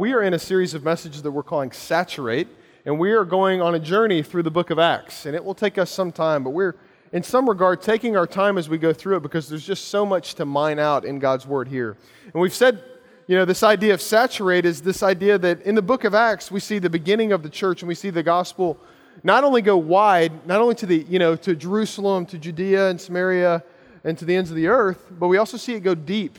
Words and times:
we 0.00 0.14
are 0.14 0.22
in 0.22 0.32
a 0.32 0.38
series 0.38 0.72
of 0.72 0.82
messages 0.82 1.20
that 1.20 1.30
we're 1.30 1.42
calling 1.42 1.70
Saturate, 1.70 2.48
and 2.86 2.98
we 2.98 3.12
are 3.12 3.22
going 3.22 3.60
on 3.60 3.74
a 3.74 3.78
journey 3.78 4.22
through 4.22 4.42
the 4.42 4.50
book 4.50 4.70
of 4.70 4.78
Acts. 4.78 5.26
And 5.26 5.36
it 5.36 5.44
will 5.44 5.54
take 5.54 5.76
us 5.76 5.90
some 5.90 6.10
time, 6.10 6.42
but 6.42 6.50
we're, 6.50 6.74
in 7.12 7.22
some 7.22 7.46
regard, 7.46 7.82
taking 7.82 8.16
our 8.16 8.26
time 8.26 8.56
as 8.56 8.66
we 8.66 8.78
go 8.78 8.94
through 8.94 9.18
it 9.18 9.22
because 9.22 9.46
there's 9.46 9.66
just 9.66 9.88
so 9.88 10.06
much 10.06 10.36
to 10.36 10.46
mine 10.46 10.78
out 10.78 11.04
in 11.04 11.18
God's 11.18 11.46
word 11.46 11.68
here. 11.68 11.98
And 12.32 12.40
we've 12.40 12.54
said, 12.54 12.82
you 13.26 13.36
know, 13.36 13.44
this 13.44 13.62
idea 13.62 13.92
of 13.92 14.00
saturate 14.00 14.64
is 14.64 14.80
this 14.80 15.02
idea 15.02 15.36
that 15.36 15.60
in 15.66 15.74
the 15.74 15.82
book 15.82 16.04
of 16.04 16.14
Acts, 16.14 16.50
we 16.50 16.60
see 16.60 16.78
the 16.78 16.88
beginning 16.88 17.32
of 17.32 17.42
the 17.42 17.50
church 17.50 17.82
and 17.82 17.86
we 17.86 17.94
see 17.94 18.08
the 18.08 18.22
gospel 18.22 18.78
not 19.22 19.44
only 19.44 19.60
go 19.60 19.76
wide, 19.76 20.46
not 20.46 20.62
only 20.62 20.76
to 20.76 20.86
the, 20.86 21.04
you 21.10 21.18
know, 21.18 21.36
to 21.36 21.54
Jerusalem, 21.54 22.24
to 22.24 22.38
Judea 22.38 22.88
and 22.88 22.98
Samaria, 22.98 23.62
and 24.04 24.16
to 24.16 24.24
the 24.24 24.34
ends 24.34 24.48
of 24.48 24.56
the 24.56 24.68
earth, 24.68 25.08
but 25.10 25.28
we 25.28 25.36
also 25.36 25.58
see 25.58 25.74
it 25.74 25.80
go 25.80 25.94
deep. 25.94 26.38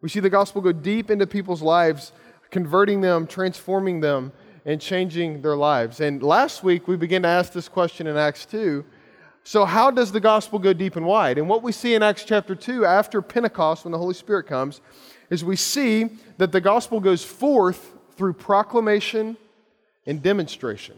We 0.00 0.08
see 0.08 0.20
the 0.20 0.30
gospel 0.30 0.62
go 0.62 0.72
deep 0.72 1.10
into 1.10 1.26
people's 1.26 1.60
lives, 1.60 2.12
converting 2.50 3.00
them, 3.00 3.26
transforming 3.26 4.00
them, 4.00 4.32
and 4.64 4.80
changing 4.80 5.40
their 5.42 5.56
lives. 5.56 6.00
And 6.00 6.22
last 6.22 6.62
week 6.62 6.88
we 6.88 6.96
began 6.96 7.22
to 7.22 7.28
ask 7.28 7.52
this 7.52 7.68
question 7.68 8.06
in 8.06 8.16
Acts 8.16 8.44
2. 8.46 8.84
So, 9.44 9.64
how 9.64 9.90
does 9.90 10.12
the 10.12 10.20
gospel 10.20 10.58
go 10.58 10.74
deep 10.74 10.96
and 10.96 11.06
wide? 11.06 11.38
And 11.38 11.48
what 11.48 11.62
we 11.62 11.72
see 11.72 11.94
in 11.94 12.02
Acts 12.02 12.24
chapter 12.24 12.54
2 12.54 12.84
after 12.84 13.22
Pentecost, 13.22 13.84
when 13.84 13.92
the 13.92 13.98
Holy 13.98 14.12
Spirit 14.12 14.46
comes, 14.46 14.82
is 15.30 15.42
we 15.42 15.56
see 15.56 16.10
that 16.36 16.52
the 16.52 16.60
gospel 16.60 17.00
goes 17.00 17.24
forth 17.24 17.92
through 18.16 18.34
proclamation 18.34 19.38
and 20.06 20.22
demonstration. 20.22 20.96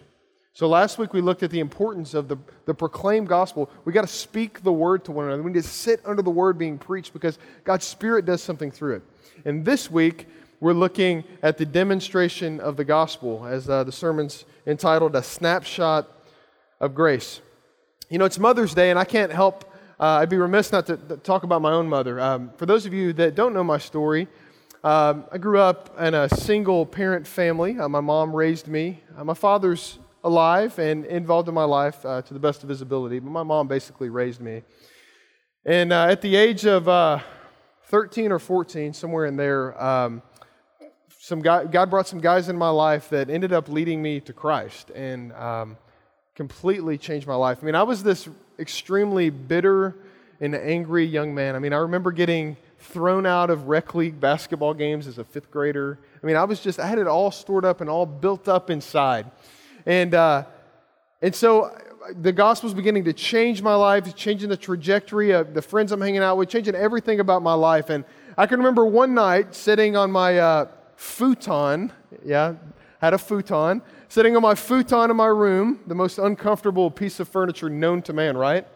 So 0.53 0.69
last 0.69 0.99
week 0.99 1.13
we 1.13 1.21
looked 1.21 1.43
at 1.43 1.51
the 1.51 1.61
importance 1.61 2.13
of 2.13 2.29
the, 2.29 2.37
the 2.67 2.75
proclaimed 2.75 3.29
gospel. 3.29 3.71
We 3.85 3.93
got 3.93 4.03
to 4.03 4.09
speak 4.09 4.63
the 4.63 4.73
word 4.73 5.05
to 5.05 5.13
one 5.13 5.27
another. 5.27 5.43
We 5.43 5.53
need 5.53 5.63
to 5.63 5.69
sit 5.69 6.01
under 6.05 6.23
the 6.23 6.31
word 6.31 6.59
being 6.59 6.77
preached 6.77 7.13
because 7.13 7.39
God's 7.63 7.85
Spirit 7.85 8.25
does 8.25 8.43
something 8.43 8.71
through 8.71 8.97
it. 8.97 9.03
And 9.45 9.65
this 9.65 9.91
week 9.91 10.27
we're 10.61 10.75
looking 10.75 11.25
at 11.43 11.57
the 11.57 11.65
demonstration 11.65 12.61
of 12.61 12.77
the 12.77 12.85
gospel, 12.85 13.47
as 13.47 13.69
uh, 13.71 13.83
the 13.83 13.93
sermon's 13.93 14.45
entitled 14.67 15.17
A 15.17 15.23
Snapshot 15.23 16.07
of 16.81 16.95
Grace. 16.95 17.41
You 18.11 18.19
know, 18.19 18.27
it's 18.27 18.39
Mother's 18.39 18.75
Day, 18.75 18.91
and 18.91 18.99
I 18.99 19.05
can't 19.05 19.33
help, 19.33 19.65
uh, 19.99 20.21
I'd 20.21 20.29
be 20.29 20.37
remiss 20.37 20.71
not 20.71 20.87
to, 20.87 20.99
to, 20.99 21.17
talk 21.17 21.45
about 21.45 21.63
my 21.63 21.73
own 21.73 21.89
mother. 21.89 22.21
Um, 22.21 22.51
for 22.59 22.67
those 22.67 22.85
of 22.85 22.93
you 22.93 23.15
that 23.15 23.35
don't 23.35 23.55
know 23.55 23.65
my 23.65 23.79
story, 23.79 24.29
um, 24.85 25.25
I 25.33 25.39
grew 25.39 25.59
up 25.59 25.99
in 25.99 26.13
a 26.13 26.29
single 26.29 26.85
parent 26.85 27.27
family. 27.27 27.79
Uh, 27.79 27.89
my 27.89 28.01
mom 28.01 28.37
raised 28.37 28.69
me. 28.69 29.03
Uh, 29.17 29.25
my 29.25 29.35
father's 29.35 29.99
alive 30.25 30.79
and 30.79 31.07
involved 31.07 31.49
in 31.49 31.55
my 31.55 31.65
life 31.65 32.05
uh, 32.05 32.21
to 32.21 32.35
the 32.35 32.41
best 32.41 32.63
of 32.63 32.69
his 32.69 32.83
ability, 32.83 33.19
but 33.19 33.31
my 33.31 33.43
mom 33.43 33.67
basically 33.67 34.11
raised 34.11 34.43
me. 34.43 34.63
And 35.65 35.91
uh, 35.91 36.09
at 36.11 36.21
the 36.21 36.37
age 36.37 36.67
of 36.67 36.87
uh, 36.87 37.21
13 37.87 38.31
or 38.31 38.39
14, 38.39 38.93
somewhere 38.93 39.25
in 39.25 39.37
there, 39.37 39.83
um, 39.83 40.23
some 41.23 41.43
guy, 41.43 41.67
God 41.67 41.91
brought 41.91 42.09
some 42.09 42.19
guys 42.19 42.49
in 42.49 42.57
my 42.57 42.71
life 42.71 43.11
that 43.11 43.29
ended 43.29 43.53
up 43.53 43.69
leading 43.69 44.01
me 44.01 44.21
to 44.21 44.33
Christ 44.33 44.89
and 44.89 45.35
um, 45.35 45.77
completely 46.35 46.97
changed 46.97 47.27
my 47.27 47.35
life. 47.35 47.59
I 47.61 47.67
mean, 47.67 47.75
I 47.75 47.83
was 47.83 48.03
this 48.03 48.27
extremely 48.59 49.29
bitter 49.29 49.97
and 50.41 50.55
angry 50.55 51.05
young 51.05 51.35
man. 51.35 51.57
I 51.57 51.59
mean, 51.59 51.75
I 51.75 51.77
remember 51.77 52.11
getting 52.11 52.57
thrown 52.79 53.27
out 53.27 53.51
of 53.51 53.69
rec 53.69 53.95
league 53.95 54.19
basketball 54.19 54.73
games 54.73 55.07
as 55.07 55.19
a 55.19 55.25
fifth 55.25 55.51
grader. 55.51 55.99
I 56.23 56.27
mean, 56.27 56.37
I 56.37 56.45
was 56.45 56.59
just, 56.59 56.81
I 56.81 56.87
had 56.87 56.99
it 56.99 57.07
all 57.07 57.31
stored 57.31 57.67
up 57.67 57.83
and 57.83 57.91
all 57.91 58.07
built 58.07 58.49
up 58.49 58.71
inside. 58.71 59.31
And, 59.85 60.15
uh, 60.15 60.47
and 61.21 61.35
so 61.35 61.79
the 62.19 62.33
gospel's 62.33 62.73
beginning 62.73 63.05
to 63.05 63.13
change 63.13 63.61
my 63.61 63.75
life, 63.75 64.17
changing 64.17 64.49
the 64.49 64.57
trajectory 64.57 65.33
of 65.33 65.53
the 65.53 65.61
friends 65.61 65.93
I'm 65.93 66.01
hanging 66.01 66.23
out 66.23 66.39
with, 66.39 66.49
changing 66.49 66.75
everything 66.75 67.21
about 67.21 67.43
my 67.43 67.53
life. 67.53 67.91
And 67.91 68.07
I 68.39 68.47
can 68.47 68.59
remember 68.59 68.87
one 68.87 69.13
night 69.13 69.55
sitting 69.55 69.99
on 69.99 70.11
my 70.11 70.39
uh, 70.39 70.69
futon, 71.01 71.91
yeah, 72.27 72.55
had 73.01 73.15
a 73.15 73.19
futon, 73.19 73.81
sitting 74.11 74.37
on 74.37 74.43
my 74.43 74.55
futon 74.55 75.11
in 75.11 75.17
my 75.17 75.29
room, 75.29 75.81
the 75.87 75.95
most 75.95 76.19
uncomfortable 76.19 76.91
piece 76.91 77.19
of 77.21 77.27
furniture 77.27 77.71
known 77.71 78.03
to 78.03 78.13
man, 78.13 78.37
right? 78.37 78.67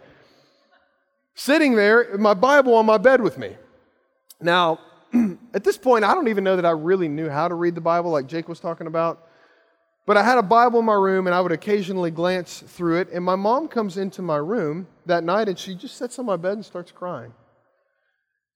Sitting 1.34 1.74
there, 1.74 2.16
my 2.16 2.32
Bible 2.32 2.74
on 2.76 2.86
my 2.86 2.96
bed 2.96 3.20
with 3.20 3.36
me. 3.36 3.54
Now, 4.40 4.78
at 5.54 5.64
this 5.64 5.76
point, 5.76 6.02
I 6.02 6.14
don't 6.14 6.28
even 6.28 6.44
know 6.44 6.56
that 6.56 6.64
I 6.64 6.70
really 6.70 7.08
knew 7.08 7.28
how 7.28 7.46
to 7.46 7.54
read 7.54 7.74
the 7.74 7.82
Bible, 7.82 8.10
like 8.10 8.26
Jake 8.26 8.48
was 8.48 8.58
talking 8.58 8.86
about. 8.86 9.28
But 10.06 10.16
I 10.16 10.22
had 10.22 10.38
a 10.38 10.42
Bible 10.42 10.80
in 10.80 10.86
my 10.86 10.94
room 10.94 11.26
and 11.26 11.34
I 11.34 11.42
would 11.42 11.52
occasionally 11.52 12.10
glance 12.10 12.64
through 12.66 13.00
it. 13.00 13.10
And 13.12 13.22
my 13.22 13.36
mom 13.36 13.68
comes 13.68 13.98
into 13.98 14.22
my 14.22 14.36
room 14.36 14.86
that 15.04 15.24
night 15.24 15.48
and 15.48 15.58
she 15.58 15.74
just 15.74 15.98
sits 15.98 16.18
on 16.18 16.24
my 16.24 16.36
bed 16.36 16.54
and 16.54 16.64
starts 16.64 16.90
crying. 16.90 17.34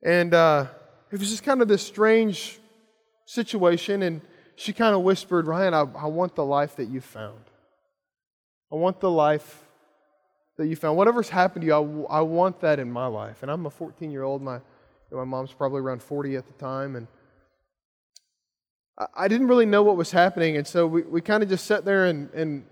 And 0.03 0.33
uh, 0.33 0.67
it 1.11 1.21
was 1.21 1.29
just 1.29 1.43
kind 1.43 1.61
of 1.61 1.69
this 1.69 1.83
strange 1.83 2.61
situation. 3.29 4.03
And 4.03 4.21
she 4.57 4.73
kind 4.73 4.95
of 4.95 5.03
whispered, 5.03 5.47
Ryan, 5.47 5.75
I, 5.75 5.81
I 5.81 6.07
want 6.07 6.35
the 6.35 6.45
life 6.45 6.77
that 6.77 6.89
you 6.89 7.01
found. 7.01 7.45
I 8.73 8.77
want 8.77 9.01
the 9.01 9.11
life 9.11 9.65
that 10.57 10.67
you 10.67 10.77
found. 10.77 10.97
Whatever's 10.97 11.29
happened 11.29 11.63
to 11.63 11.67
you, 11.67 12.07
I, 12.09 12.19
I 12.19 12.21
want 12.23 12.61
that 12.61 12.79
in 12.79 12.91
my 12.91 13.07
life. 13.07 13.43
And 13.43 13.51
I'm 13.51 13.67
a 13.67 13.71
14 13.71 14.11
year 14.11 14.23
old. 14.23 14.43
My, 14.43 14.61
my 15.13 15.25
mom's 15.25 15.53
probably 15.53 15.81
around 15.81 16.03
40 16.03 16.37
at 16.37 16.47
the 16.47 16.53
time. 16.55 16.97
And 16.97 17.07
I 19.15 19.29
didn't 19.29 19.47
really 19.47 19.67
know 19.67 19.83
what 19.83 19.97
was 19.97 20.11
happening, 20.11 20.57
and 20.57 20.67
so 20.67 20.87
we, 20.87 21.03
we 21.03 21.21
kind 21.21 21.45
of 21.45 21.49
just 21.49 21.67
sat 21.67 21.85
there 21.85 22.07
and, 22.07 22.31
and, 22.35 22.65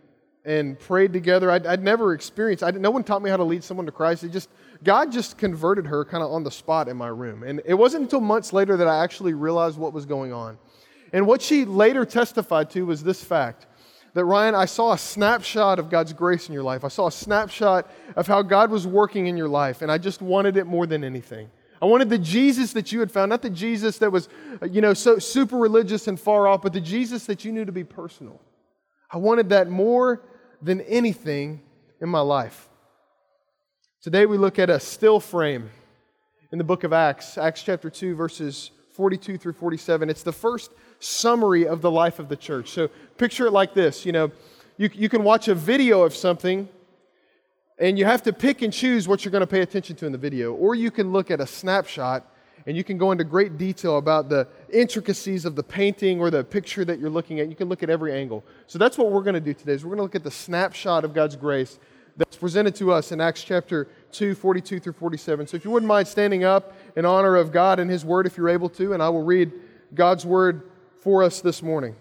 and 0.46 0.78
prayed 0.78 1.12
together. 1.12 1.50
I'd, 1.50 1.66
I'd 1.66 1.82
never 1.82 2.14
experienced, 2.14 2.62
I, 2.62 2.70
no 2.70 2.90
one 2.90 3.02
taught 3.02 3.20
me 3.20 3.28
how 3.28 3.36
to 3.36 3.44
lead 3.44 3.64
someone 3.64 3.84
to 3.86 3.92
Christ. 3.92 4.24
It 4.24 4.30
just, 4.30 4.48
God 4.84 5.10
just 5.10 5.36
converted 5.36 5.86
her 5.86 6.04
kind 6.04 6.22
of 6.22 6.30
on 6.30 6.44
the 6.44 6.50
spot 6.50 6.88
in 6.88 6.96
my 6.96 7.08
room. 7.08 7.42
And 7.42 7.60
it 7.66 7.74
wasn't 7.74 8.04
until 8.04 8.20
months 8.20 8.52
later 8.52 8.76
that 8.76 8.86
I 8.86 9.02
actually 9.02 9.34
realized 9.34 9.76
what 9.76 9.92
was 9.92 10.06
going 10.06 10.32
on. 10.32 10.56
And 11.12 11.26
what 11.26 11.42
she 11.42 11.64
later 11.64 12.04
testified 12.04 12.70
to 12.70 12.86
was 12.86 13.02
this 13.02 13.22
fact 13.22 13.66
that 14.14 14.24
Ryan, 14.24 14.54
I 14.54 14.64
saw 14.64 14.92
a 14.92 14.98
snapshot 14.98 15.78
of 15.78 15.90
God's 15.90 16.12
grace 16.12 16.48
in 16.48 16.54
your 16.54 16.62
life. 16.62 16.84
I 16.84 16.88
saw 16.88 17.08
a 17.08 17.12
snapshot 17.12 17.90
of 18.14 18.26
how 18.26 18.40
God 18.40 18.70
was 18.70 18.86
working 18.86 19.26
in 19.26 19.36
your 19.36 19.48
life, 19.48 19.82
and 19.82 19.92
I 19.92 19.98
just 19.98 20.22
wanted 20.22 20.56
it 20.56 20.64
more 20.66 20.86
than 20.86 21.04
anything. 21.04 21.50
I 21.82 21.84
wanted 21.84 22.08
the 22.08 22.18
Jesus 22.18 22.72
that 22.72 22.92
you 22.92 23.00
had 23.00 23.12
found, 23.12 23.28
not 23.28 23.42
the 23.42 23.50
Jesus 23.50 23.98
that 23.98 24.10
was, 24.10 24.30
you 24.70 24.80
know, 24.80 24.94
so 24.94 25.18
super 25.18 25.58
religious 25.58 26.08
and 26.08 26.18
far 26.18 26.48
off, 26.48 26.62
but 26.62 26.72
the 26.72 26.80
Jesus 26.80 27.26
that 27.26 27.44
you 27.44 27.52
knew 27.52 27.66
to 27.66 27.72
be 27.72 27.84
personal. 27.84 28.40
I 29.10 29.18
wanted 29.18 29.50
that 29.50 29.68
more 29.68 30.22
than 30.62 30.80
anything 30.82 31.60
in 32.00 32.08
my 32.08 32.20
life. 32.20 32.68
Today 34.00 34.26
we 34.26 34.38
look 34.38 34.58
at 34.58 34.70
a 34.70 34.78
still 34.78 35.20
frame 35.20 35.70
in 36.52 36.58
the 36.58 36.64
book 36.64 36.84
of 36.84 36.92
Acts, 36.92 37.38
Acts 37.38 37.62
chapter 37.62 37.90
2, 37.90 38.14
verses 38.14 38.70
42 38.92 39.36
through 39.36 39.52
47. 39.52 40.08
It's 40.08 40.22
the 40.22 40.32
first 40.32 40.70
summary 41.00 41.66
of 41.66 41.82
the 41.82 41.90
life 41.90 42.18
of 42.18 42.28
the 42.28 42.36
church. 42.36 42.70
So 42.70 42.88
picture 43.18 43.46
it 43.46 43.52
like 43.52 43.74
this 43.74 44.06
you 44.06 44.12
know, 44.12 44.30
you, 44.76 44.90
you 44.94 45.08
can 45.08 45.24
watch 45.24 45.48
a 45.48 45.54
video 45.54 46.02
of 46.02 46.14
something 46.14 46.68
and 47.78 47.98
you 47.98 48.04
have 48.04 48.22
to 48.22 48.32
pick 48.32 48.62
and 48.62 48.72
choose 48.72 49.06
what 49.06 49.24
you're 49.24 49.32
going 49.32 49.42
to 49.42 49.46
pay 49.46 49.60
attention 49.60 49.96
to 49.96 50.06
in 50.06 50.12
the 50.12 50.18
video. 50.18 50.54
Or 50.54 50.74
you 50.74 50.90
can 50.90 51.12
look 51.12 51.30
at 51.30 51.40
a 51.40 51.46
snapshot 51.46 52.26
and 52.66 52.76
you 52.76 52.82
can 52.82 52.98
go 52.98 53.12
into 53.12 53.22
great 53.22 53.56
detail 53.56 53.96
about 53.96 54.28
the 54.28 54.48
intricacies 54.72 55.44
of 55.44 55.54
the 55.54 55.62
painting 55.62 56.20
or 56.20 56.30
the 56.30 56.42
picture 56.42 56.84
that 56.84 56.98
you're 56.98 57.10
looking 57.10 57.38
at. 57.38 57.48
You 57.48 57.54
can 57.54 57.68
look 57.68 57.84
at 57.84 57.90
every 57.90 58.12
angle. 58.12 58.44
So 58.66 58.76
that's 58.76 58.98
what 58.98 59.12
we're 59.12 59.22
going 59.22 59.34
to 59.34 59.40
do 59.40 59.54
today. 59.54 59.72
Is 59.72 59.84
we're 59.84 59.90
going 59.90 59.98
to 59.98 60.02
look 60.02 60.16
at 60.16 60.24
the 60.24 60.32
snapshot 60.32 61.04
of 61.04 61.14
God's 61.14 61.36
grace 61.36 61.78
that's 62.16 62.36
presented 62.36 62.74
to 62.76 62.92
us 62.92 63.12
in 63.12 63.20
Acts 63.20 63.44
chapter 63.44 63.88
2, 64.10 64.34
42 64.34 64.80
through 64.80 64.94
47. 64.94 65.46
So 65.46 65.56
if 65.56 65.64
you 65.64 65.70
wouldn't 65.70 65.86
mind 65.86 66.08
standing 66.08 66.42
up 66.42 66.72
in 66.96 67.04
honor 67.04 67.36
of 67.36 67.52
God 67.52 67.78
and 67.78 67.88
His 67.88 68.04
Word 68.04 68.26
if 68.26 68.36
you're 68.36 68.48
able 68.48 68.70
to, 68.70 68.94
and 68.94 69.02
I 69.02 69.10
will 69.10 69.22
read 69.22 69.52
God's 69.94 70.26
Word 70.26 70.68
for 71.02 71.22
us 71.22 71.40
this 71.40 71.62
morning. 71.62 71.94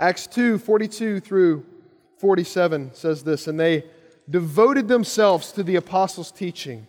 Acts 0.00 0.26
2, 0.26 0.58
42 0.58 1.20
through 1.20 1.64
47 2.18 2.90
says 2.94 3.22
this 3.22 3.46
And 3.46 3.60
they 3.60 3.84
devoted 4.28 4.88
themselves 4.88 5.52
to 5.52 5.62
the 5.62 5.76
apostles' 5.76 6.32
teaching 6.32 6.88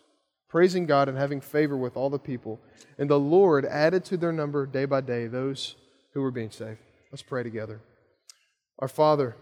praising 0.51 0.85
God 0.85 1.07
and 1.07 1.17
having 1.17 1.39
favor 1.39 1.77
with 1.77 1.95
all 1.95 2.09
the 2.09 2.19
people. 2.19 2.59
And 2.97 3.09
the 3.09 3.17
Lord 3.17 3.65
added 3.65 4.03
to 4.05 4.17
their 4.17 4.33
number 4.33 4.65
day 4.65 4.83
by 4.83 4.99
day 4.99 5.27
those 5.27 5.75
who 6.13 6.21
were 6.21 6.29
being 6.29 6.51
saved. 6.51 6.79
Let's 7.09 7.21
pray 7.21 7.41
together. 7.41 7.79
Our 8.79 8.89
Father, 8.89 9.37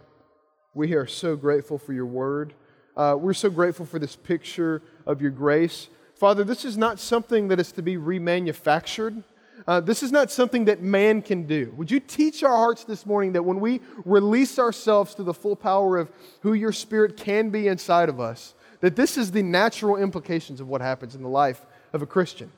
we 0.76 0.94
are 0.94 1.08
so 1.08 1.36
grateful 1.36 1.80
for 1.80 1.94
your 1.94 2.06
word. 2.06 2.54
Uh, 2.96 3.18
we're 3.20 3.34
so 3.34 3.50
grateful 3.50 3.88
for 3.88 3.98
this 3.98 4.16
picture 4.16 4.84
of 5.08 5.20
your 5.20 5.32
grace. 5.32 5.90
Father, 6.16 6.44
this 6.44 6.64
is 6.64 6.78
not 6.78 7.00
something 7.00 7.48
that 7.48 7.60
is 7.60 7.72
to 7.72 7.82
be 7.82 7.96
remanufactured. 7.96 9.24
Uh, 9.68 9.80
this 9.80 10.04
is 10.04 10.12
not 10.12 10.30
something 10.30 10.66
that 10.66 10.84
man 10.84 11.24
can 11.24 11.48
do. 11.48 11.74
Would 11.76 11.90
you 11.90 12.00
teach 12.00 12.44
our 12.44 12.56
hearts 12.56 12.84
this 12.84 13.06
morning 13.06 13.34
that 13.34 13.44
when 13.44 13.60
we 13.60 13.82
release 14.06 14.60
ourselves 14.60 15.16
to 15.16 15.24
the 15.24 15.34
full 15.34 15.56
power 15.56 15.98
of 15.98 16.12
who 16.42 16.54
your 16.54 16.72
spirit 16.72 17.18
can 17.18 17.50
be 17.50 17.68
inside 17.68 18.10
of 18.10 18.20
us, 18.20 18.54
that 18.82 18.96
this 18.96 19.18
is 19.18 19.32
the 19.32 19.44
natural 19.44 19.98
implications 19.98 20.62
of 20.62 20.68
what 20.68 20.82
happens 20.82 21.16
in 21.16 21.22
the 21.22 21.30
life 21.30 21.66
of 21.94 22.02
a 22.02 22.06
Christian? 22.06 22.52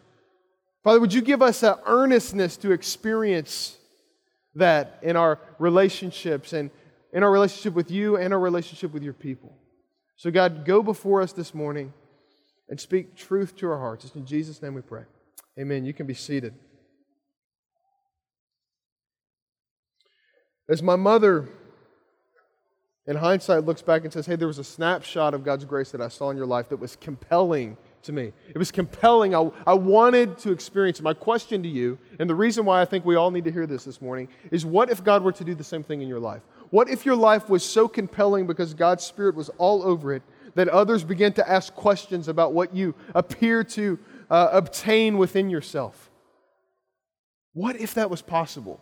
Father, 0.84 1.00
would 1.00 1.14
you 1.14 1.22
give 1.22 1.42
us 1.42 1.64
an 1.64 1.76
earnestness 1.86 2.58
to 2.58 2.72
experience 2.72 3.78
that 4.56 5.00
in 5.02 5.16
our 5.16 5.40
relationships 5.60 6.54
and 6.54 6.72
in 7.14 7.24
our 7.24 7.32
relationship 7.32 7.74
with 7.74 7.92
you 7.92 8.18
and 8.18 8.34
our 8.34 8.40
relationship 8.40 8.94
with 8.94 9.04
your 9.04 9.14
people? 9.14 9.56
So, 10.16 10.32
God, 10.32 10.66
go 10.66 10.84
before 10.84 11.22
us 11.22 11.34
this 11.34 11.54
morning 11.54 11.94
and 12.70 12.80
speak 12.80 13.16
truth 13.16 13.56
to 13.58 13.70
our 13.70 13.78
hearts. 13.78 14.06
It's 14.06 14.16
in 14.16 14.26
Jesus' 14.26 14.62
name 14.62 14.74
we 14.74 14.82
pray. 14.82 15.04
Amen. 15.60 15.86
You 15.86 15.94
can 15.94 16.08
be 16.08 16.14
seated. 16.14 16.54
As 20.70 20.82
my 20.82 20.96
mother, 20.96 21.50
in 23.08 23.16
hindsight, 23.16 23.66
looks 23.66 23.82
back 23.82 24.04
and 24.04 24.14
says, 24.14 24.26
Hey, 24.26 24.36
there 24.36 24.48
was 24.48 24.60
a 24.60 24.64
snapshot 24.64 25.34
of 25.34 25.44
God's 25.44 25.66
grace 25.66 25.92
that 25.92 26.02
I 26.02 26.08
saw 26.08 26.30
in 26.30 26.38
your 26.38 26.46
life 26.46 26.70
that 26.70 26.78
was 26.78 26.96
compelling 26.96 27.78
to 28.04 28.12
me. 28.12 28.32
It 28.50 28.58
was 28.58 28.72
compelling. 28.72 29.36
I, 29.36 29.50
I 29.66 29.74
wanted 29.74 30.38
to 30.40 30.52
experience 30.52 31.00
it. 31.00 31.04
My 31.04 31.14
question 31.14 31.64
to 31.64 31.70
you, 31.70 31.98
and 32.20 32.30
the 32.30 32.36
reason 32.36 32.66
why 32.66 32.82
I 32.82 32.86
think 32.86 33.06
we 33.06 33.16
all 33.16 33.32
need 33.32 33.46
to 33.46 33.52
hear 33.52 33.66
this 33.66 33.84
this 33.84 34.02
morning, 34.02 34.28
is 34.52 34.66
what 34.66 34.90
if 34.90 35.04
God 35.04 35.24
were 35.24 35.32
to 35.32 35.44
do 35.44 35.56
the 35.56 35.64
same 35.64 35.84
thing 35.84 36.02
in 36.02 36.08
your 36.08 36.20
life? 36.20 36.42
What 36.70 36.90
if 36.90 37.06
your 37.06 37.16
life 37.16 37.50
was 37.50 37.64
so 37.64 37.88
compelling 37.88 38.48
because 38.48 38.74
God's 38.74 39.04
Spirit 39.04 39.36
was 39.36 39.50
all 39.58 39.84
over 39.84 40.14
it 40.14 40.24
that 40.56 40.68
others 40.70 41.04
began 41.04 41.34
to 41.34 41.50
ask 41.50 41.74
questions 41.74 42.28
about 42.28 42.54
what 42.54 42.76
you 42.76 42.96
appear 43.16 43.64
to 43.64 44.00
uh, 44.30 44.50
obtain 44.52 45.18
within 45.18 45.50
yourself? 45.50 46.10
What 47.54 47.76
if 47.76 47.96
that 47.96 48.10
was 48.10 48.22
possible? 48.22 48.80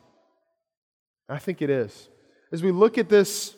I 1.27 1.39
think 1.39 1.61
it 1.61 1.69
is. 1.69 2.09
As 2.51 2.63
we 2.63 2.71
look 2.71 2.97
at 2.97 3.09
this 3.09 3.55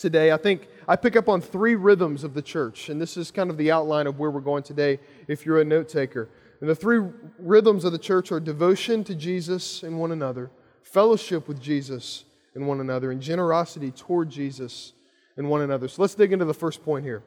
today, 0.00 0.32
I 0.32 0.38
think 0.38 0.66
I 0.88 0.96
pick 0.96 1.14
up 1.14 1.28
on 1.28 1.42
three 1.42 1.74
rhythms 1.74 2.24
of 2.24 2.32
the 2.32 2.40
church, 2.42 2.88
and 2.88 3.00
this 3.00 3.16
is 3.16 3.30
kind 3.30 3.50
of 3.50 3.58
the 3.58 3.70
outline 3.70 4.06
of 4.06 4.18
where 4.18 4.30
we're 4.30 4.40
going 4.40 4.62
today 4.62 4.98
if 5.28 5.44
you're 5.44 5.60
a 5.60 5.64
note 5.64 5.88
taker. 5.88 6.28
And 6.60 6.68
the 6.68 6.74
three 6.74 7.06
rhythms 7.38 7.84
of 7.84 7.92
the 7.92 7.98
church 7.98 8.32
are 8.32 8.40
devotion 8.40 9.04
to 9.04 9.14
Jesus 9.14 9.82
and 9.82 10.00
one 10.00 10.10
another, 10.10 10.50
fellowship 10.82 11.46
with 11.46 11.60
Jesus 11.60 12.24
and 12.54 12.66
one 12.66 12.80
another, 12.80 13.10
and 13.10 13.20
generosity 13.20 13.90
toward 13.90 14.30
Jesus 14.30 14.94
and 15.36 15.48
one 15.48 15.60
another. 15.60 15.86
So 15.86 16.02
let's 16.02 16.14
dig 16.14 16.32
into 16.32 16.46
the 16.46 16.54
first 16.54 16.82
point 16.82 17.04
here. 17.04 17.22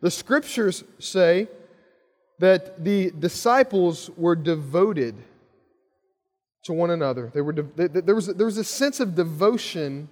The 0.00 0.10
scriptures 0.10 0.82
say 0.98 1.46
that 2.38 2.82
the 2.82 3.10
disciples 3.10 4.10
were 4.16 4.34
devoted 4.34 5.14
to 6.64 6.72
one 6.72 6.90
another. 6.90 7.30
They 7.32 7.42
were 7.42 7.52
de- 7.52 7.88
there, 7.88 8.14
was, 8.14 8.26
there 8.26 8.46
was 8.46 8.58
a 8.58 8.64
sense 8.64 8.98
of 8.98 9.14
devotion 9.14 10.08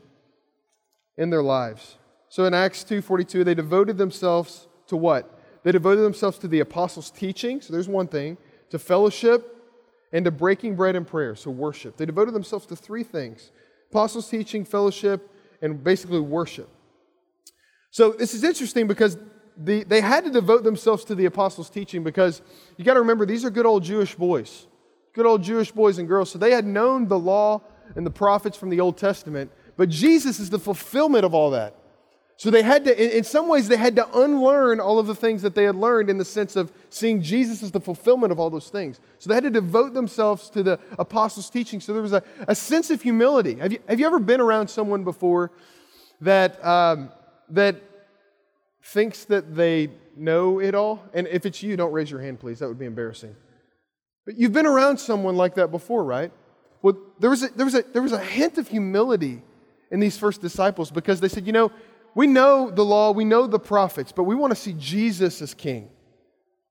in 1.17 1.31
their 1.31 1.43
lives. 1.43 1.97
So 2.33 2.47
in 2.47 2.55
Acts 2.55 2.83
2.42, 2.83 3.45
they 3.45 3.55
devoted 3.55 3.99
themselves 3.99 4.67
to 4.87 4.97
what? 4.97 5.39
They 5.65 5.71
devoted 5.71 6.01
themselves 6.01 6.39
to 6.39 6.49
the 6.49 6.61
apostles' 6.61 7.11
teaching, 7.11 7.61
so 7.61 7.75
there's 7.75 7.89
one 7.91 8.09
thing, 8.09 8.39
to 8.71 8.79
fellowship, 8.79 9.55
and 10.15 10.25
to 10.25 10.31
breaking 10.31 10.75
bread 10.75 10.97
and 10.97 11.07
prayer, 11.07 11.37
so 11.37 11.51
worship. 11.51 11.99
They 11.99 12.07
devoted 12.07 12.33
themselves 12.33 12.65
to 12.69 12.75
three 12.75 13.03
things 13.03 13.51
apostles' 13.91 14.31
teaching, 14.31 14.65
fellowship, 14.65 15.31
and 15.61 15.85
basically 15.85 16.21
worship. 16.21 16.71
So 17.91 18.13
this 18.13 18.33
is 18.33 18.45
interesting 18.45 18.87
because 18.87 19.19
the, 19.55 19.85
they 19.85 20.01
had 20.01 20.25
to 20.25 20.31
devote 20.31 20.65
themselves 20.65 21.05
to 21.05 21.15
the 21.15 21.27
apostles' 21.27 21.69
teaching 21.69 22.03
because 22.03 22.41
you 22.79 22.85
got 22.87 22.95
to 22.95 23.01
remember, 23.01 23.27
these 23.27 23.45
are 23.45 23.51
good 23.51 23.67
old 23.67 23.85
Jewish 23.85 24.15
boys 24.15 24.67
good 25.13 25.27
old 25.27 25.43
Jewish 25.43 25.71
boys 25.71 25.99
and 25.99 26.09
girls. 26.09 26.31
So 26.31 26.39
they 26.39 26.53
had 26.53 26.65
known 26.65 27.09
the 27.09 27.19
law 27.19 27.61
and 27.95 28.07
the 28.07 28.11
prophets 28.11 28.57
from 28.57 28.71
the 28.71 28.81
Old 28.81 28.97
Testament, 28.97 29.51
but 29.77 29.91
Jesus 29.91 30.41
is 30.41 30.49
the 30.49 30.59
fulfillment 30.59 31.27
of 31.27 31.35
all 31.35 31.51
that. 31.51 31.77
So 32.37 32.51
they 32.51 32.63
had 32.63 32.85
to, 32.87 33.17
in 33.17 33.23
some 33.25 33.47
ways, 33.47 33.69
they 33.69 33.77
had 33.77 33.95
to 33.97 34.19
unlearn 34.19 34.81
all 34.81 34.99
of 34.99 35.07
the 35.07 35.15
things 35.15 35.43
that 35.43 35.55
they 35.55 35.65
had 35.65 35.77
learned 35.77 36.11
in 36.11 36.19
the 36.19 36.25
sense 36.25 36.57
of 36.57 36.73
seeing 36.91 37.23
Jesus 37.23 37.63
as 37.63 37.71
the 37.71 37.81
fulfillment 37.81 38.33
of 38.33 38.41
all 38.41 38.51
those 38.51 38.69
things. 38.69 38.99
So 39.19 39.29
they 39.29 39.35
had 39.35 39.45
to 39.45 39.51
devote 39.51 39.95
themselves 39.95 40.51
to 40.51 40.63
the 40.63 40.81
apostles' 40.99 41.51
teaching. 41.51 41.81
So 41.81 41.93
there 41.93 42.03
was 42.03 42.15
a, 42.15 42.23
a 42.49 42.55
sense 42.55 42.91
of 42.91 43.03
humility. 43.03 43.57
Have 43.57 43.73
you, 43.73 43.79
have 43.89 44.01
you 44.01 44.07
ever 44.07 44.19
been 44.19 44.41
around 44.41 44.69
someone 44.69 45.05
before 45.05 45.53
that, 46.21 46.65
um, 46.65 47.11
that 47.51 47.77
thinks 48.83 49.25
that 49.27 49.55
they 49.55 49.91
know 50.17 50.59
it 50.59 50.75
all? 50.75 51.05
And 51.15 51.29
if 51.29 51.47
it's 51.47 51.63
you, 51.63 51.77
don't 51.77 51.93
raise 51.93 52.11
your 52.11 52.21
hand, 52.21 52.41
please. 52.41 52.59
That 52.59 52.67
would 52.67 52.79
be 52.79 52.87
embarrassing. 52.87 53.37
But 54.25 54.37
you've 54.37 54.53
been 54.53 54.67
around 54.67 54.99
someone 54.99 55.37
like 55.37 55.55
that 55.57 55.71
before, 55.71 56.03
right? 56.03 56.33
Well, 56.81 56.97
there 57.21 57.31
was, 57.31 57.45
a, 57.45 57.49
there, 57.51 57.67
was 57.67 57.77
a, 57.77 57.83
there 57.83 58.03
was 58.03 58.13
a 58.13 58.19
hint 58.19 58.59
of 58.59 58.67
humility 58.69 59.43
in 59.93 60.01
these 60.01 60.17
first 60.19 60.41
disciples 60.41 60.91
because 60.91 61.21
they 61.21 61.29
said, 61.29 61.47
you 61.47 61.53
know, 61.53 61.71
we 62.15 62.27
know 62.27 62.71
the 62.71 62.85
law, 62.85 63.13
we 63.13 63.25
know 63.25 63.47
the 63.47 63.59
prophets, 63.59 64.13
but 64.13 64.25
we 64.25 64.35
want 64.35 64.51
to 64.51 64.57
see 64.57 64.75
Jesus 64.79 65.41
as 65.41 65.55
king. 65.55 65.89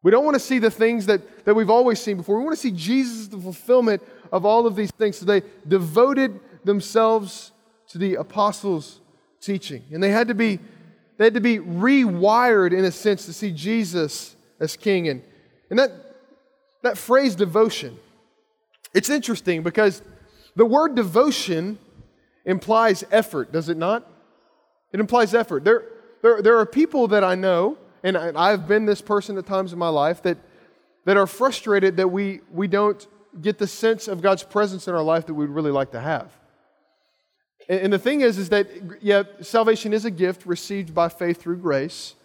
We 0.03 0.11
don't 0.11 0.25
want 0.25 0.35
to 0.35 0.39
see 0.39 0.59
the 0.59 0.71
things 0.71 1.05
that, 1.07 1.45
that 1.45 1.53
we've 1.53 1.69
always 1.69 1.99
seen 1.99 2.17
before. 2.17 2.37
We 2.37 2.43
want 2.43 2.55
to 2.55 2.61
see 2.61 2.71
Jesus 2.71 3.27
the 3.27 3.37
fulfillment 3.37 4.01
of 4.31 4.45
all 4.45 4.65
of 4.65 4.75
these 4.75 4.91
things. 4.91 5.17
So 5.17 5.25
they 5.25 5.43
devoted 5.67 6.39
themselves 6.63 7.51
to 7.89 7.97
the 7.97 8.15
apostles' 8.15 8.99
teaching. 9.39 9.83
And 9.91 10.01
they 10.01 10.09
had 10.09 10.27
to 10.29 10.33
be, 10.33 10.59
they 11.17 11.25
had 11.25 11.35
to 11.35 11.41
be 11.41 11.59
rewired 11.59 12.73
in 12.73 12.85
a 12.85 12.91
sense 12.91 13.25
to 13.27 13.33
see 13.33 13.51
Jesus 13.51 14.35
as 14.59 14.75
king. 14.75 15.07
And, 15.07 15.21
and 15.69 15.77
that, 15.77 15.91
that 16.81 16.97
phrase 16.97 17.35
devotion, 17.35 17.99
it's 18.93 19.09
interesting 19.09 19.61
because 19.61 20.01
the 20.55 20.65
word 20.65 20.95
devotion 20.95 21.77
implies 22.43 23.03
effort, 23.11 23.51
does 23.51 23.69
it 23.69 23.77
not? 23.77 24.07
It 24.93 24.99
implies 24.99 25.33
effort. 25.33 25.63
There, 25.63 25.85
there, 26.21 26.41
there 26.41 26.57
are 26.57 26.65
people 26.65 27.07
that 27.09 27.23
I 27.23 27.35
know, 27.35 27.77
and 28.03 28.17
I've 28.17 28.67
been 28.67 28.85
this 28.85 29.01
person 29.01 29.37
at 29.37 29.45
times 29.45 29.73
in 29.73 29.79
my 29.79 29.89
life, 29.89 30.21
that, 30.23 30.37
that 31.05 31.17
are 31.17 31.27
frustrated 31.27 31.97
that 31.97 32.07
we, 32.07 32.41
we 32.51 32.67
don't 32.67 33.05
get 33.39 33.57
the 33.57 33.67
sense 33.67 34.07
of 34.07 34.21
God's 34.21 34.43
presence 34.43 34.87
in 34.87 34.93
our 34.93 35.03
life 35.03 35.25
that 35.27 35.33
we'd 35.33 35.49
really 35.49 35.71
like 35.71 35.91
to 35.91 35.99
have. 35.99 36.31
And, 37.69 37.81
and 37.81 37.93
the 37.93 37.99
thing 37.99 38.21
is, 38.21 38.37
is 38.37 38.49
that, 38.49 38.69
yeah, 39.01 39.23
salvation 39.41 39.93
is 39.93 40.05
a 40.05 40.11
gift 40.11 40.45
received 40.45 40.93
by 40.93 41.09
faith 41.09 41.41
through 41.41 41.57
grace. 41.57 42.15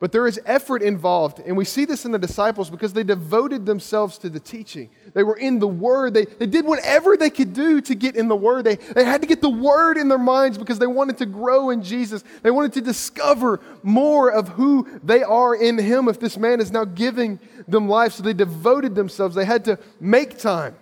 But 0.00 0.12
there 0.12 0.28
is 0.28 0.40
effort 0.46 0.80
involved. 0.80 1.40
And 1.40 1.56
we 1.56 1.64
see 1.64 1.84
this 1.84 2.04
in 2.04 2.12
the 2.12 2.20
disciples 2.20 2.70
because 2.70 2.92
they 2.92 3.02
devoted 3.02 3.66
themselves 3.66 4.16
to 4.18 4.28
the 4.28 4.38
teaching. 4.38 4.90
They 5.12 5.24
were 5.24 5.36
in 5.36 5.58
the 5.58 5.66
Word. 5.66 6.14
They, 6.14 6.24
they 6.24 6.46
did 6.46 6.64
whatever 6.64 7.16
they 7.16 7.30
could 7.30 7.52
do 7.52 7.80
to 7.80 7.94
get 7.96 8.14
in 8.14 8.28
the 8.28 8.36
Word. 8.36 8.64
They, 8.64 8.76
they 8.76 9.04
had 9.04 9.22
to 9.22 9.26
get 9.26 9.40
the 9.40 9.50
Word 9.50 9.96
in 9.96 10.06
their 10.06 10.16
minds 10.16 10.56
because 10.56 10.78
they 10.78 10.86
wanted 10.86 11.18
to 11.18 11.26
grow 11.26 11.70
in 11.70 11.82
Jesus. 11.82 12.22
They 12.42 12.52
wanted 12.52 12.74
to 12.74 12.80
discover 12.80 13.60
more 13.82 14.30
of 14.30 14.50
who 14.50 14.86
they 15.02 15.24
are 15.24 15.56
in 15.56 15.76
Him 15.78 16.08
if 16.08 16.20
this 16.20 16.36
man 16.36 16.60
is 16.60 16.70
now 16.70 16.84
giving 16.84 17.40
them 17.66 17.88
life. 17.88 18.12
So 18.12 18.22
they 18.22 18.34
devoted 18.34 18.94
themselves. 18.94 19.34
They 19.34 19.44
had 19.44 19.64
to 19.64 19.80
make 19.98 20.38
time. 20.38 20.76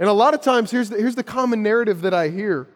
And 0.00 0.08
a 0.08 0.12
lot 0.12 0.34
of 0.34 0.40
times, 0.40 0.72
here's 0.72 0.90
the, 0.90 0.96
here's 0.96 1.14
the 1.14 1.22
common 1.22 1.62
narrative 1.62 2.00
that 2.00 2.14
I 2.14 2.30
hear 2.30 2.66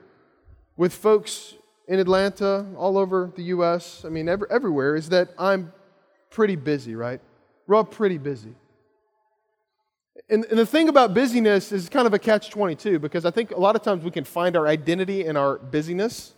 with 0.76 0.92
folks 0.92 1.54
in 1.86 1.98
Atlanta, 1.98 2.66
all 2.76 2.96
over 2.96 3.30
the 3.34 3.42
U.S., 3.44 4.04
I 4.04 4.08
mean, 4.08 4.28
every, 4.28 4.46
everywhere, 4.50 4.96
is 4.96 5.10
that 5.10 5.30
I'm 5.38 5.72
pretty 6.30 6.56
busy, 6.56 6.94
right? 6.94 7.20
We're 7.66 7.76
all 7.76 7.84
pretty 7.84 8.18
busy. 8.18 8.54
And, 10.28 10.44
and 10.46 10.58
the 10.58 10.66
thing 10.66 10.88
about 10.88 11.12
busyness 11.12 11.72
is 11.72 11.88
kind 11.88 12.06
of 12.06 12.14
a 12.14 12.18
catch 12.18 12.50
22 12.50 12.98
because 12.98 13.24
I 13.24 13.30
think 13.30 13.50
a 13.50 13.60
lot 13.60 13.76
of 13.76 13.82
times 13.82 14.04
we 14.04 14.10
can 14.10 14.24
find 14.24 14.56
our 14.56 14.66
identity 14.66 15.24
in 15.24 15.36
our 15.36 15.58
busyness. 15.58 16.32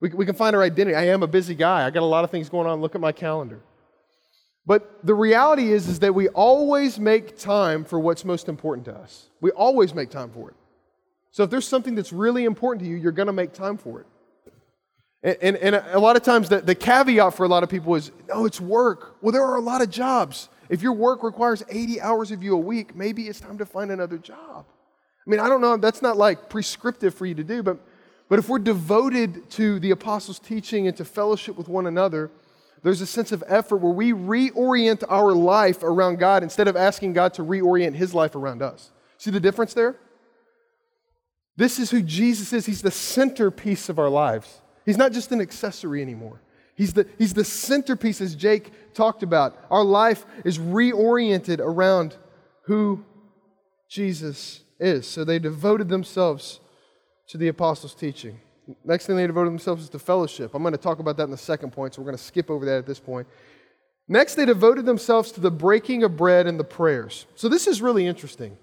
We, 0.00 0.08
we 0.10 0.26
can 0.26 0.34
find 0.34 0.56
our 0.56 0.62
identity. 0.62 0.96
I 0.96 1.06
am 1.06 1.22
a 1.22 1.28
busy 1.28 1.54
guy. 1.54 1.86
I 1.86 1.90
got 1.90 2.02
a 2.02 2.06
lot 2.06 2.24
of 2.24 2.30
things 2.30 2.48
going 2.48 2.66
on. 2.66 2.80
Look 2.80 2.94
at 2.94 3.00
my 3.00 3.12
calendar. 3.12 3.60
But 4.66 5.04
the 5.04 5.14
reality 5.14 5.72
is, 5.72 5.88
is 5.88 6.00
that 6.00 6.14
we 6.14 6.28
always 6.28 6.98
make 6.98 7.38
time 7.38 7.84
for 7.84 7.98
what's 7.98 8.24
most 8.24 8.48
important 8.48 8.84
to 8.86 8.94
us. 8.94 9.28
We 9.40 9.50
always 9.52 9.94
make 9.94 10.10
time 10.10 10.30
for 10.30 10.50
it. 10.50 10.56
So 11.30 11.44
if 11.44 11.50
there's 11.50 11.66
something 11.66 11.94
that's 11.94 12.12
really 12.12 12.44
important 12.44 12.82
to 12.84 12.90
you, 12.90 12.96
you're 12.96 13.12
going 13.12 13.26
to 13.26 13.32
make 13.32 13.52
time 13.52 13.76
for 13.76 14.00
it. 14.00 14.06
And, 15.22 15.36
and, 15.42 15.56
and, 15.56 15.76
a 15.92 15.98
lot 15.98 16.16
of 16.16 16.22
times, 16.22 16.48
the, 16.48 16.60
the 16.60 16.74
caveat 16.74 17.34
for 17.34 17.44
a 17.44 17.48
lot 17.48 17.62
of 17.62 17.68
people 17.68 17.94
is 17.94 18.10
no, 18.28 18.46
it's 18.46 18.60
work. 18.60 19.16
Well, 19.20 19.32
there 19.32 19.44
are 19.44 19.56
a 19.56 19.60
lot 19.60 19.82
of 19.82 19.90
jobs. 19.90 20.48
If 20.70 20.82
your 20.82 20.92
work 20.92 21.22
requires 21.22 21.62
80 21.68 22.00
hours 22.00 22.30
of 22.30 22.42
you 22.42 22.54
a 22.54 22.58
week, 22.58 22.94
maybe 22.94 23.24
it's 23.24 23.40
time 23.40 23.58
to 23.58 23.66
find 23.66 23.90
another 23.90 24.18
job. 24.18 24.64
I 25.26 25.30
mean, 25.30 25.40
I 25.40 25.48
don't 25.48 25.60
know, 25.60 25.76
that's 25.76 26.00
not 26.00 26.16
like 26.16 26.48
prescriptive 26.48 27.14
for 27.14 27.26
you 27.26 27.34
to 27.34 27.44
do, 27.44 27.62
but, 27.62 27.78
but 28.28 28.38
if 28.38 28.48
we're 28.48 28.60
devoted 28.60 29.50
to 29.50 29.78
the 29.80 29.90
apostles' 29.90 30.38
teaching 30.38 30.86
and 30.86 30.96
to 30.96 31.04
fellowship 31.04 31.56
with 31.56 31.68
one 31.68 31.86
another, 31.86 32.30
there's 32.82 33.00
a 33.00 33.06
sense 33.06 33.30
of 33.30 33.44
effort 33.46 33.76
where 33.78 33.92
we 33.92 34.12
reorient 34.12 35.04
our 35.08 35.32
life 35.32 35.82
around 35.82 36.18
God 36.18 36.42
instead 36.42 36.68
of 36.68 36.76
asking 36.76 37.12
God 37.12 37.34
to 37.34 37.42
reorient 37.42 37.94
his 37.94 38.14
life 38.14 38.34
around 38.34 38.62
us. 38.62 38.90
See 39.18 39.30
the 39.30 39.40
difference 39.40 39.74
there? 39.74 39.96
This 41.56 41.78
is 41.78 41.90
who 41.90 42.00
Jesus 42.00 42.54
is. 42.54 42.64
He's 42.64 42.80
the 42.80 42.90
centerpiece 42.90 43.90
of 43.90 43.98
our 43.98 44.08
lives. 44.08 44.62
He's 44.90 44.98
not 44.98 45.12
just 45.12 45.30
an 45.30 45.40
accessory 45.40 46.02
anymore. 46.02 46.40
He's 46.74 46.94
the, 46.94 47.06
he's 47.16 47.32
the 47.32 47.44
centerpiece, 47.44 48.20
as 48.20 48.34
Jake 48.34 48.92
talked 48.92 49.22
about. 49.22 49.56
Our 49.70 49.84
life 49.84 50.26
is 50.44 50.58
reoriented 50.58 51.60
around 51.60 52.16
who 52.62 53.04
Jesus 53.88 54.64
is. 54.80 55.06
So 55.06 55.22
they 55.22 55.38
devoted 55.38 55.88
themselves 55.88 56.58
to 57.28 57.38
the 57.38 57.46
apostles' 57.46 57.94
teaching. 57.94 58.40
Next 58.84 59.06
thing 59.06 59.14
they 59.14 59.28
devoted 59.28 59.52
themselves 59.52 59.84
is 59.84 59.90
to 59.90 60.00
fellowship. 60.00 60.56
I'm 60.56 60.62
going 60.62 60.72
to 60.72 60.78
talk 60.78 60.98
about 60.98 61.16
that 61.18 61.22
in 61.22 61.30
the 61.30 61.38
second 61.38 61.70
point, 61.70 61.94
so 61.94 62.02
we're 62.02 62.06
going 62.06 62.18
to 62.18 62.24
skip 62.24 62.50
over 62.50 62.64
that 62.64 62.78
at 62.78 62.86
this 62.86 62.98
point. 62.98 63.28
Next, 64.08 64.34
they 64.34 64.44
devoted 64.44 64.86
themselves 64.86 65.30
to 65.30 65.40
the 65.40 65.52
breaking 65.52 66.02
of 66.02 66.16
bread 66.16 66.48
and 66.48 66.58
the 66.58 66.64
prayers. 66.64 67.26
So 67.36 67.48
this 67.48 67.68
is 67.68 67.80
really 67.80 68.08
interesting. 68.08 68.58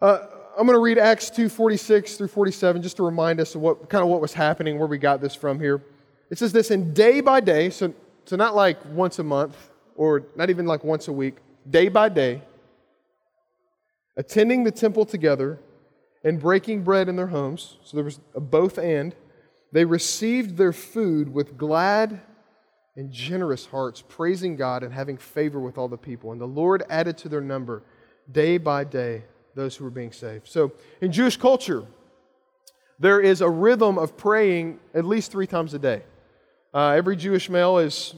Uh, 0.00 0.18
I'm 0.58 0.64
going 0.64 0.74
to 0.74 0.80
read 0.80 0.96
Acts 0.96 1.28
2 1.28 1.50
46 1.50 2.16
through 2.16 2.28
47 2.28 2.80
just 2.80 2.96
to 2.96 3.02
remind 3.02 3.40
us 3.40 3.54
of 3.54 3.60
what 3.60 3.90
kind 3.90 4.02
of 4.02 4.08
what 4.08 4.22
was 4.22 4.32
happening, 4.32 4.78
where 4.78 4.88
we 4.88 4.96
got 4.96 5.20
this 5.20 5.34
from 5.34 5.60
here. 5.60 5.82
It 6.30 6.38
says 6.38 6.50
this, 6.50 6.70
and 6.70 6.94
day 6.94 7.20
by 7.20 7.40
day, 7.40 7.68
so, 7.68 7.92
so 8.24 8.36
not 8.36 8.54
like 8.56 8.78
once 8.86 9.18
a 9.18 9.22
month 9.22 9.54
or 9.96 10.24
not 10.34 10.48
even 10.48 10.64
like 10.64 10.82
once 10.82 11.08
a 11.08 11.12
week, 11.12 11.36
day 11.68 11.88
by 11.88 12.08
day, 12.08 12.40
attending 14.16 14.64
the 14.64 14.70
temple 14.70 15.04
together 15.04 15.58
and 16.24 16.40
breaking 16.40 16.82
bread 16.84 17.10
in 17.10 17.16
their 17.16 17.26
homes. 17.26 17.76
So 17.84 17.98
there 17.98 18.04
was 18.04 18.18
a 18.34 18.40
both 18.40 18.78
and. 18.78 19.14
They 19.72 19.84
received 19.84 20.56
their 20.56 20.72
food 20.72 21.28
with 21.28 21.58
glad 21.58 22.22
and 22.96 23.12
generous 23.12 23.66
hearts, 23.66 24.02
praising 24.08 24.56
God 24.56 24.82
and 24.82 24.94
having 24.94 25.18
favor 25.18 25.60
with 25.60 25.76
all 25.76 25.88
the 25.88 25.98
people. 25.98 26.32
And 26.32 26.40
the 26.40 26.46
Lord 26.46 26.82
added 26.88 27.18
to 27.18 27.28
their 27.28 27.42
number 27.42 27.82
day 28.32 28.56
by 28.56 28.84
day 28.84 29.24
those 29.56 29.74
who 29.74 29.84
were 29.84 29.90
being 29.90 30.12
saved. 30.12 30.46
So 30.46 30.70
in 31.00 31.10
Jewish 31.10 31.36
culture, 31.36 31.84
there 33.00 33.20
is 33.20 33.40
a 33.40 33.48
rhythm 33.48 33.98
of 33.98 34.16
praying 34.16 34.78
at 34.94 35.04
least 35.04 35.32
three 35.32 35.46
times 35.46 35.74
a 35.74 35.78
day. 35.78 36.02
Uh, 36.72 36.90
every 36.90 37.16
Jewish 37.16 37.48
male 37.48 37.78
is, 37.78 38.14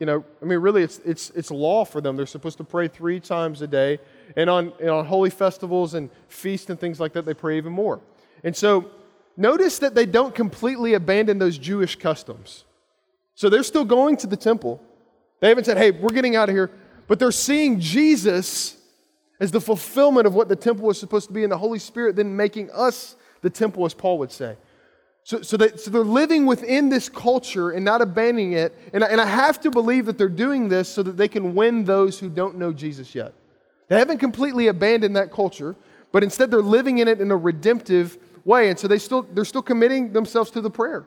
you 0.00 0.06
know, 0.06 0.24
I 0.42 0.44
mean, 0.44 0.58
really, 0.58 0.82
it's, 0.82 0.98
it's, 1.04 1.30
it's 1.30 1.50
law 1.50 1.84
for 1.84 2.00
them. 2.00 2.16
They're 2.16 2.26
supposed 2.26 2.58
to 2.58 2.64
pray 2.64 2.88
three 2.88 3.20
times 3.20 3.62
a 3.62 3.68
day. 3.68 4.00
And 4.36 4.50
on, 4.50 4.72
and 4.80 4.90
on 4.90 5.06
holy 5.06 5.30
festivals 5.30 5.94
and 5.94 6.10
feasts 6.28 6.68
and 6.68 6.78
things 6.78 6.98
like 6.98 7.12
that, 7.12 7.24
they 7.24 7.34
pray 7.34 7.56
even 7.58 7.72
more. 7.72 8.00
And 8.42 8.56
so 8.56 8.90
notice 9.36 9.78
that 9.78 9.94
they 9.94 10.06
don't 10.06 10.34
completely 10.34 10.94
abandon 10.94 11.38
those 11.38 11.58
Jewish 11.58 11.96
customs. 11.96 12.64
So 13.36 13.48
they're 13.48 13.62
still 13.62 13.84
going 13.84 14.16
to 14.18 14.26
the 14.26 14.36
temple. 14.36 14.82
They 15.40 15.48
haven't 15.48 15.64
said, 15.64 15.78
hey, 15.78 15.92
we're 15.92 16.14
getting 16.14 16.34
out 16.34 16.48
of 16.48 16.56
here. 16.56 16.70
But 17.06 17.20
they're 17.20 17.30
seeing 17.30 17.78
Jesus 17.78 18.76
as 19.42 19.50
the 19.50 19.60
fulfillment 19.60 20.24
of 20.24 20.34
what 20.34 20.48
the 20.48 20.54
temple 20.54 20.86
was 20.86 21.00
supposed 21.00 21.26
to 21.26 21.32
be, 21.32 21.42
and 21.42 21.50
the 21.50 21.58
Holy 21.58 21.80
Spirit 21.80 22.14
then 22.14 22.36
making 22.36 22.70
us 22.70 23.16
the 23.40 23.50
temple, 23.50 23.84
as 23.84 23.92
Paul 23.92 24.18
would 24.18 24.30
say. 24.30 24.56
So, 25.24 25.42
so, 25.42 25.56
they, 25.56 25.76
so 25.76 25.90
they're 25.90 26.04
living 26.04 26.46
within 26.46 26.90
this 26.90 27.08
culture 27.08 27.70
and 27.70 27.84
not 27.84 28.00
abandoning 28.00 28.52
it. 28.52 28.72
And 28.92 29.02
I, 29.02 29.08
and 29.08 29.20
I 29.20 29.26
have 29.26 29.60
to 29.62 29.70
believe 29.72 30.06
that 30.06 30.16
they're 30.16 30.28
doing 30.28 30.68
this 30.68 30.88
so 30.88 31.02
that 31.02 31.16
they 31.16 31.26
can 31.26 31.56
win 31.56 31.84
those 31.84 32.20
who 32.20 32.28
don't 32.28 32.56
know 32.56 32.72
Jesus 32.72 33.16
yet. 33.16 33.34
They 33.88 33.98
haven't 33.98 34.18
completely 34.18 34.68
abandoned 34.68 35.16
that 35.16 35.32
culture, 35.32 35.74
but 36.12 36.22
instead 36.22 36.52
they're 36.52 36.62
living 36.62 36.98
in 36.98 37.08
it 37.08 37.20
in 37.20 37.32
a 37.32 37.36
redemptive 37.36 38.18
way. 38.44 38.70
And 38.70 38.78
so 38.78 38.86
they 38.86 38.98
still, 38.98 39.22
they're 39.22 39.44
still 39.44 39.60
committing 39.60 40.12
themselves 40.12 40.52
to 40.52 40.60
the 40.60 40.70
prayer. 40.70 41.04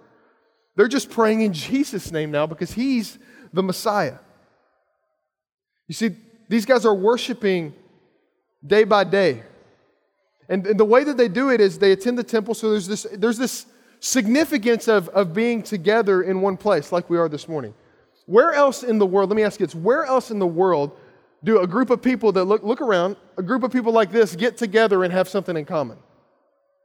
They're 0.76 0.90
just 0.90 1.10
praying 1.10 1.40
in 1.40 1.54
Jesus' 1.54 2.12
name 2.12 2.32
now 2.32 2.48
because 2.48 2.74
He's 2.74 3.18
the 3.54 3.64
Messiah. 3.64 4.18
You 5.88 5.96
see, 5.96 6.18
these 6.50 6.66
guys 6.66 6.86
are 6.86 6.94
worshiping 6.94 7.74
day 8.66 8.84
by 8.84 9.04
day. 9.04 9.44
And, 10.50 10.66
and 10.68 10.80
the 10.80 10.86
way 10.86 11.04
that 11.04 11.18
they 11.18 11.28
do 11.28 11.50
it 11.50 11.60
is 11.60 11.80
they 11.80 11.92
attend 11.92 12.18
the 12.18 12.24
temple, 12.24 12.54
so 12.54 12.72
there's 12.72 12.88
this, 12.88 13.08
there's 13.14 13.38
this 13.38 13.66
significance 14.00 14.88
of, 14.88 15.10
of 15.10 15.34
being 15.34 15.64
together 15.64 16.22
in 16.22 16.42
one 16.42 16.58
place, 16.58 16.92
like 16.92 17.10
we 17.10 17.18
are 17.18 17.28
this 17.28 17.48
morning. 17.48 17.74
Where 18.28 18.54
else 18.54 18.84
in 18.84 18.98
the 18.98 19.06
world, 19.06 19.30
let 19.30 19.36
me 19.36 19.44
ask 19.44 19.60
you 19.60 19.66
this, 19.66 19.76
where 19.76 20.06
else 20.06 20.32
in 20.32 20.40
the 20.40 20.48
world 20.48 20.98
do 21.44 21.60
a 21.60 21.68
group 21.68 21.90
of 21.90 22.02
people 22.02 22.32
that 22.34 22.46
look, 22.46 22.64
look 22.64 22.82
around, 22.82 23.18
a 23.38 23.44
group 23.44 23.64
of 23.64 23.72
people 23.72 23.92
like 23.92 24.12
this 24.12 24.36
get 24.36 24.58
together 24.58 25.04
and 25.04 25.14
have 25.14 25.28
something 25.28 25.56
in 25.56 25.66
common? 25.66 25.98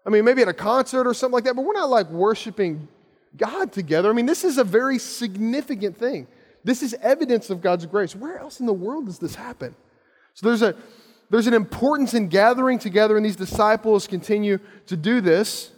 I 0.07 0.11
mean, 0.11 0.25
maybe 0.25 0.43
at 0.43 0.49
a 0.49 0.55
concert 0.55 1.07
or 1.07 1.15
something 1.15 1.35
like 1.35 1.45
that, 1.45 1.55
but 1.55 1.65
we're 1.65 1.75
not 1.75 1.91
like 1.91 2.09
worshiping 2.11 2.89
God 3.37 3.73
together. 3.73 4.11
I 4.11 4.13
mean, 4.13 4.27
this 4.27 4.45
is 4.45 4.59
a 4.59 4.65
very 4.65 4.99
significant 4.99 5.97
thing. 5.97 6.27
This 6.65 6.83
is 6.83 6.95
evidence 6.95 7.51
of 7.51 7.61
God's 7.61 7.87
grace. 7.87 8.15
Where 8.17 8.39
else 8.39 8.61
in 8.61 8.67
the 8.67 8.73
world 8.73 9.07
does 9.07 9.19
this 9.19 9.35
happen? 9.35 9.75
So 10.35 10.47
there's 10.47 10.63
a 10.63 10.75
there's 11.31 11.47
an 11.47 11.55
importance 11.55 12.13
in 12.13 12.29
gathering 12.29 12.79
together, 12.79 13.17
and 13.17 13.25
these 13.25 13.37
disciples 13.37 14.07
continue 14.07 14.59
to 14.87 14.97
do 14.97 15.21
this. 15.21 15.71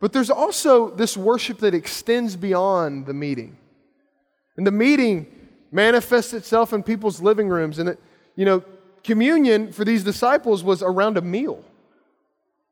But 0.00 0.12
there's 0.12 0.30
also 0.30 0.90
this 0.90 1.16
worship 1.16 1.58
that 1.58 1.74
extends 1.74 2.36
beyond 2.36 3.06
the 3.06 3.14
meeting. 3.14 3.56
And 4.56 4.66
the 4.66 4.70
meeting 4.70 5.26
manifests 5.72 6.34
itself 6.34 6.74
in 6.74 6.82
people's 6.82 7.20
living 7.22 7.48
rooms. 7.48 7.78
And, 7.78 7.90
it, 7.90 8.00
you 8.36 8.44
know, 8.44 8.62
communion 9.02 9.72
for 9.72 9.84
these 9.84 10.04
disciples 10.04 10.62
was 10.62 10.82
around 10.82 11.16
a 11.16 11.22
meal. 11.22 11.64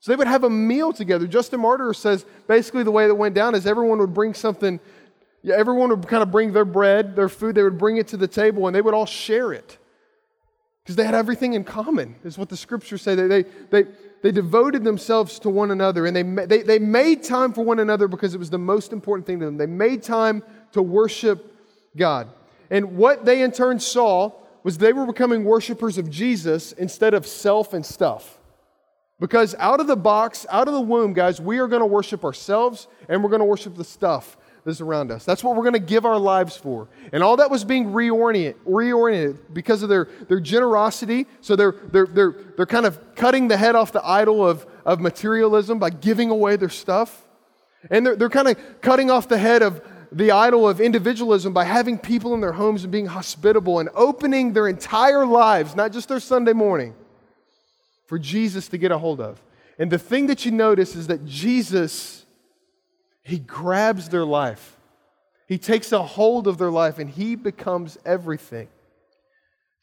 So 0.01 0.13
they 0.13 0.17
would 0.17 0.27
have 0.27 0.45
a 0.45 0.51
meal 0.51 0.93
together. 0.93 1.27
Justin 1.27 1.61
Martyr 1.61 1.95
says 1.95 2.27
basically 2.47 2.83
the 2.83 2.91
way 2.91 3.07
that 3.07 3.15
went 3.15 3.35
down 3.35 3.55
is 3.55 3.67
everyone 3.67 3.99
would 4.01 4.13
bring 4.13 4.35
something, 4.35 4.79
yeah, 5.43 5.55
everyone 5.57 5.89
would 5.89 6.07
kind 6.07 6.23
of 6.23 6.31
bring 6.31 6.53
their 6.53 6.67
bread, 6.67 7.17
their 7.17 7.31
food, 7.31 7.55
they 7.55 7.63
would 7.63 7.79
bring 7.79 7.97
it 7.97 8.09
to 8.09 8.19
the 8.19 8.29
table 8.29 8.67
and 8.67 8.77
they 8.77 8.83
would 8.83 8.93
all 8.93 9.07
share 9.07 9.55
it. 9.55 9.79
Because 10.85 10.97
they 10.97 11.05
had 11.05 11.15
everything 11.15 11.55
in 11.55 11.65
common, 11.65 12.15
is 12.25 12.37
what 12.37 12.51
the 12.51 12.59
scriptures 12.59 13.01
say. 13.01 13.15
They, 13.15 13.27
they, 13.27 13.43
they, 13.71 13.85
they 14.23 14.33
devoted 14.33 14.85
themselves 14.85 15.39
to 15.39 15.49
one 15.49 15.71
another 15.71 16.05
and 16.05 16.15
they, 16.15 16.23
they, 16.45 16.63
they 16.63 16.79
made 16.79 17.23
time 17.23 17.55
for 17.55 17.65
one 17.65 17.79
another 17.79 18.07
because 18.07 18.35
it 18.35 18.39
was 18.39 18.51
the 18.51 18.59
most 18.59 18.93
important 18.93 19.27
thing 19.27 19.41
to 19.41 19.47
them. 19.47 19.57
They 19.57 19.67
made 19.67 20.03
time 20.03 20.43
to 20.73 20.83
worship 20.83 21.55
God. 21.97 22.29
And 22.69 22.99
what 22.99 23.25
they 23.25 23.41
in 23.41 23.51
turn 23.51 23.81
saw 23.81 24.33
was 24.63 24.77
they 24.77 24.93
were 24.93 25.07
becoming 25.07 25.45
worshipers 25.45 25.97
of 25.97 26.11
Jesus 26.11 26.73
instead 26.73 27.15
of 27.15 27.27
self 27.27 27.73
and 27.73 27.85
stuff. 27.85 28.39
Because 29.21 29.55
out 29.59 29.81
of 29.81 29.87
the 29.87 29.97
box, 29.97 30.45
out 30.51 30.69
of 30.69 30.75
the 30.75 30.81
womb, 30.83 31.15
guys, 31.15 31.41
we 31.41 31.59
are 31.61 31.69
going 31.69 31.81
to 31.81 31.87
worship 31.87 32.27
ourselves 32.27 32.89
and 33.09 33.23
we're 33.23 33.31
going 33.31 33.41
to 33.41 33.47
worship 33.47 33.75
the 33.75 33.85
stuff 33.85 34.37
that's 34.65 34.81
around 34.81 35.11
us. 35.11 35.25
That's 35.25 35.45
what 35.45 35.57
we're 35.57 35.63
going 35.63 35.75
to 35.75 35.79
give 35.79 36.07
our 36.07 36.19
lives 36.19 36.57
for. 36.57 36.89
And 37.13 37.23
all 37.23 37.37
that 37.37 37.51
was 37.51 37.65
being 37.65 37.93
reoriented, 37.93 38.55
reoriented 38.67 39.39
because 39.53 39.83
of 39.83 39.89
their, 39.89 40.09
their 40.29 40.41
generosity. 40.41 41.27
So 41.43 41.55
they're, 41.55 41.73
they're, 41.73 42.07
they're, 42.07 42.35
they're 42.57 42.67
kind 42.67 42.87
of 42.87 42.99
cutting 43.15 43.49
the 43.49 43.57
head 43.57 43.77
off 43.77 43.93
the 43.93 44.05
idol 44.05 44.47
of, 44.47 44.67
of 44.87 45.01
materialism 45.01 45.79
by 45.79 45.91
giving 45.91 46.31
away 46.31 46.57
their 46.57 46.71
stuff. 46.71 47.27
And 47.91 48.07
they're, 48.07 48.17
they're 48.17 48.31
kind 48.31 48.49
of 48.49 48.81
cutting 48.81 49.11
off 49.11 49.29
the 49.29 49.37
head 49.37 49.63
of 49.63 49.83
the 50.11 50.31
idol 50.31 50.67
of 50.69 50.81
individualism 50.81 51.53
by 51.53 51.65
having 51.65 51.99
people 51.99 52.33
in 52.35 52.41
their 52.41 52.53
homes 52.53 52.85
and 52.85 52.93
being 52.93 53.07
hospitable 53.07 53.81
and 53.81 53.91
opening 53.95 54.53
their 54.53 54.69
entire 54.69 55.27
lives, 55.27 55.77
not 55.77 55.93
just 55.93 56.09
their 56.09 56.21
Sunday 56.21 56.53
morning 56.53 56.95
for 58.07 58.19
Jesus 58.19 58.69
to 58.69 58.79
get 58.79 58.93
a 58.93 58.99
hold 58.99 59.21
of. 59.21 59.43
And 59.79 59.91
the 59.91 59.99
thing 59.99 60.29
that 60.29 60.45
you 60.45 60.53
notice 60.53 60.95
is 60.95 61.09
that 61.09 61.27
Jesus, 61.27 62.24
he 63.25 63.39
grabs 63.39 64.11
their 64.11 64.25
life. 64.25 64.77
He 65.49 65.59
takes 65.59 65.93
a 65.93 66.03
hold 66.03 66.47
of 66.47 66.59
their 66.59 66.71
life 66.71 66.99
and 66.99 67.11
he 67.11 67.35
becomes 67.35 67.99
everything 68.05 68.69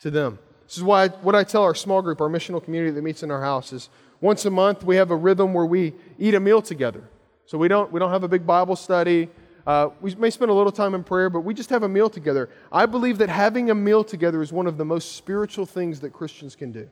to 0.01 0.11
them. 0.11 0.39
This 0.67 0.77
is 0.77 0.83
why 0.83 1.09
what 1.09 1.35
I 1.35 1.43
tell 1.43 1.63
our 1.63 1.75
small 1.75 2.01
group, 2.01 2.21
our 2.21 2.29
missional 2.29 2.63
community 2.63 2.91
that 2.91 3.01
meets 3.01 3.23
in 3.23 3.31
our 3.31 3.41
house 3.41 3.73
is 3.73 3.89
once 4.21 4.45
a 4.45 4.49
month 4.49 4.83
we 4.83 4.95
have 4.95 5.11
a 5.11 5.15
rhythm 5.15 5.53
where 5.53 5.65
we 5.65 5.93
eat 6.17 6.35
a 6.35 6.39
meal 6.39 6.61
together. 6.61 7.03
So 7.45 7.57
we 7.57 7.67
don't 7.67 7.91
we 7.91 7.99
don't 7.99 8.11
have 8.11 8.23
a 8.23 8.27
big 8.27 8.45
Bible 8.45 8.75
study. 8.75 9.27
Uh, 9.65 9.89
we 10.01 10.15
may 10.15 10.29
spend 10.29 10.49
a 10.49 10.53
little 10.53 10.71
time 10.71 10.95
in 10.95 11.03
prayer, 11.03 11.29
but 11.29 11.41
we 11.41 11.53
just 11.53 11.69
have 11.69 11.83
a 11.83 11.89
meal 11.89 12.09
together. 12.09 12.49
I 12.71 12.85
believe 12.85 13.17
that 13.19 13.29
having 13.29 13.69
a 13.69 13.75
meal 13.75 14.03
together 14.03 14.41
is 14.41 14.51
one 14.51 14.65
of 14.65 14.77
the 14.77 14.85
most 14.85 15.15
spiritual 15.15 15.65
things 15.65 15.99
that 15.99 16.11
Christians 16.11 16.55
can 16.55 16.71
do. 16.71 16.89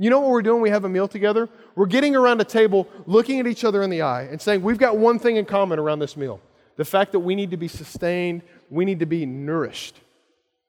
You 0.00 0.08
know 0.08 0.18
what 0.20 0.30
we're 0.30 0.40
doing? 0.40 0.62
We 0.62 0.70
have 0.70 0.86
a 0.86 0.88
meal 0.88 1.06
together. 1.06 1.46
We're 1.76 1.84
getting 1.84 2.16
around 2.16 2.40
a 2.40 2.44
table, 2.44 2.88
looking 3.04 3.38
at 3.38 3.46
each 3.46 3.64
other 3.64 3.82
in 3.82 3.90
the 3.90 4.00
eye, 4.00 4.22
and 4.22 4.40
saying, 4.40 4.62
We've 4.62 4.78
got 4.78 4.96
one 4.96 5.18
thing 5.18 5.36
in 5.36 5.44
common 5.44 5.78
around 5.78 5.98
this 5.98 6.16
meal 6.16 6.40
the 6.76 6.86
fact 6.86 7.12
that 7.12 7.20
we 7.20 7.34
need 7.34 7.50
to 7.50 7.58
be 7.58 7.68
sustained, 7.68 8.40
we 8.70 8.86
need 8.86 9.00
to 9.00 9.06
be 9.06 9.26
nourished. 9.26 10.00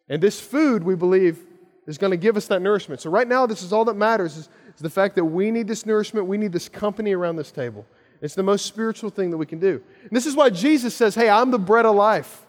And 0.09 0.21
this 0.21 0.41
food, 0.41 0.83
we 0.83 0.95
believe, 0.95 1.39
is 1.87 1.97
going 1.97 2.11
to 2.11 2.17
give 2.17 2.35
us 2.35 2.47
that 2.47 2.61
nourishment. 2.61 2.99
So, 2.99 3.09
right 3.09 3.27
now, 3.27 3.45
this 3.45 3.63
is 3.63 3.71
all 3.71 3.85
that 3.85 3.95
matters 3.95 4.35
is, 4.35 4.49
is 4.75 4.81
the 4.81 4.89
fact 4.89 5.15
that 5.15 5.23
we 5.23 5.49
need 5.49 5.65
this 5.65 5.85
nourishment, 5.85 6.27
we 6.27 6.37
need 6.37 6.51
this 6.51 6.67
company 6.67 7.13
around 7.13 7.37
this 7.37 7.53
table. 7.53 7.85
It's 8.21 8.35
the 8.35 8.43
most 8.43 8.65
spiritual 8.65 9.11
thing 9.11 9.31
that 9.31 9.37
we 9.37 9.45
can 9.45 9.59
do. 9.59 9.81
And 10.01 10.11
this 10.11 10.25
is 10.25 10.35
why 10.35 10.49
Jesus 10.49 10.93
says, 10.93 11.15
Hey, 11.15 11.29
I'm 11.29 11.51
the 11.51 11.57
bread 11.57 11.85
of 11.85 11.95
life. 11.95 12.45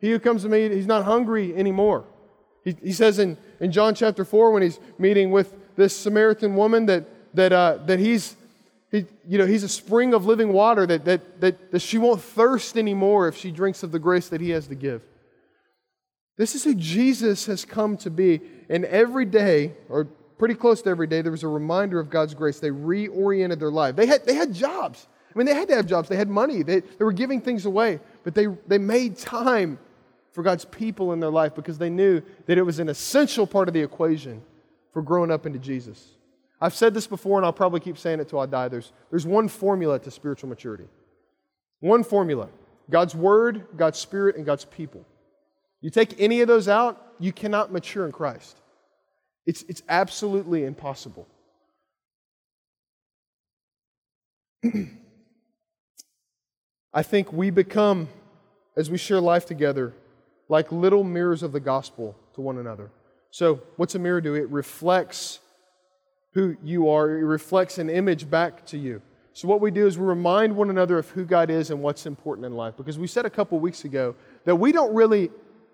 He 0.00 0.10
who 0.10 0.18
comes 0.18 0.42
to 0.42 0.48
me, 0.48 0.68
he's 0.70 0.88
not 0.88 1.04
hungry 1.04 1.54
anymore. 1.54 2.04
He, 2.64 2.76
he 2.82 2.92
says 2.92 3.20
in, 3.20 3.38
in 3.60 3.70
John 3.70 3.94
chapter 3.94 4.24
4, 4.24 4.50
when 4.50 4.62
he's 4.62 4.80
meeting 4.98 5.30
with 5.30 5.54
this 5.78 5.96
Samaritan 5.96 6.56
woman 6.56 6.86
that, 6.86 7.04
that, 7.34 7.52
uh, 7.52 7.78
that 7.86 8.00
he's, 8.00 8.34
he, 8.90 9.06
you 9.26 9.38
know, 9.38 9.46
he's 9.46 9.62
a 9.62 9.68
spring 9.68 10.12
of 10.12 10.26
living 10.26 10.52
water, 10.52 10.84
that, 10.86 11.04
that, 11.04 11.40
that, 11.40 11.70
that 11.70 11.78
she 11.78 11.98
won't 11.98 12.20
thirst 12.20 12.76
anymore 12.76 13.28
if 13.28 13.36
she 13.36 13.52
drinks 13.52 13.84
of 13.84 13.92
the 13.92 14.00
grace 14.00 14.28
that 14.30 14.40
he 14.40 14.50
has 14.50 14.66
to 14.66 14.74
give. 14.74 15.02
This 16.36 16.56
is 16.56 16.64
who 16.64 16.74
Jesus 16.74 17.46
has 17.46 17.64
come 17.64 17.96
to 17.98 18.10
be. 18.10 18.40
And 18.68 18.84
every 18.86 19.24
day, 19.24 19.74
or 19.88 20.04
pretty 20.36 20.56
close 20.56 20.82
to 20.82 20.90
every 20.90 21.06
day, 21.06 21.22
there 21.22 21.30
was 21.30 21.44
a 21.44 21.48
reminder 21.48 22.00
of 22.00 22.10
God's 22.10 22.34
grace. 22.34 22.58
They 22.58 22.70
reoriented 22.70 23.60
their 23.60 23.70
life. 23.70 23.94
They 23.94 24.06
had, 24.06 24.26
they 24.26 24.34
had 24.34 24.52
jobs. 24.52 25.06
I 25.32 25.38
mean, 25.38 25.46
they 25.46 25.54
had 25.54 25.68
to 25.68 25.76
have 25.76 25.86
jobs. 25.86 26.08
They 26.08 26.16
had 26.16 26.28
money. 26.28 26.64
They, 26.64 26.80
they 26.80 27.04
were 27.04 27.12
giving 27.12 27.40
things 27.40 27.66
away. 27.66 28.00
But 28.24 28.34
they, 28.34 28.46
they 28.66 28.78
made 28.78 29.16
time 29.16 29.78
for 30.32 30.42
God's 30.42 30.64
people 30.64 31.12
in 31.12 31.20
their 31.20 31.30
life 31.30 31.54
because 31.54 31.78
they 31.78 31.90
knew 31.90 32.20
that 32.46 32.58
it 32.58 32.62
was 32.62 32.80
an 32.80 32.88
essential 32.88 33.46
part 33.46 33.68
of 33.68 33.74
the 33.74 33.82
equation 33.82 34.42
for 34.92 35.02
growing 35.02 35.30
up 35.30 35.46
into 35.46 35.58
Jesus. 35.58 36.14
I've 36.60 36.74
said 36.74 36.92
this 36.94 37.06
before 37.06 37.38
and 37.38 37.46
I'll 37.46 37.52
probably 37.52 37.80
keep 37.80 37.98
saying 37.98 38.20
it 38.20 38.28
till 38.28 38.40
I 38.40 38.46
die. 38.46 38.68
There's, 38.68 38.92
there's 39.10 39.26
one 39.26 39.48
formula 39.48 39.98
to 40.00 40.10
spiritual 40.10 40.48
maturity. 40.48 40.88
One 41.80 42.02
formula 42.02 42.48
God's 42.90 43.14
Word, 43.14 43.66
God's 43.76 43.98
Spirit, 43.98 44.36
and 44.36 44.46
God's 44.46 44.64
people. 44.64 45.04
You 45.80 45.90
take 45.90 46.18
any 46.18 46.40
of 46.40 46.48
those 46.48 46.68
out, 46.68 47.14
you 47.20 47.32
cannot 47.32 47.70
mature 47.70 48.06
in 48.06 48.12
Christ. 48.12 48.56
It's, 49.46 49.62
it's 49.68 49.82
absolutely 49.88 50.64
impossible. 50.64 51.28
I 56.92 57.02
think 57.02 57.32
we 57.32 57.50
become, 57.50 58.08
as 58.76 58.90
we 58.90 58.98
share 58.98 59.20
life 59.20 59.46
together, 59.46 59.92
like 60.48 60.72
little 60.72 61.04
mirrors 61.04 61.42
of 61.42 61.52
the 61.52 61.60
gospel 61.60 62.16
to 62.34 62.40
one 62.40 62.58
another. 62.58 62.90
So, 63.30 63.62
what's 63.76 63.94
a 63.94 63.98
mirror 63.98 64.20
do? 64.20 64.34
It 64.34 64.48
reflects 64.48 65.40
who 66.32 66.56
you 66.62 66.88
are, 66.88 67.10
it 67.10 67.24
reflects 67.24 67.78
an 67.78 67.90
image 67.90 68.28
back 68.28 68.64
to 68.66 68.78
you. 68.78 69.02
So, 69.32 69.48
what 69.48 69.60
we 69.60 69.70
do 69.70 69.86
is 69.86 69.98
we 69.98 70.06
remind 70.06 70.54
one 70.56 70.70
another 70.70 70.98
of 70.98 71.08
who 71.10 71.24
God 71.24 71.50
is 71.50 71.70
and 71.70 71.82
what's 71.82 72.06
important 72.06 72.46
in 72.46 72.54
life. 72.54 72.76
Because 72.76 72.98
we 72.98 73.06
said 73.06 73.26
a 73.26 73.30
couple 73.30 73.58
weeks 73.60 73.84
ago 73.84 74.14
that 74.44 74.56
we 74.56 74.72
don't 74.72 74.94
really. 74.94 75.30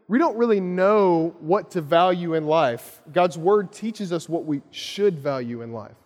We 0.07 0.19
don't 0.19 0.37
really 0.37 0.61
know 0.61 1.35
what 1.41 1.71
to 1.71 1.81
value 1.81 2.35
in 2.35 2.47
life. 2.47 3.01
God's 3.11 3.39
word 3.39 3.73
teaches 3.73 4.13
us 4.13 4.29
what 4.29 4.45
we 4.45 4.61
should 4.71 5.19
value 5.19 5.63
in 5.63 5.73
life. 5.73 5.97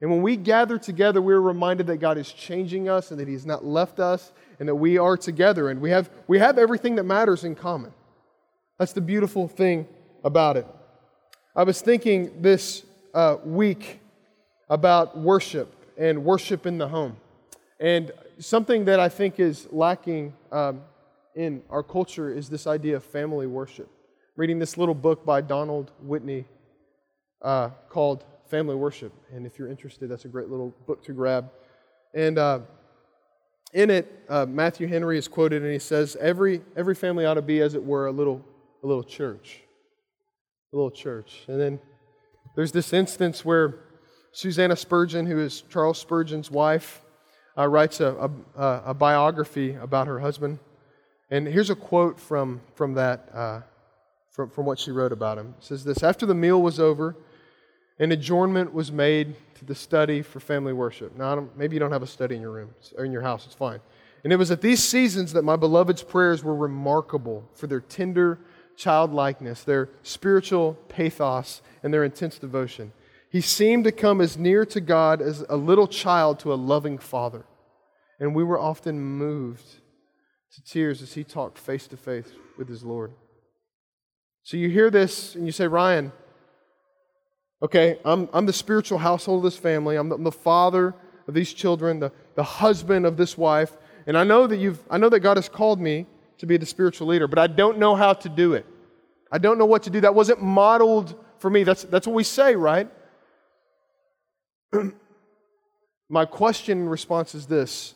And 0.00 0.10
when 0.10 0.20
we 0.20 0.36
gather 0.36 0.78
together, 0.78 1.22
we're 1.22 1.40
reminded 1.40 1.86
that 1.86 1.98
God 1.98 2.18
is 2.18 2.32
changing 2.32 2.88
us 2.88 3.12
and 3.12 3.20
that 3.20 3.28
He 3.28 3.34
has 3.34 3.46
not 3.46 3.64
left 3.64 4.00
us 4.00 4.32
and 4.58 4.68
that 4.68 4.74
we 4.74 4.98
are 4.98 5.16
together 5.16 5.68
and 5.68 5.80
we 5.80 5.90
have, 5.90 6.10
we 6.26 6.40
have 6.40 6.58
everything 6.58 6.96
that 6.96 7.04
matters 7.04 7.44
in 7.44 7.54
common. 7.54 7.92
That's 8.78 8.94
the 8.94 9.00
beautiful 9.00 9.46
thing 9.46 9.86
about 10.24 10.56
it. 10.56 10.66
I 11.54 11.64
was 11.64 11.80
thinking 11.82 12.42
this 12.42 12.84
uh, 13.14 13.36
week 13.44 14.00
about 14.68 15.18
worship 15.18 15.74
and 15.98 16.24
worship 16.24 16.66
in 16.66 16.78
the 16.78 16.88
home. 16.88 17.16
And 17.80 18.12
something 18.38 18.84
that 18.84 19.00
I 19.00 19.08
think 19.08 19.40
is 19.40 19.66
lacking 19.70 20.34
um, 20.52 20.82
in 21.34 21.62
our 21.70 21.82
culture 21.82 22.32
is 22.32 22.48
this 22.48 22.66
idea 22.66 22.96
of 22.96 23.04
family 23.04 23.46
worship. 23.46 23.90
Reading 24.36 24.58
this 24.58 24.78
little 24.78 24.94
book 24.94 25.24
by 25.24 25.40
Donald 25.40 25.90
Whitney 26.02 26.44
uh, 27.42 27.70
called 27.88 28.24
family 28.48 28.74
worship. 28.74 29.12
And 29.32 29.46
if 29.46 29.58
you're 29.58 29.68
interested, 29.68 30.08
that's 30.08 30.24
a 30.24 30.28
great 30.28 30.48
little 30.48 30.74
book 30.86 31.02
to 31.04 31.12
grab. 31.12 31.50
And 32.14 32.38
uh, 32.38 32.60
in 33.72 33.90
it, 33.90 34.24
uh, 34.28 34.46
Matthew 34.46 34.88
Henry 34.88 35.16
is 35.18 35.28
quoted, 35.28 35.62
and 35.62 35.72
he 35.72 35.78
says, 35.78 36.16
every, 36.20 36.62
every 36.76 36.94
family 36.94 37.24
ought 37.24 37.34
to 37.34 37.42
be, 37.42 37.60
as 37.60 37.74
it 37.74 37.84
were, 37.84 38.06
a 38.06 38.12
little, 38.12 38.44
a 38.82 38.86
little 38.86 39.04
church. 39.04 39.60
Little 40.72 40.90
church. 40.90 41.42
And 41.48 41.60
then 41.60 41.80
there's 42.54 42.70
this 42.70 42.92
instance 42.92 43.44
where 43.44 43.74
Susanna 44.30 44.76
Spurgeon, 44.76 45.26
who 45.26 45.40
is 45.40 45.62
Charles 45.62 45.98
Spurgeon's 45.98 46.48
wife, 46.48 47.02
uh, 47.58 47.66
writes 47.66 47.98
a, 47.98 48.30
a, 48.56 48.82
a, 48.86 48.94
biography 48.94 49.74
about 49.74 50.06
her 50.06 50.20
husband. 50.20 50.60
And 51.28 51.48
here's 51.48 51.70
a 51.70 51.74
quote 51.74 52.20
from, 52.20 52.60
from 52.74 52.94
that, 52.94 53.28
uh, 53.34 53.60
from, 54.30 54.50
from 54.50 54.64
what 54.64 54.78
she 54.78 54.92
wrote 54.92 55.10
about 55.10 55.38
him. 55.38 55.54
It 55.58 55.64
says 55.64 55.82
this 55.82 56.04
After 56.04 56.24
the 56.24 56.34
meal 56.34 56.62
was 56.62 56.78
over, 56.78 57.16
an 57.98 58.12
adjournment 58.12 58.72
was 58.72 58.92
made 58.92 59.34
to 59.56 59.64
the 59.64 59.74
study 59.74 60.22
for 60.22 60.38
family 60.38 60.72
worship. 60.72 61.16
Now, 61.16 61.48
maybe 61.56 61.74
you 61.74 61.80
don't 61.80 61.92
have 61.92 62.04
a 62.04 62.06
study 62.06 62.36
in 62.36 62.40
your 62.40 62.52
room 62.52 62.70
or 62.96 63.04
in 63.04 63.10
your 63.10 63.22
house, 63.22 63.44
it's 63.44 63.56
fine. 63.56 63.80
And 64.22 64.32
it 64.32 64.36
was 64.36 64.52
at 64.52 64.60
these 64.60 64.82
seasons 64.84 65.32
that 65.32 65.42
my 65.42 65.56
beloved's 65.56 66.04
prayers 66.04 66.44
were 66.44 66.54
remarkable 66.54 67.48
for 67.54 67.66
their 67.66 67.80
tender 67.80 68.38
childlikeness, 68.80 69.64
their 69.64 69.88
spiritual 70.02 70.74
pathos, 70.88 71.62
and 71.82 71.92
their 71.92 72.04
intense 72.04 72.38
devotion. 72.38 72.92
He 73.30 73.40
seemed 73.40 73.84
to 73.84 73.92
come 73.92 74.20
as 74.20 74.36
near 74.36 74.64
to 74.66 74.80
God 74.80 75.22
as 75.22 75.44
a 75.48 75.56
little 75.56 75.86
child 75.86 76.40
to 76.40 76.52
a 76.52 76.56
loving 76.56 76.98
father. 76.98 77.44
And 78.18 78.34
we 78.34 78.42
were 78.42 78.58
often 78.58 79.00
moved 79.00 79.64
to 80.54 80.62
tears 80.62 81.00
as 81.00 81.14
he 81.14 81.22
talked 81.22 81.58
face 81.58 81.86
to 81.88 81.96
face 81.96 82.32
with 82.58 82.68
his 82.68 82.82
Lord. 82.82 83.12
So 84.42 84.56
you 84.56 84.68
hear 84.68 84.90
this 84.90 85.34
and 85.34 85.46
you 85.46 85.52
say, 85.52 85.66
Ryan, 85.66 86.12
Okay, 87.62 87.98
I'm, 88.04 88.28
I'm 88.32 88.46
the 88.46 88.52
spiritual 88.52 88.98
household 88.98 89.44
of 89.44 89.52
this 89.52 89.58
family. 89.58 89.96
I'm 89.96 90.08
the, 90.08 90.14
I'm 90.14 90.24
the 90.24 90.32
father 90.32 90.94
of 91.28 91.34
these 91.34 91.52
children, 91.52 92.00
the, 92.00 92.10
the 92.34 92.42
husband 92.42 93.04
of 93.04 93.16
this 93.16 93.36
wife. 93.36 93.76
And 94.06 94.16
I 94.16 94.24
know 94.24 94.46
that 94.46 94.56
you've 94.56 94.82
I 94.90 94.96
know 94.96 95.10
that 95.10 95.20
God 95.20 95.36
has 95.36 95.48
called 95.48 95.78
me 95.78 96.06
to 96.38 96.46
be 96.46 96.56
the 96.56 96.64
spiritual 96.64 97.08
leader, 97.08 97.28
but 97.28 97.38
I 97.38 97.46
don't 97.46 97.78
know 97.78 97.94
how 97.94 98.14
to 98.14 98.28
do 98.28 98.54
it. 98.54 98.64
I 99.30 99.38
don't 99.38 99.58
know 99.58 99.66
what 99.66 99.84
to 99.84 99.90
do. 99.90 100.00
That 100.00 100.14
wasn't 100.14 100.42
modeled 100.42 101.14
for 101.38 101.50
me. 101.50 101.64
That's, 101.64 101.84
that's 101.84 102.06
what 102.06 102.14
we 102.14 102.24
say, 102.24 102.56
right? 102.56 102.88
My 106.08 106.24
question 106.24 106.82
in 106.82 106.88
response 106.88 107.34
is 107.34 107.46
this 107.46 107.94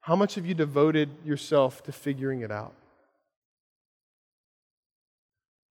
How 0.00 0.16
much 0.16 0.34
have 0.34 0.46
you 0.46 0.54
devoted 0.54 1.10
yourself 1.24 1.82
to 1.84 1.92
figuring 1.92 2.40
it 2.40 2.50
out? 2.50 2.74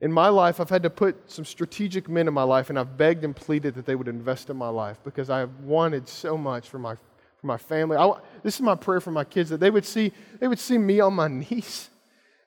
In 0.01 0.13
my 0.13 0.29
life, 0.29 0.61
I've 0.61 0.69
had 0.69 0.83
to 0.83 0.89
put 0.89 1.29
some 1.29 1.43
strategic 1.43 2.07
men 2.07 2.29
in 2.29 2.33
my 2.33 2.43
life, 2.43 2.69
and 2.69 2.79
I've 2.79 2.95
begged 2.95 3.25
and 3.25 3.35
pleaded 3.35 3.75
that 3.75 3.85
they 3.85 3.95
would 3.95 4.07
invest 4.07 4.49
in 4.49 4.55
my 4.55 4.69
life 4.69 4.97
because 5.03 5.29
I 5.29 5.39
have 5.39 5.53
wanted 5.59 6.07
so 6.07 6.37
much 6.37 6.69
for 6.69 6.79
my, 6.79 6.95
for 6.95 7.47
my 7.47 7.57
family. 7.57 7.97
I, 7.97 8.13
this 8.41 8.55
is 8.55 8.61
my 8.61 8.75
prayer 8.75 9.01
for 9.01 9.11
my 9.11 9.25
kids 9.25 9.49
that 9.49 9.59
they 9.59 9.69
would, 9.69 9.83
see, 9.83 10.13
they 10.39 10.47
would 10.47 10.57
see 10.57 10.77
me 10.77 11.01
on 11.01 11.15
my 11.15 11.27
knees 11.49 11.89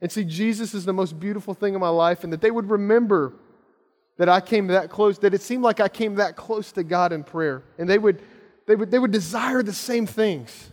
and 0.02 0.12
see 0.12 0.24
Jesus 0.24 0.74
is 0.74 0.84
the 0.84 0.92
most 0.92 1.18
beautiful 1.18 1.54
thing 1.54 1.72
in 1.72 1.80
my 1.80 1.88
life, 1.88 2.24
and 2.24 2.32
that 2.32 2.42
they 2.42 2.50
would 2.50 2.68
remember 2.68 3.32
that 4.18 4.28
I 4.28 4.40
came 4.40 4.66
that 4.66 4.90
close, 4.90 5.18
that 5.20 5.32
it 5.32 5.40
seemed 5.40 5.62
like 5.62 5.80
I 5.80 5.88
came 5.88 6.16
that 6.16 6.36
close 6.36 6.72
to 6.72 6.84
God 6.84 7.12
in 7.12 7.24
prayer. 7.24 7.62
And 7.78 7.88
they 7.88 7.98
would, 7.98 8.20
they 8.66 8.76
would, 8.76 8.90
they 8.90 8.98
would 8.98 9.12
desire 9.12 9.62
the 9.62 9.72
same 9.72 10.06
things. 10.06 10.70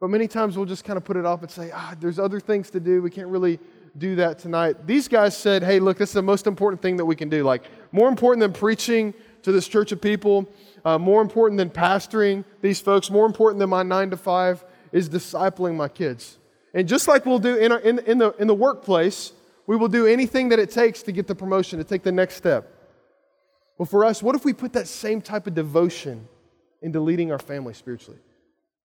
But 0.00 0.08
many 0.08 0.26
times 0.26 0.56
we'll 0.56 0.66
just 0.66 0.84
kind 0.84 0.96
of 0.96 1.04
put 1.04 1.16
it 1.16 1.26
off 1.26 1.42
and 1.42 1.50
say, 1.50 1.70
ah, 1.72 1.94
there's 2.00 2.18
other 2.18 2.40
things 2.40 2.70
to 2.70 2.80
do. 2.80 3.02
We 3.02 3.10
can't 3.10 3.28
really 3.28 3.60
do 3.96 4.16
that 4.16 4.38
tonight. 4.38 4.86
These 4.86 5.08
guys 5.08 5.36
said, 5.36 5.62
hey, 5.62 5.78
look, 5.78 5.98
this 5.98 6.10
is 6.10 6.14
the 6.14 6.22
most 6.22 6.46
important 6.46 6.80
thing 6.80 6.96
that 6.96 7.04
we 7.04 7.14
can 7.14 7.28
do. 7.28 7.44
Like, 7.44 7.64
more 7.92 8.08
important 8.08 8.40
than 8.40 8.52
preaching 8.52 9.12
to 9.42 9.52
this 9.52 9.68
church 9.68 9.92
of 9.92 10.00
people, 10.00 10.48
uh, 10.84 10.98
more 10.98 11.20
important 11.20 11.58
than 11.58 11.70
pastoring 11.70 12.44
these 12.62 12.80
folks, 12.80 13.10
more 13.10 13.26
important 13.26 13.58
than 13.58 13.68
my 13.68 13.82
nine 13.82 14.10
to 14.10 14.16
five 14.16 14.64
is 14.92 15.08
discipling 15.08 15.76
my 15.76 15.88
kids. 15.88 16.38
And 16.74 16.86
just 16.86 17.08
like 17.08 17.26
we'll 17.26 17.38
do 17.38 17.56
in, 17.56 17.72
our, 17.72 17.80
in, 17.80 17.98
in, 18.00 18.18
the, 18.18 18.32
in 18.38 18.46
the 18.46 18.54
workplace, 18.54 19.32
we 19.66 19.76
will 19.76 19.88
do 19.88 20.06
anything 20.06 20.48
that 20.50 20.58
it 20.58 20.70
takes 20.70 21.02
to 21.02 21.12
get 21.12 21.26
the 21.26 21.34
promotion, 21.34 21.78
to 21.78 21.84
take 21.84 22.02
the 22.02 22.12
next 22.12 22.34
step. 22.36 22.72
Well, 23.78 23.86
for 23.86 24.04
us, 24.04 24.22
what 24.22 24.34
if 24.34 24.44
we 24.44 24.52
put 24.52 24.72
that 24.74 24.86
same 24.86 25.22
type 25.22 25.46
of 25.46 25.54
devotion 25.54 26.28
into 26.82 27.00
leading 27.00 27.32
our 27.32 27.38
family 27.38 27.74
spiritually? 27.74 28.18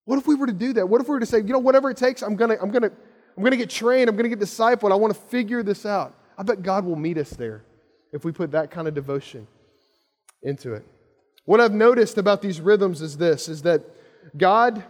What 0.06 0.20
if 0.20 0.28
we 0.28 0.36
were 0.36 0.48
to 0.48 0.54
do 0.54 0.74
that? 0.74 0.88
What 0.88 1.02
if 1.02 1.08
we 1.08 1.14
were 1.14 1.20
to 1.20 1.26
say, 1.26 1.40
you 1.40 1.54
know, 1.54 1.60
whatever 1.60 1.90
it 1.90 1.98
takes, 1.98 2.22
I'm 2.22 2.36
gonna, 2.36 2.58
I'm 2.62 2.72
gonna, 2.72 2.92
I'm 3.38 3.44
to 3.44 3.58
get 3.58 3.70
trained. 3.70 4.10
I'm 4.10 4.18
to 4.18 4.30
get 4.30 4.40
discipled. 4.40 4.92
I 4.92 4.96
want 4.96 5.14
to 5.14 5.20
figure 5.20 5.64
this 5.64 5.86
out. 5.86 6.16
I 6.38 6.44
bet 6.44 6.64
God 6.64 6.86
will 6.86 6.96
meet 6.96 7.18
us 7.18 7.32
there 7.32 7.64
if 8.14 8.24
we 8.24 8.32
put 8.32 8.52
that 8.52 8.72
kind 8.72 8.88
of 8.88 8.94
devotion 8.94 9.48
into 10.42 10.74
it. 10.74 10.86
What 11.46 11.60
I've 11.60 11.74
noticed 11.74 12.18
about 12.18 12.42
these 12.42 12.62
rhythms 12.62 13.02
is 13.02 13.18
this 13.18 13.50
is 13.50 13.64
that 13.64 13.82
God 14.38 14.84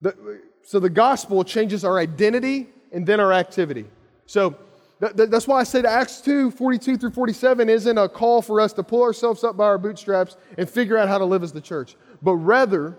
the, 0.00 0.40
so 0.62 0.78
the 0.78 0.90
gospel 0.90 1.42
changes 1.44 1.84
our 1.84 1.98
identity 1.98 2.68
and 2.92 3.06
then 3.06 3.20
our 3.20 3.32
activity. 3.32 3.86
So 4.26 4.56
that's 5.00 5.48
why 5.48 5.60
I 5.60 5.64
said 5.64 5.86
Acts 5.86 6.20
2 6.20 6.50
42 6.50 6.98
through 6.98 7.10
47 7.10 7.68
isn't 7.68 7.98
a 7.98 8.08
call 8.08 8.42
for 8.42 8.60
us 8.60 8.72
to 8.74 8.82
pull 8.82 9.02
ourselves 9.02 9.44
up 9.44 9.56
by 9.56 9.64
our 9.64 9.78
bootstraps 9.78 10.36
and 10.58 10.68
figure 10.68 10.98
out 10.98 11.08
how 11.08 11.18
to 11.18 11.24
live 11.24 11.42
as 11.42 11.52
the 11.52 11.60
church, 11.60 11.96
but 12.22 12.34
rather 12.34 12.96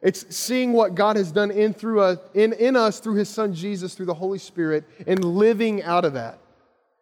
it's 0.00 0.34
seeing 0.34 0.72
what 0.72 0.94
God 0.94 1.16
has 1.16 1.32
done 1.32 1.50
in, 1.50 1.74
through 1.74 2.00
us, 2.00 2.18
in, 2.34 2.52
in 2.52 2.76
us 2.76 3.00
through 3.00 3.14
His 3.14 3.28
Son 3.28 3.52
Jesus, 3.52 3.94
through 3.94 4.06
the 4.06 4.14
Holy 4.14 4.38
Spirit, 4.38 4.84
and 5.06 5.24
living 5.24 5.82
out 5.82 6.04
of 6.04 6.12
that. 6.12 6.38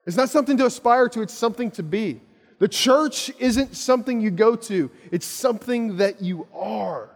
It's 0.06 0.16
not 0.16 0.30
something 0.30 0.56
to 0.58 0.66
aspire 0.66 1.08
to, 1.10 1.22
it's 1.22 1.34
something 1.34 1.70
to 1.72 1.82
be. 1.82 2.20
The 2.58 2.68
church 2.68 3.30
isn't 3.38 3.76
something 3.76 4.20
you 4.20 4.30
go 4.30 4.56
to, 4.56 4.90
it's 5.12 5.26
something 5.26 5.98
that 5.98 6.22
you 6.22 6.46
are. 6.54 7.15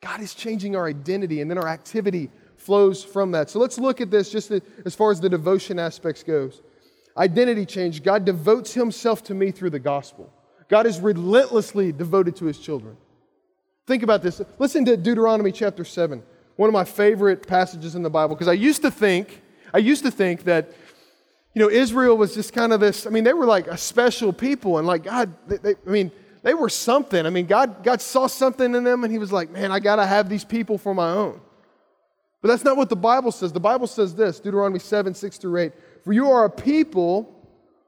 God 0.00 0.20
is 0.20 0.34
changing 0.34 0.76
our 0.76 0.86
identity, 0.86 1.40
and 1.40 1.50
then 1.50 1.58
our 1.58 1.68
activity 1.68 2.30
flows 2.56 3.04
from 3.04 3.32
that. 3.32 3.50
So 3.50 3.58
let's 3.58 3.78
look 3.78 4.00
at 4.00 4.10
this 4.10 4.30
just 4.30 4.50
as 4.50 4.94
far 4.94 5.10
as 5.10 5.20
the 5.20 5.28
devotion 5.28 5.78
aspects 5.78 6.22
goes. 6.22 6.62
Identity 7.16 7.66
change. 7.66 8.02
God 8.02 8.24
devotes 8.24 8.72
himself 8.72 9.22
to 9.24 9.34
me 9.34 9.50
through 9.50 9.70
the 9.70 9.78
gospel. 9.78 10.32
God 10.68 10.86
is 10.86 11.00
relentlessly 11.00 11.92
devoted 11.92 12.36
to 12.36 12.46
his 12.46 12.58
children. 12.58 12.96
Think 13.86 14.02
about 14.02 14.22
this. 14.22 14.40
Listen 14.58 14.84
to 14.84 14.96
Deuteronomy 14.96 15.52
chapter 15.52 15.84
7, 15.84 16.22
one 16.56 16.68
of 16.68 16.72
my 16.72 16.84
favorite 16.84 17.46
passages 17.46 17.94
in 17.94 18.02
the 18.02 18.10
Bible, 18.10 18.36
because 18.36 18.48
I 18.48 18.52
used 18.52 18.82
to 18.82 18.90
think, 18.90 19.42
I 19.74 19.78
used 19.78 20.04
to 20.04 20.10
think 20.10 20.44
that, 20.44 20.70
you 21.54 21.60
know, 21.60 21.68
Israel 21.68 22.16
was 22.16 22.34
just 22.34 22.52
kind 22.52 22.72
of 22.72 22.80
this, 22.80 23.06
I 23.06 23.10
mean, 23.10 23.24
they 23.24 23.32
were 23.32 23.46
like 23.46 23.66
a 23.66 23.76
special 23.76 24.32
people, 24.32 24.78
and 24.78 24.86
like 24.86 25.02
God, 25.02 25.34
they, 25.48 25.56
they, 25.56 25.74
I 25.86 25.90
mean, 25.90 26.12
they 26.42 26.54
were 26.54 26.68
something. 26.68 27.26
I 27.26 27.30
mean, 27.30 27.46
God, 27.46 27.82
God 27.82 28.00
saw 28.00 28.26
something 28.26 28.74
in 28.74 28.84
them, 28.84 29.04
and 29.04 29.12
He 29.12 29.18
was 29.18 29.32
like, 29.32 29.50
man, 29.50 29.72
I 29.72 29.80
got 29.80 29.96
to 29.96 30.06
have 30.06 30.28
these 30.28 30.44
people 30.44 30.78
for 30.78 30.94
my 30.94 31.10
own. 31.10 31.40
But 32.42 32.48
that's 32.48 32.64
not 32.64 32.76
what 32.76 32.88
the 32.88 32.96
Bible 32.96 33.32
says. 33.32 33.52
The 33.52 33.60
Bible 33.60 33.86
says 33.86 34.14
this 34.14 34.40
Deuteronomy 34.40 34.78
7, 34.78 35.14
6 35.14 35.36
through 35.38 35.58
8. 35.58 35.72
For 36.04 36.12
you 36.12 36.30
are 36.30 36.46
a 36.46 36.50
people 36.50 37.34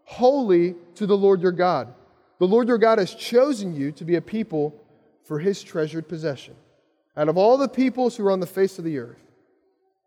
holy 0.05 0.75
to 0.97 1.07
the 1.07 1.17
Lord 1.17 1.41
your 1.41 1.53
God. 1.53 1.95
The 2.39 2.47
Lord 2.47 2.69
your 2.69 2.79
God 2.79 2.99
has 2.99 3.15
chosen 3.15 3.75
you 3.75 3.93
to 3.93 4.05
be 4.05 4.17
a 4.17 4.21
people 4.21 4.75
for 5.25 5.39
his 5.39 5.63
treasured 5.63 6.09
possession 6.09 6.55
out 7.17 7.29
of 7.29 7.37
all 7.37 7.57
the 7.57 7.69
peoples 7.69 8.17
who 8.17 8.27
are 8.27 8.33
on 8.33 8.41
the 8.41 8.47
face 8.47 8.79
of 8.79 8.85
the 8.85 8.99
earth. 8.99 9.23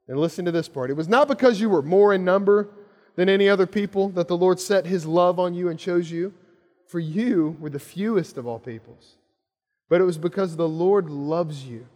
And 0.07 0.19
listen 0.19 0.45
to 0.45 0.51
this 0.51 0.67
part. 0.67 0.91
It 0.91 0.95
was 0.95 1.07
not 1.07 1.27
because 1.27 1.59
you 1.59 1.69
were 1.69 1.81
more 1.81 2.13
in 2.13 2.23
number 2.23 2.69
than 3.15 3.29
any 3.29 3.49
other 3.49 3.65
people 3.65 4.09
that 4.09 4.27
the 4.27 4.37
Lord 4.37 4.59
set 4.59 4.85
his 4.85 5.05
love 5.05 5.39
on 5.39 5.53
you 5.53 5.69
and 5.69 5.79
chose 5.79 6.11
you, 6.11 6.33
for 6.87 6.99
you 6.99 7.57
were 7.59 7.69
the 7.69 7.79
fewest 7.79 8.37
of 8.37 8.47
all 8.47 8.59
peoples. 8.59 9.15
But 9.89 10.01
it 10.01 10.05
was 10.05 10.17
because 10.17 10.55
the 10.55 10.67
Lord 10.67 11.09
loves 11.09 11.65
you 11.65 11.87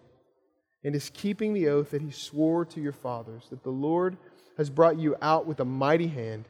and 0.83 0.95
is 0.95 1.09
keeping 1.13 1.53
the 1.53 1.67
oath 1.67 1.91
that 1.91 2.01
he 2.01 2.11
swore 2.11 2.65
to 2.65 2.81
your 2.81 2.93
fathers, 2.93 3.47
that 3.49 3.63
the 3.63 3.69
Lord 3.69 4.17
has 4.57 4.69
brought 4.69 4.97
you 4.97 5.15
out 5.21 5.45
with 5.45 5.59
a 5.59 5.65
mighty 5.65 6.07
hand 6.07 6.45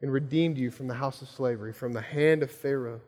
and 0.00 0.12
redeemed 0.12 0.58
you 0.58 0.70
from 0.70 0.88
the 0.88 0.94
house 0.94 1.22
of 1.22 1.28
slavery, 1.28 1.72
from 1.72 1.92
the 1.92 2.00
hand 2.00 2.42
of 2.42 2.50
Pharaoh, 2.50 3.00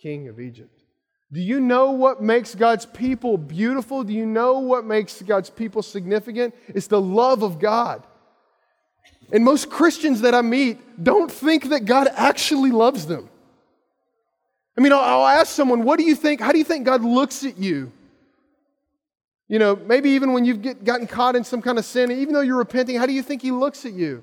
king 0.00 0.28
of 0.28 0.40
Egypt. 0.40 0.82
Do 1.30 1.40
you 1.40 1.60
know 1.60 1.90
what 1.90 2.22
makes 2.22 2.54
God's 2.54 2.86
people 2.86 3.36
beautiful? 3.36 4.02
Do 4.02 4.14
you 4.14 4.24
know 4.24 4.60
what 4.60 4.86
makes 4.86 5.20
God's 5.20 5.50
people 5.50 5.82
significant? 5.82 6.54
It's 6.68 6.86
the 6.86 7.00
love 7.00 7.42
of 7.42 7.58
God. 7.58 8.06
And 9.30 9.44
most 9.44 9.68
Christians 9.68 10.22
that 10.22 10.34
I 10.34 10.40
meet 10.40 11.02
don't 11.02 11.30
think 11.30 11.68
that 11.68 11.84
God 11.84 12.08
actually 12.14 12.70
loves 12.70 13.06
them. 13.06 13.28
I 14.78 14.80
mean, 14.80 14.92
I'll, 14.92 15.26
ask 15.26 15.48
someone, 15.48 15.82
what 15.82 15.98
do 15.98 16.04
you 16.04 16.14
think? 16.14 16.40
How 16.40 16.52
do 16.52 16.58
you 16.58 16.64
think 16.64 16.86
God 16.86 17.02
looks 17.02 17.44
at 17.44 17.58
you? 17.58 17.90
You 19.48 19.58
know, 19.58 19.74
maybe 19.74 20.10
even 20.10 20.32
when 20.32 20.44
you've 20.44 20.62
get, 20.62 20.84
gotten 20.84 21.08
caught 21.08 21.34
in 21.34 21.42
some 21.42 21.60
kind 21.60 21.80
of 21.80 21.84
sin, 21.84 22.12
even 22.12 22.32
though 22.32 22.42
you're 22.42 22.58
repenting, 22.58 22.94
how 22.94 23.04
do 23.04 23.12
you 23.12 23.24
think 23.24 23.42
He 23.42 23.50
looks 23.50 23.84
at 23.84 23.92
you? 23.92 24.22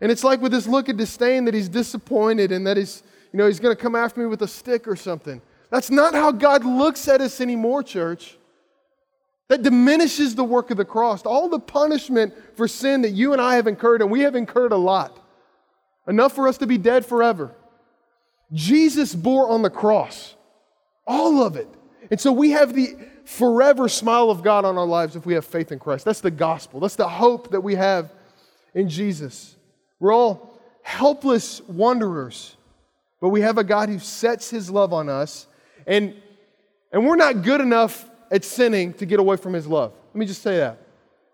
And 0.00 0.10
it's 0.10 0.24
like 0.24 0.40
with 0.40 0.52
this 0.52 0.66
look 0.66 0.88
of 0.88 0.96
disdain 0.96 1.44
that 1.44 1.52
He's 1.52 1.68
disappointed 1.68 2.50
and 2.50 2.66
that 2.66 2.78
He's, 2.78 3.02
you 3.30 3.36
know, 3.36 3.46
He's 3.46 3.60
going 3.60 3.76
to 3.76 3.82
come 3.82 3.94
after 3.94 4.20
me 4.20 4.26
with 4.26 4.40
a 4.40 4.48
stick 4.48 4.88
or 4.88 4.96
something. 4.96 5.42
That's 5.68 5.90
not 5.90 6.14
how 6.14 6.32
God 6.32 6.64
looks 6.64 7.06
at 7.06 7.20
us 7.20 7.42
anymore, 7.42 7.82
church. 7.82 8.38
That 9.48 9.62
diminishes 9.62 10.34
the 10.34 10.44
work 10.44 10.70
of 10.70 10.78
the 10.78 10.86
cross. 10.86 11.26
All 11.26 11.50
the 11.50 11.60
punishment 11.60 12.32
for 12.56 12.66
sin 12.68 13.02
that 13.02 13.10
you 13.10 13.34
and 13.34 13.42
I 13.42 13.56
have 13.56 13.66
incurred, 13.66 14.00
and 14.00 14.10
we 14.10 14.20
have 14.20 14.34
incurred 14.34 14.72
a 14.72 14.78
lot, 14.78 15.20
enough 16.08 16.32
for 16.32 16.48
us 16.48 16.56
to 16.58 16.66
be 16.66 16.78
dead 16.78 17.04
forever. 17.04 17.54
Jesus 18.54 19.14
bore 19.14 19.50
on 19.50 19.62
the 19.62 19.70
cross, 19.70 20.36
all 21.06 21.42
of 21.42 21.56
it. 21.56 21.68
And 22.10 22.20
so 22.20 22.32
we 22.32 22.52
have 22.52 22.72
the 22.72 22.96
forever 23.24 23.88
smile 23.88 24.30
of 24.30 24.42
God 24.42 24.64
on 24.64 24.78
our 24.78 24.86
lives 24.86 25.16
if 25.16 25.26
we 25.26 25.34
have 25.34 25.44
faith 25.44 25.72
in 25.72 25.78
Christ. 25.78 26.04
That's 26.04 26.20
the 26.20 26.30
gospel, 26.30 26.80
that's 26.80 26.96
the 26.96 27.08
hope 27.08 27.50
that 27.50 27.60
we 27.60 27.74
have 27.74 28.12
in 28.74 28.88
Jesus. 28.88 29.56
We're 29.98 30.14
all 30.14 30.60
helpless 30.82 31.60
wanderers, 31.62 32.56
but 33.20 33.30
we 33.30 33.40
have 33.40 33.58
a 33.58 33.64
God 33.64 33.88
who 33.88 33.98
sets 33.98 34.50
his 34.50 34.70
love 34.70 34.92
on 34.92 35.08
us 35.08 35.46
and, 35.86 36.14
and 36.92 37.06
we're 37.06 37.16
not 37.16 37.42
good 37.42 37.60
enough 37.60 38.08
at 38.30 38.44
sinning 38.44 38.92
to 38.94 39.06
get 39.06 39.18
away 39.18 39.36
from 39.36 39.52
his 39.52 39.66
love. 39.66 39.92
Let 40.12 40.16
me 40.16 40.26
just 40.26 40.42
say 40.42 40.58
that. 40.58 40.78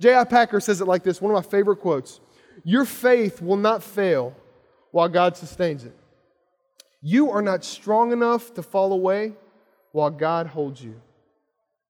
J.I. 0.01 0.25
Packer 0.25 0.61
says 0.61 0.81
it 0.81 0.87
like 0.87 1.03
this 1.03 1.21
one 1.21 1.35
of 1.35 1.45
my 1.45 1.49
favorite 1.49 1.77
quotes 1.77 2.21
Your 2.65 2.85
faith 2.85 3.43
will 3.43 3.57
not 3.57 3.83
fail 3.83 4.35
while 4.91 5.09
God 5.09 5.37
sustains 5.37 5.85
it. 5.85 5.95
You 7.03 7.31
are 7.31 7.43
not 7.43 7.65
strong 7.65 8.13
enough 8.13 8.55
to 8.55 8.63
fall 8.63 8.93
away 8.93 9.33
while 9.93 10.11
God 10.11 10.49
holds 10.49 10.83
you. 10.83 11.01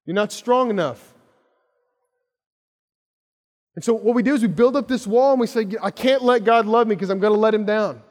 You're 0.07 0.15
not 0.15 0.33
strong 0.33 0.71
enough. 0.71 1.15
And 3.75 3.85
so, 3.85 3.95
what 3.95 4.15
we 4.15 4.23
do 4.23 4.35
is 4.35 4.43
we 4.43 4.49
build 4.49 4.77
up 4.77 4.89
this 4.89 5.07
wall 5.07 5.33
and 5.33 5.41
we 5.41 5.47
say, 5.47 5.67
I 5.83 5.91
can't 5.91 6.23
let 6.23 6.45
God 6.45 6.67
love 6.67 6.87
me 6.87 6.95
because 6.95 7.11
I'm 7.11 7.21
going 7.21 7.33
to 7.33 7.39
let 7.39 7.55
him 7.55 7.65
down. 7.65 8.03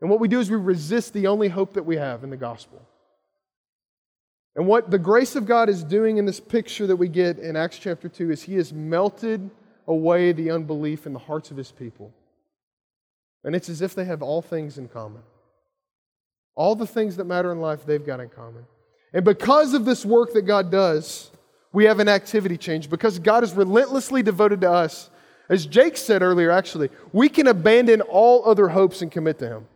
And 0.00 0.10
what 0.10 0.20
we 0.20 0.28
do 0.28 0.40
is 0.40 0.50
we 0.50 0.56
resist 0.56 1.12
the 1.12 1.26
only 1.26 1.48
hope 1.48 1.74
that 1.74 1.84
we 1.84 1.96
have 1.96 2.24
in 2.24 2.30
the 2.30 2.36
gospel. 2.36 2.82
And 4.54 4.66
what 4.66 4.90
the 4.90 4.98
grace 4.98 5.36
of 5.36 5.46
God 5.46 5.68
is 5.68 5.84
doing 5.84 6.16
in 6.16 6.24
this 6.24 6.40
picture 6.40 6.86
that 6.86 6.96
we 6.96 7.08
get 7.08 7.38
in 7.38 7.56
Acts 7.56 7.78
chapter 7.78 8.08
2 8.08 8.30
is 8.30 8.42
He 8.42 8.54
has 8.54 8.72
melted 8.72 9.50
away 9.86 10.32
the 10.32 10.50
unbelief 10.50 11.06
in 11.06 11.12
the 11.12 11.18
hearts 11.18 11.50
of 11.50 11.56
His 11.56 11.70
people. 11.70 12.12
And 13.44 13.54
it's 13.54 13.68
as 13.68 13.82
if 13.82 13.94
they 13.94 14.06
have 14.06 14.22
all 14.22 14.42
things 14.42 14.78
in 14.78 14.88
common. 14.88 15.22
All 16.56 16.74
the 16.74 16.86
things 16.86 17.16
that 17.16 17.24
matter 17.24 17.52
in 17.52 17.60
life, 17.60 17.86
they've 17.86 18.04
got 18.04 18.18
in 18.18 18.28
common. 18.30 18.64
And 19.12 19.24
because 19.24 19.74
of 19.74 19.84
this 19.84 20.04
work 20.04 20.32
that 20.32 20.42
God 20.42 20.70
does, 20.70 21.30
we 21.72 21.84
have 21.84 22.00
an 22.00 22.08
activity 22.08 22.56
change. 22.56 22.90
Because 22.90 23.18
God 23.18 23.44
is 23.44 23.52
relentlessly 23.52 24.22
devoted 24.22 24.62
to 24.62 24.70
us, 24.70 25.10
as 25.48 25.66
Jake 25.66 25.96
said 25.96 26.22
earlier, 26.22 26.50
actually, 26.50 26.88
we 27.12 27.28
can 27.28 27.46
abandon 27.46 28.00
all 28.00 28.48
other 28.48 28.68
hopes 28.68 29.02
and 29.02 29.12
commit 29.12 29.38
to 29.40 29.48
Him. 29.48 29.66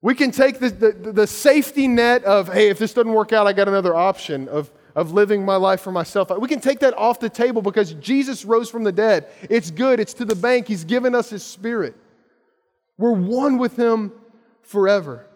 We 0.00 0.14
can 0.16 0.32
take 0.32 0.58
the, 0.58 0.70
the, 0.70 1.12
the, 1.12 1.26
safety 1.26 1.86
net 1.86 2.24
of, 2.24 2.52
hey, 2.52 2.68
if 2.70 2.78
this 2.78 2.92
doesn't 2.92 3.12
work 3.12 3.32
out, 3.32 3.46
I 3.46 3.52
got 3.52 3.68
another 3.68 3.94
option 3.94 4.48
of, 4.48 4.72
of 4.96 5.12
living 5.12 5.44
my 5.44 5.54
life 5.54 5.80
for 5.80 5.92
myself. 5.92 6.30
We 6.36 6.48
can 6.48 6.60
take 6.60 6.80
that 6.80 6.96
off 6.98 7.20
the 7.20 7.30
table 7.30 7.62
because 7.62 7.92
Jesus 7.94 8.44
rose 8.44 8.68
from 8.68 8.82
the 8.82 8.90
dead. 8.90 9.28
It's 9.48 9.70
good, 9.70 10.00
it's 10.00 10.14
to 10.14 10.24
the 10.24 10.34
bank. 10.34 10.66
He's 10.66 10.84
given 10.84 11.14
us 11.14 11.30
His 11.30 11.44
Spirit. 11.44 11.94
We're 12.98 13.12
one 13.12 13.58
with 13.58 13.76
Him 13.76 14.12
forever. 14.62 15.26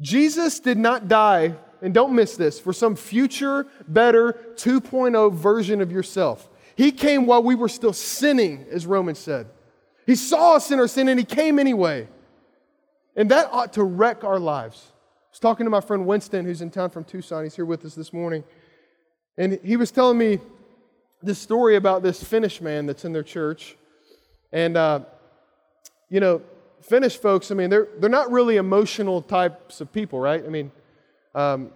Jesus 0.00 0.60
did 0.60 0.78
not 0.78 1.08
die, 1.08 1.54
and 1.80 1.94
don't 1.94 2.14
miss 2.14 2.36
this, 2.36 2.60
for 2.60 2.72
some 2.72 2.96
future, 2.96 3.66
better 3.88 4.38
2.0 4.56 5.32
version 5.32 5.80
of 5.80 5.90
yourself. 5.90 6.48
He 6.76 6.92
came 6.92 7.26
while 7.26 7.42
we 7.42 7.54
were 7.54 7.68
still 7.68 7.92
sinning, 7.92 8.66
as 8.70 8.86
Romans 8.86 9.18
said. 9.18 9.48
He 10.06 10.14
saw 10.14 10.56
us 10.56 10.70
in 10.70 10.78
our 10.78 10.88
sin 10.88 11.08
and 11.08 11.18
He 11.18 11.24
came 11.24 11.58
anyway. 11.58 12.08
And 13.16 13.30
that 13.30 13.48
ought 13.50 13.72
to 13.74 13.82
wreck 13.82 14.24
our 14.24 14.38
lives. 14.38 14.92
I 14.92 15.28
was 15.32 15.40
talking 15.40 15.64
to 15.64 15.70
my 15.70 15.80
friend 15.80 16.06
Winston, 16.06 16.44
who's 16.44 16.60
in 16.60 16.70
town 16.70 16.90
from 16.90 17.04
Tucson. 17.04 17.44
He's 17.44 17.56
here 17.56 17.64
with 17.64 17.84
us 17.84 17.94
this 17.94 18.12
morning. 18.12 18.44
And 19.38 19.58
he 19.64 19.76
was 19.76 19.90
telling 19.90 20.18
me 20.18 20.38
this 21.22 21.38
story 21.38 21.76
about 21.76 22.02
this 22.02 22.22
Finnish 22.22 22.60
man 22.60 22.86
that's 22.86 23.04
in 23.04 23.12
their 23.12 23.22
church. 23.22 23.76
And, 24.52 24.76
uh, 24.76 25.00
you 26.08 26.20
know, 26.20 26.42
Finnish 26.88 27.16
folks, 27.18 27.50
I 27.50 27.54
mean, 27.54 27.68
they're, 27.68 27.88
they're 27.98 28.10
not 28.10 28.30
really 28.30 28.56
emotional 28.56 29.20
types 29.20 29.80
of 29.80 29.92
people, 29.92 30.20
right? 30.20 30.44
I 30.44 30.48
mean, 30.48 30.70
um, 31.34 31.70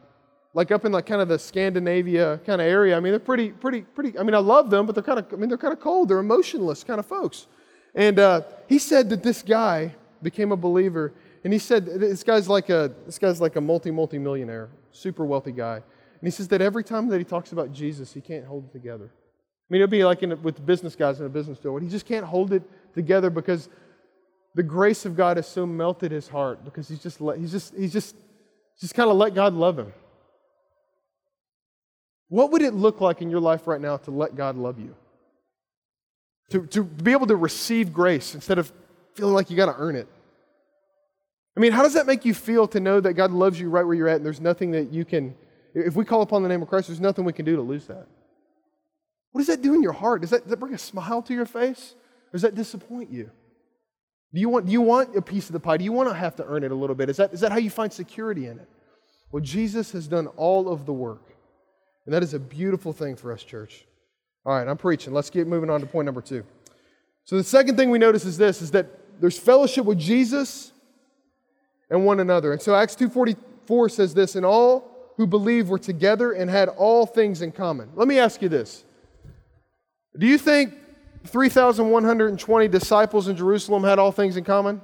like 0.54 0.70
up 0.70 0.84
in 0.84 0.92
like 0.92 1.06
kind 1.06 1.20
of 1.20 1.28
the 1.28 1.38
Scandinavia 1.38 2.40
kind 2.46 2.60
of 2.60 2.66
area, 2.66 2.96
I 2.96 3.00
mean, 3.00 3.12
they're 3.12 3.20
pretty, 3.20 3.50
pretty, 3.50 3.82
pretty, 3.82 4.18
I 4.18 4.22
mean, 4.22 4.34
I 4.34 4.38
love 4.38 4.70
them, 4.70 4.86
but 4.86 4.94
they're 4.94 5.04
kind 5.04 5.18
of, 5.18 5.26
I 5.32 5.36
mean, 5.36 5.48
they're 5.48 5.58
kind 5.58 5.72
of 5.72 5.80
cold. 5.80 6.08
They're 6.08 6.18
emotionless 6.18 6.84
kind 6.84 7.00
of 7.00 7.06
folks. 7.06 7.48
And 7.94 8.18
uh, 8.18 8.42
he 8.68 8.78
said 8.78 9.10
that 9.10 9.22
this 9.22 9.42
guy 9.42 9.94
became 10.22 10.52
a 10.52 10.56
believer 10.56 11.12
and 11.42 11.52
he 11.52 11.58
said, 11.58 11.86
this 11.86 12.22
guy's 12.22 12.48
like 12.48 12.68
a, 12.68 12.92
this 13.06 13.18
guy's 13.18 13.40
like 13.40 13.56
a 13.56 13.60
multi, 13.60 13.90
multi 13.90 14.18
millionaire, 14.18 14.68
super 14.92 15.24
wealthy 15.24 15.52
guy. 15.52 15.76
And 15.76 16.26
he 16.26 16.30
says 16.30 16.48
that 16.48 16.60
every 16.60 16.84
time 16.84 17.08
that 17.08 17.18
he 17.18 17.24
talks 17.24 17.52
about 17.52 17.72
Jesus, 17.72 18.12
he 18.12 18.20
can't 18.20 18.44
hold 18.44 18.66
it 18.66 18.72
together. 18.72 19.10
I 19.10 19.72
mean, 19.72 19.82
it'll 19.82 19.90
be 19.90 20.04
like 20.04 20.22
a, 20.22 20.36
with 20.36 20.64
business 20.64 20.94
guys 20.94 21.18
in 21.18 21.26
a 21.26 21.30
business 21.30 21.58
deal. 21.58 21.76
He 21.78 21.88
just 21.88 22.06
can't 22.06 22.26
hold 22.26 22.52
it 22.52 22.62
together 22.94 23.30
because 23.30 23.68
the 24.54 24.62
grace 24.62 25.04
of 25.06 25.16
God 25.16 25.36
has 25.36 25.46
so 25.46 25.64
melted 25.64 26.10
his 26.10 26.28
heart 26.28 26.64
because 26.64 26.88
he's 26.88 27.02
just, 27.02 27.20
let, 27.20 27.38
he's 27.38 27.52
just, 27.52 27.74
he's 27.74 27.92
just, 27.92 28.16
just 28.80 28.94
kind 28.94 29.10
of 29.10 29.16
let 29.16 29.34
God 29.34 29.54
love 29.54 29.78
him. 29.78 29.92
What 32.28 32.52
would 32.52 32.62
it 32.62 32.74
look 32.74 33.00
like 33.00 33.22
in 33.22 33.30
your 33.30 33.40
life 33.40 33.66
right 33.66 33.80
now 33.80 33.96
to 33.98 34.10
let 34.10 34.36
God 34.36 34.56
love 34.56 34.78
you? 34.78 34.94
To, 36.50 36.66
to 36.66 36.82
be 36.82 37.12
able 37.12 37.26
to 37.28 37.36
receive 37.36 37.92
grace 37.92 38.34
instead 38.34 38.58
of 38.58 38.72
feeling 39.14 39.34
like 39.34 39.50
you 39.50 39.56
got 39.56 39.66
to 39.66 39.74
earn 39.76 39.96
it. 39.96 40.08
I 41.56 41.60
mean, 41.60 41.72
how 41.72 41.82
does 41.82 41.94
that 41.94 42.06
make 42.06 42.24
you 42.24 42.34
feel 42.34 42.66
to 42.68 42.80
know 42.80 43.00
that 43.00 43.14
God 43.14 43.32
loves 43.32 43.60
you 43.60 43.68
right 43.68 43.84
where 43.84 43.94
you're 43.94 44.08
at 44.08 44.16
and 44.16 44.26
there's 44.26 44.40
nothing 44.40 44.70
that 44.72 44.92
you 44.92 45.04
can, 45.04 45.34
if 45.74 45.94
we 45.94 46.04
call 46.04 46.22
upon 46.22 46.42
the 46.42 46.48
name 46.48 46.62
of 46.62 46.68
Christ, 46.68 46.88
there's 46.88 47.00
nothing 47.00 47.24
we 47.24 47.32
can 47.32 47.44
do 47.44 47.56
to 47.56 47.62
lose 47.62 47.86
that? 47.86 48.06
What 49.32 49.40
does 49.40 49.48
that 49.48 49.62
do 49.62 49.74
in 49.74 49.82
your 49.82 49.92
heart? 49.92 50.22
Does 50.22 50.30
that, 50.30 50.42
does 50.42 50.50
that 50.50 50.56
bring 50.56 50.74
a 50.74 50.78
smile 50.78 51.22
to 51.22 51.34
your 51.34 51.46
face? 51.46 51.94
Or 52.28 52.32
does 52.32 52.42
that 52.42 52.54
disappoint 52.54 53.10
you? 53.10 53.30
Do 54.32 54.40
you, 54.40 54.48
want, 54.48 54.66
do 54.66 54.72
you 54.72 54.80
want 54.80 55.16
a 55.16 55.22
piece 55.22 55.48
of 55.48 55.54
the 55.54 55.60
pie? 55.60 55.76
Do 55.76 55.84
you 55.84 55.92
want 55.92 56.08
to 56.08 56.14
have 56.14 56.36
to 56.36 56.44
earn 56.44 56.62
it 56.62 56.70
a 56.70 56.74
little 56.74 56.94
bit? 56.94 57.08
Is 57.08 57.16
that, 57.16 57.32
is 57.32 57.40
that 57.40 57.50
how 57.50 57.58
you 57.58 57.70
find 57.70 57.92
security 57.92 58.46
in 58.46 58.58
it? 58.58 58.68
Well, 59.32 59.42
Jesus 59.42 59.92
has 59.92 60.06
done 60.06 60.28
all 60.28 60.68
of 60.68 60.86
the 60.86 60.92
work. 60.92 61.34
And 62.04 62.14
that 62.14 62.22
is 62.22 62.34
a 62.34 62.38
beautiful 62.38 62.92
thing 62.92 63.16
for 63.16 63.32
us, 63.32 63.42
church. 63.42 63.86
All 64.46 64.56
right, 64.56 64.66
I'm 64.66 64.76
preaching. 64.76 65.12
Let's 65.12 65.30
get 65.30 65.46
moving 65.46 65.68
on 65.68 65.80
to 65.80 65.86
point 65.86 66.06
number 66.06 66.22
two. 66.22 66.44
So 67.24 67.36
the 67.36 67.44
second 67.44 67.76
thing 67.76 67.90
we 67.90 67.98
notice 67.98 68.24
is 68.24 68.38
this 68.38 68.62
is 68.62 68.70
that 68.70 68.86
there's 69.20 69.38
fellowship 69.38 69.84
with 69.84 69.98
Jesus 69.98 70.72
and 71.90 72.06
one 72.06 72.20
another. 72.20 72.52
And 72.52 72.62
so 72.62 72.74
Acts 72.74 72.96
2:44 72.96 73.90
says 73.90 74.14
this, 74.14 74.36
and 74.36 74.46
all 74.46 75.12
who 75.16 75.26
believed 75.26 75.68
were 75.68 75.78
together 75.78 76.32
and 76.32 76.48
had 76.48 76.68
all 76.68 77.04
things 77.04 77.42
in 77.42 77.52
common. 77.52 77.90
Let 77.94 78.08
me 78.08 78.18
ask 78.18 78.40
you 78.40 78.48
this. 78.48 78.84
Do 80.18 80.26
you 80.26 80.38
think 80.38 80.74
3,120 81.24 82.68
disciples 82.68 83.28
in 83.28 83.36
Jerusalem 83.36 83.84
had 83.84 83.98
all 83.98 84.12
things 84.12 84.36
in 84.36 84.44
common? 84.44 84.80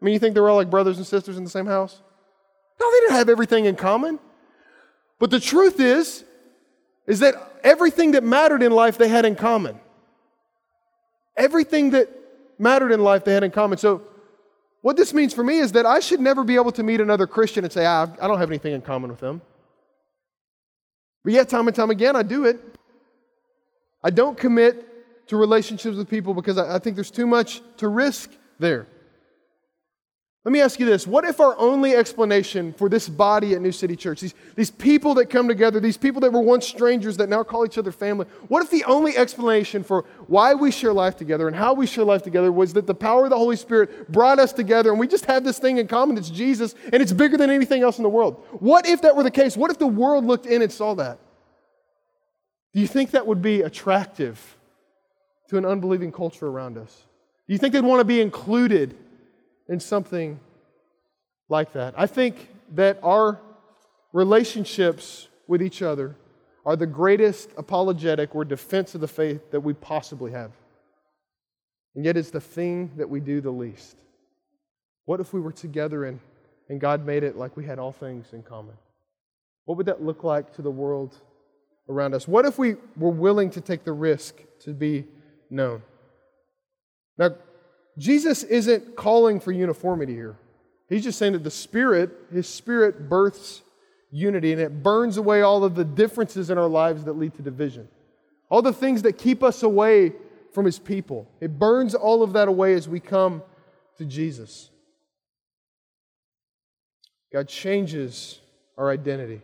I 0.00 0.04
mean, 0.04 0.14
you 0.14 0.20
think 0.20 0.34
they 0.34 0.40
were 0.40 0.48
all 0.48 0.56
like 0.56 0.70
brothers 0.70 0.96
and 0.96 1.06
sisters 1.06 1.36
in 1.36 1.44
the 1.44 1.50
same 1.50 1.66
house? 1.66 2.00
No, 2.80 2.90
they 2.90 3.00
didn't 3.00 3.16
have 3.16 3.28
everything 3.28 3.64
in 3.64 3.76
common. 3.76 4.18
But 5.18 5.30
the 5.30 5.40
truth 5.40 5.80
is, 5.80 6.24
is 7.06 7.18
that 7.20 7.34
everything 7.64 8.12
that 8.12 8.22
mattered 8.22 8.62
in 8.62 8.72
life 8.72 8.98
they 8.98 9.08
had 9.08 9.24
in 9.24 9.34
common. 9.34 9.80
Everything 11.36 11.90
that 11.90 12.08
mattered 12.58 12.92
in 12.92 13.00
life 13.02 13.24
they 13.24 13.34
had 13.34 13.44
in 13.44 13.50
common. 13.50 13.78
So 13.78 14.02
What 14.80 14.96
this 14.96 15.12
means 15.12 15.34
for 15.34 15.42
me 15.42 15.58
is 15.58 15.72
that 15.72 15.86
I 15.86 16.00
should 16.00 16.20
never 16.20 16.44
be 16.44 16.54
able 16.54 16.72
to 16.72 16.82
meet 16.82 17.00
another 17.00 17.26
Christian 17.26 17.64
and 17.64 17.72
say, 17.72 17.84
ah, 17.84 18.06
I 18.20 18.28
don't 18.28 18.38
have 18.38 18.50
anything 18.50 18.74
in 18.74 18.80
common 18.80 19.10
with 19.10 19.20
them. 19.20 19.42
But 21.24 21.32
yet, 21.32 21.48
time 21.48 21.66
and 21.66 21.74
time 21.74 21.90
again, 21.90 22.14
I 22.14 22.22
do 22.22 22.44
it. 22.44 22.58
I 24.02 24.10
don't 24.10 24.38
commit 24.38 24.87
to 25.28 25.36
relationships 25.36 25.96
with 25.96 26.08
people 26.08 26.34
because 26.34 26.58
I, 26.58 26.78
think 26.78 26.96
there's 26.96 27.10
too 27.10 27.26
much 27.26 27.62
to 27.78 27.88
risk 27.88 28.30
there. 28.58 28.86
Let 30.44 30.52
me 30.52 30.62
ask 30.62 30.80
you 30.80 30.86
this 30.86 31.06
What 31.06 31.24
if 31.24 31.40
our 31.40 31.58
only 31.58 31.94
explanation 31.94 32.72
for 32.72 32.88
this 32.88 33.06
body 33.06 33.54
at 33.54 33.60
New 33.60 33.72
City 33.72 33.94
Church, 33.94 34.20
these, 34.20 34.34
these 34.54 34.70
people 34.70 35.12
that 35.14 35.26
come 35.26 35.46
together, 35.46 35.78
these 35.80 35.98
people 35.98 36.22
that 36.22 36.32
were 36.32 36.40
once 36.40 36.66
strangers 36.66 37.18
that 37.18 37.28
now 37.28 37.42
call 37.42 37.66
each 37.66 37.76
other 37.76 37.92
family, 37.92 38.24
what 38.48 38.62
if 38.62 38.70
the 38.70 38.84
only 38.84 39.14
explanation 39.18 39.84
for 39.84 40.06
why 40.26 40.54
we 40.54 40.70
share 40.70 40.94
life 40.94 41.16
together 41.16 41.48
and 41.48 41.54
how 41.54 41.74
we 41.74 41.86
share 41.86 42.04
life 42.04 42.22
together 42.22 42.50
was 42.50 42.72
that 42.72 42.86
the 42.86 42.94
power 42.94 43.24
of 43.24 43.30
the 43.30 43.36
Holy 43.36 43.56
Spirit 43.56 44.10
brought 44.10 44.38
us 44.38 44.54
together 44.54 44.90
and 44.90 44.98
we 44.98 45.06
just 45.06 45.26
have 45.26 45.44
this 45.44 45.58
thing 45.58 45.76
in 45.76 45.86
common 45.86 46.16
that's 46.16 46.30
Jesus 46.30 46.74
and 46.92 47.02
it's 47.02 47.12
bigger 47.12 47.36
than 47.36 47.50
anything 47.50 47.82
else 47.82 47.98
in 47.98 48.02
the 48.02 48.08
world? 48.08 48.42
What 48.52 48.86
if 48.86 49.02
that 49.02 49.14
were 49.14 49.24
the 49.24 49.30
case? 49.30 49.54
What 49.54 49.70
if 49.70 49.78
the 49.78 49.86
world 49.86 50.24
looked 50.24 50.46
in 50.46 50.62
and 50.62 50.72
saw 50.72 50.94
that? 50.94 51.18
Do 52.72 52.80
you 52.80 52.86
think 52.86 53.10
that 53.10 53.26
would 53.26 53.42
be 53.42 53.60
attractive 53.62 54.56
to 55.48 55.58
an 55.58 55.64
unbelieving 55.64 56.12
culture 56.12 56.46
around 56.46 56.78
us? 56.78 57.04
Do 57.46 57.52
you 57.52 57.58
think 57.58 57.72
they'd 57.72 57.84
want 57.84 58.00
to 58.00 58.04
be 58.04 58.20
included? 58.20 58.94
in 59.68 59.80
something 59.80 60.40
like 61.48 61.72
that. 61.72 61.94
I 61.96 62.06
think 62.06 62.48
that 62.74 62.98
our 63.02 63.40
relationships 64.12 65.28
with 65.46 65.62
each 65.62 65.82
other 65.82 66.16
are 66.64 66.76
the 66.76 66.86
greatest 66.86 67.50
apologetic 67.56 68.34
or 68.34 68.44
defense 68.44 68.94
of 68.94 69.00
the 69.00 69.08
faith 69.08 69.50
that 69.50 69.60
we 69.60 69.74
possibly 69.74 70.32
have. 70.32 70.50
And 71.94 72.04
yet, 72.04 72.16
it's 72.16 72.30
the 72.30 72.40
thing 72.40 72.92
that 72.96 73.08
we 73.08 73.20
do 73.20 73.40
the 73.40 73.50
least. 73.50 73.96
What 75.06 75.20
if 75.20 75.32
we 75.32 75.40
were 75.40 75.52
together 75.52 76.04
and, 76.04 76.20
and 76.68 76.80
God 76.80 77.04
made 77.04 77.22
it 77.22 77.36
like 77.36 77.56
we 77.56 77.64
had 77.64 77.78
all 77.78 77.92
things 77.92 78.32
in 78.32 78.42
common? 78.42 78.74
What 79.64 79.78
would 79.78 79.86
that 79.86 80.02
look 80.02 80.22
like 80.22 80.54
to 80.54 80.62
the 80.62 80.70
world 80.70 81.14
around 81.88 82.14
us? 82.14 82.28
What 82.28 82.44
if 82.44 82.58
we 82.58 82.76
were 82.96 83.10
willing 83.10 83.50
to 83.50 83.60
take 83.60 83.84
the 83.84 83.92
risk 83.92 84.34
to 84.60 84.72
be 84.72 85.06
known? 85.50 85.82
Now, 87.16 87.30
Jesus 87.96 88.44
isn't 88.44 88.96
calling 88.96 89.40
for 89.40 89.52
uniformity 89.52 90.14
here. 90.14 90.36
He's 90.88 91.04
just 91.04 91.18
saying 91.18 91.32
that 91.32 91.44
the 91.44 91.50
Spirit, 91.50 92.10
His 92.32 92.48
Spirit 92.48 93.08
births 93.08 93.62
unity 94.10 94.52
and 94.52 94.60
it 94.60 94.82
burns 94.82 95.16
away 95.16 95.42
all 95.42 95.64
of 95.64 95.74
the 95.74 95.84
differences 95.84 96.48
in 96.48 96.56
our 96.56 96.68
lives 96.68 97.04
that 97.04 97.12
lead 97.14 97.34
to 97.34 97.42
division. 97.42 97.88
All 98.48 98.62
the 98.62 98.72
things 98.72 99.02
that 99.02 99.18
keep 99.18 99.42
us 99.42 99.62
away 99.62 100.12
from 100.52 100.64
His 100.64 100.78
people. 100.78 101.28
It 101.40 101.58
burns 101.58 101.94
all 101.94 102.22
of 102.22 102.32
that 102.32 102.48
away 102.48 102.74
as 102.74 102.88
we 102.88 103.00
come 103.00 103.42
to 103.98 104.04
Jesus. 104.04 104.70
God 107.32 107.48
changes 107.48 108.40
our 108.78 108.90
identity. 108.90 109.42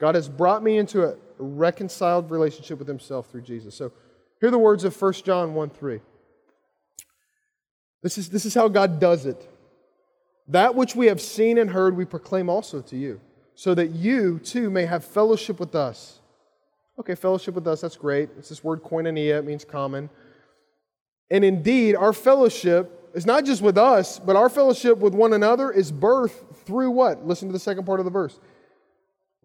God 0.00 0.14
has 0.14 0.28
brought 0.28 0.62
me 0.62 0.78
into 0.78 1.04
a 1.04 1.16
reconciled 1.38 2.30
relationship 2.30 2.78
with 2.78 2.88
Himself 2.88 3.30
through 3.30 3.42
Jesus. 3.42 3.74
So, 3.74 3.92
Hear 4.40 4.50
the 4.50 4.58
words 4.58 4.84
of 4.84 5.00
1 5.00 5.12
John 5.24 5.54
1 5.54 5.70
3. 5.70 6.00
This 8.02 8.18
is, 8.18 8.30
this 8.30 8.46
is 8.46 8.54
how 8.54 8.68
God 8.68 9.00
does 9.00 9.26
it. 9.26 9.48
That 10.46 10.74
which 10.74 10.94
we 10.94 11.06
have 11.06 11.20
seen 11.20 11.58
and 11.58 11.70
heard, 11.70 11.96
we 11.96 12.04
proclaim 12.04 12.48
also 12.48 12.80
to 12.82 12.96
you, 12.96 13.20
so 13.54 13.74
that 13.74 13.90
you 13.90 14.38
too 14.38 14.70
may 14.70 14.86
have 14.86 15.04
fellowship 15.04 15.58
with 15.58 15.74
us. 15.74 16.20
Okay, 17.00 17.14
fellowship 17.14 17.54
with 17.54 17.66
us, 17.66 17.80
that's 17.80 17.96
great. 17.96 18.30
It's 18.38 18.48
this 18.48 18.62
word 18.62 18.82
koinonia, 18.82 19.38
it 19.38 19.44
means 19.44 19.64
common. 19.64 20.08
And 21.30 21.44
indeed, 21.44 21.96
our 21.96 22.12
fellowship 22.12 23.10
is 23.14 23.26
not 23.26 23.44
just 23.44 23.60
with 23.60 23.76
us, 23.76 24.18
but 24.18 24.36
our 24.36 24.48
fellowship 24.48 24.98
with 24.98 25.14
one 25.14 25.32
another 25.32 25.70
is 25.70 25.92
birthed 25.92 26.56
through 26.64 26.90
what? 26.90 27.26
Listen 27.26 27.48
to 27.48 27.52
the 27.52 27.58
second 27.58 27.84
part 27.84 28.00
of 28.00 28.04
the 28.04 28.10
verse 28.10 28.38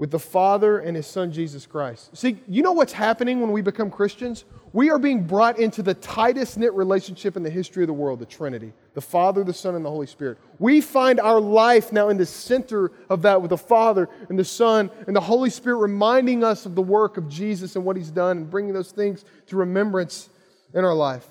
with 0.04 0.12
the 0.12 0.20
Father 0.20 0.80
and 0.80 0.98
His 0.98 1.08
Son, 1.08 1.32
Jesus 1.32 1.66
Christ. 1.66 2.10
See, 2.18 2.38
you 2.50 2.62
know 2.62 2.74
what's 2.74 2.92
happening 2.92 3.40
when 3.40 3.54
we 3.54 3.62
become 3.62 3.90
Christians? 3.90 4.44
We 4.74 4.90
are 4.90 5.00
being 5.00 5.24
brought 5.24 5.60
into 5.60 5.82
the 5.82 5.94
tightest 5.94 6.58
knit 6.58 6.74
relationship 6.74 7.38
in 7.38 7.44
the 7.44 7.50
history 7.50 7.84
of 7.84 7.88
the 7.88 7.94
world, 7.94 8.20
the 8.20 8.26
Trinity 8.26 8.74
the 8.96 9.00
Father, 9.00 9.46
the 9.46 9.54
Son, 9.54 9.76
and 9.76 9.86
the 9.86 9.90
Holy 9.90 10.06
Spirit. 10.06 10.40
We 10.60 10.82
find 10.82 11.22
our 11.22 11.40
life 11.40 11.94
now 11.94 12.10
in 12.10 12.18
the 12.18 12.26
center 12.26 12.92
of 13.10 13.22
that 13.22 13.42
with 13.42 13.52
the 13.52 13.58
Father 13.58 14.10
and 14.28 14.38
the 14.38 14.44
Son 14.44 14.92
and 15.08 15.16
the 15.16 15.22
Holy 15.22 15.50
Spirit 15.50 15.78
reminding 15.78 16.44
us 16.44 16.66
of 16.66 16.76
the 16.76 16.82
work 16.82 17.16
of 17.16 17.30
Jesus 17.30 17.78
and 17.78 17.86
what 17.86 17.96
He's 17.96 18.12
done 18.12 18.40
and 18.40 18.50
bringing 18.50 18.74
those 18.74 18.92
things 18.92 19.24
to 19.48 19.56
remembrance 19.56 20.28
in 20.74 20.84
our 20.84 20.94
life. 20.94 21.26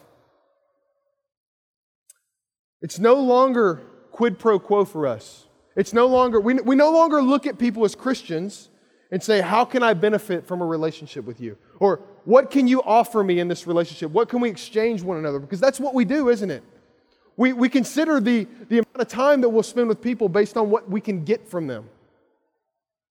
It's 2.80 2.98
no 2.98 3.16
longer 3.16 3.82
quid 4.12 4.38
pro 4.38 4.58
quo 4.58 4.86
for 4.86 5.06
us. 5.06 5.46
It's 5.76 5.92
no 5.92 6.06
longer, 6.06 6.40
we, 6.40 6.54
we 6.54 6.76
no 6.76 6.90
longer 6.90 7.22
look 7.22 7.46
at 7.46 7.58
people 7.58 7.84
as 7.84 7.94
Christians 7.94 8.68
and 9.10 9.22
say, 9.22 9.40
How 9.40 9.64
can 9.64 9.82
I 9.82 9.94
benefit 9.94 10.46
from 10.46 10.60
a 10.60 10.66
relationship 10.66 11.24
with 11.24 11.40
you? 11.40 11.56
Or 11.78 12.00
what 12.24 12.50
can 12.50 12.68
you 12.68 12.82
offer 12.82 13.22
me 13.24 13.40
in 13.40 13.48
this 13.48 13.66
relationship? 13.66 14.10
What 14.10 14.28
can 14.28 14.40
we 14.40 14.50
exchange 14.50 15.02
one 15.02 15.18
another? 15.18 15.38
Because 15.38 15.60
that's 15.60 15.80
what 15.80 15.94
we 15.94 16.04
do, 16.04 16.28
isn't 16.28 16.50
it? 16.50 16.62
We, 17.36 17.52
we 17.52 17.68
consider 17.68 18.20
the, 18.20 18.46
the 18.68 18.78
amount 18.78 18.96
of 18.96 19.08
time 19.08 19.40
that 19.40 19.48
we'll 19.48 19.62
spend 19.62 19.88
with 19.88 20.00
people 20.00 20.28
based 20.28 20.56
on 20.56 20.70
what 20.70 20.88
we 20.88 21.00
can 21.00 21.24
get 21.24 21.48
from 21.48 21.66
them. 21.66 21.88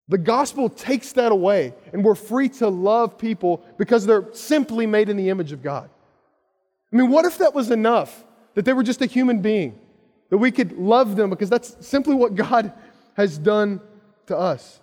The 0.08 0.17
gospel 0.17 0.69
takes 0.69 1.13
that 1.13 1.32
away, 1.32 1.74
and 1.93 2.04
we're 2.04 2.15
free 2.15 2.50
to 2.50 2.67
love 2.67 3.17
people 3.17 3.63
because 3.78 4.06
they're 4.06 4.26
simply 4.34 4.86
made 4.86 5.10
in 5.10 5.17
the 5.17 5.30
image 5.30 5.52
of 5.52 5.63
God. 5.63 5.89
I 6.91 6.95
mean, 6.97 7.10
what 7.10 7.26
if 7.26 7.38
that 7.38 7.54
was 7.54 7.71
enough? 7.71 8.26
That 8.54 8.65
they 8.65 8.74
were 8.74 8.84
just 8.84 9.02
a 9.02 9.06
human 9.06 9.41
being? 9.41 9.80
That 10.31 10.37
we 10.37 10.49
could 10.49 10.71
love 10.71 11.15
them 11.15 11.29
because 11.29 11.49
that's 11.49 11.75
simply 11.85 12.15
what 12.15 12.33
God 12.33 12.73
has 13.13 13.37
done 13.37 13.81
to 14.27 14.35
us. 14.35 14.79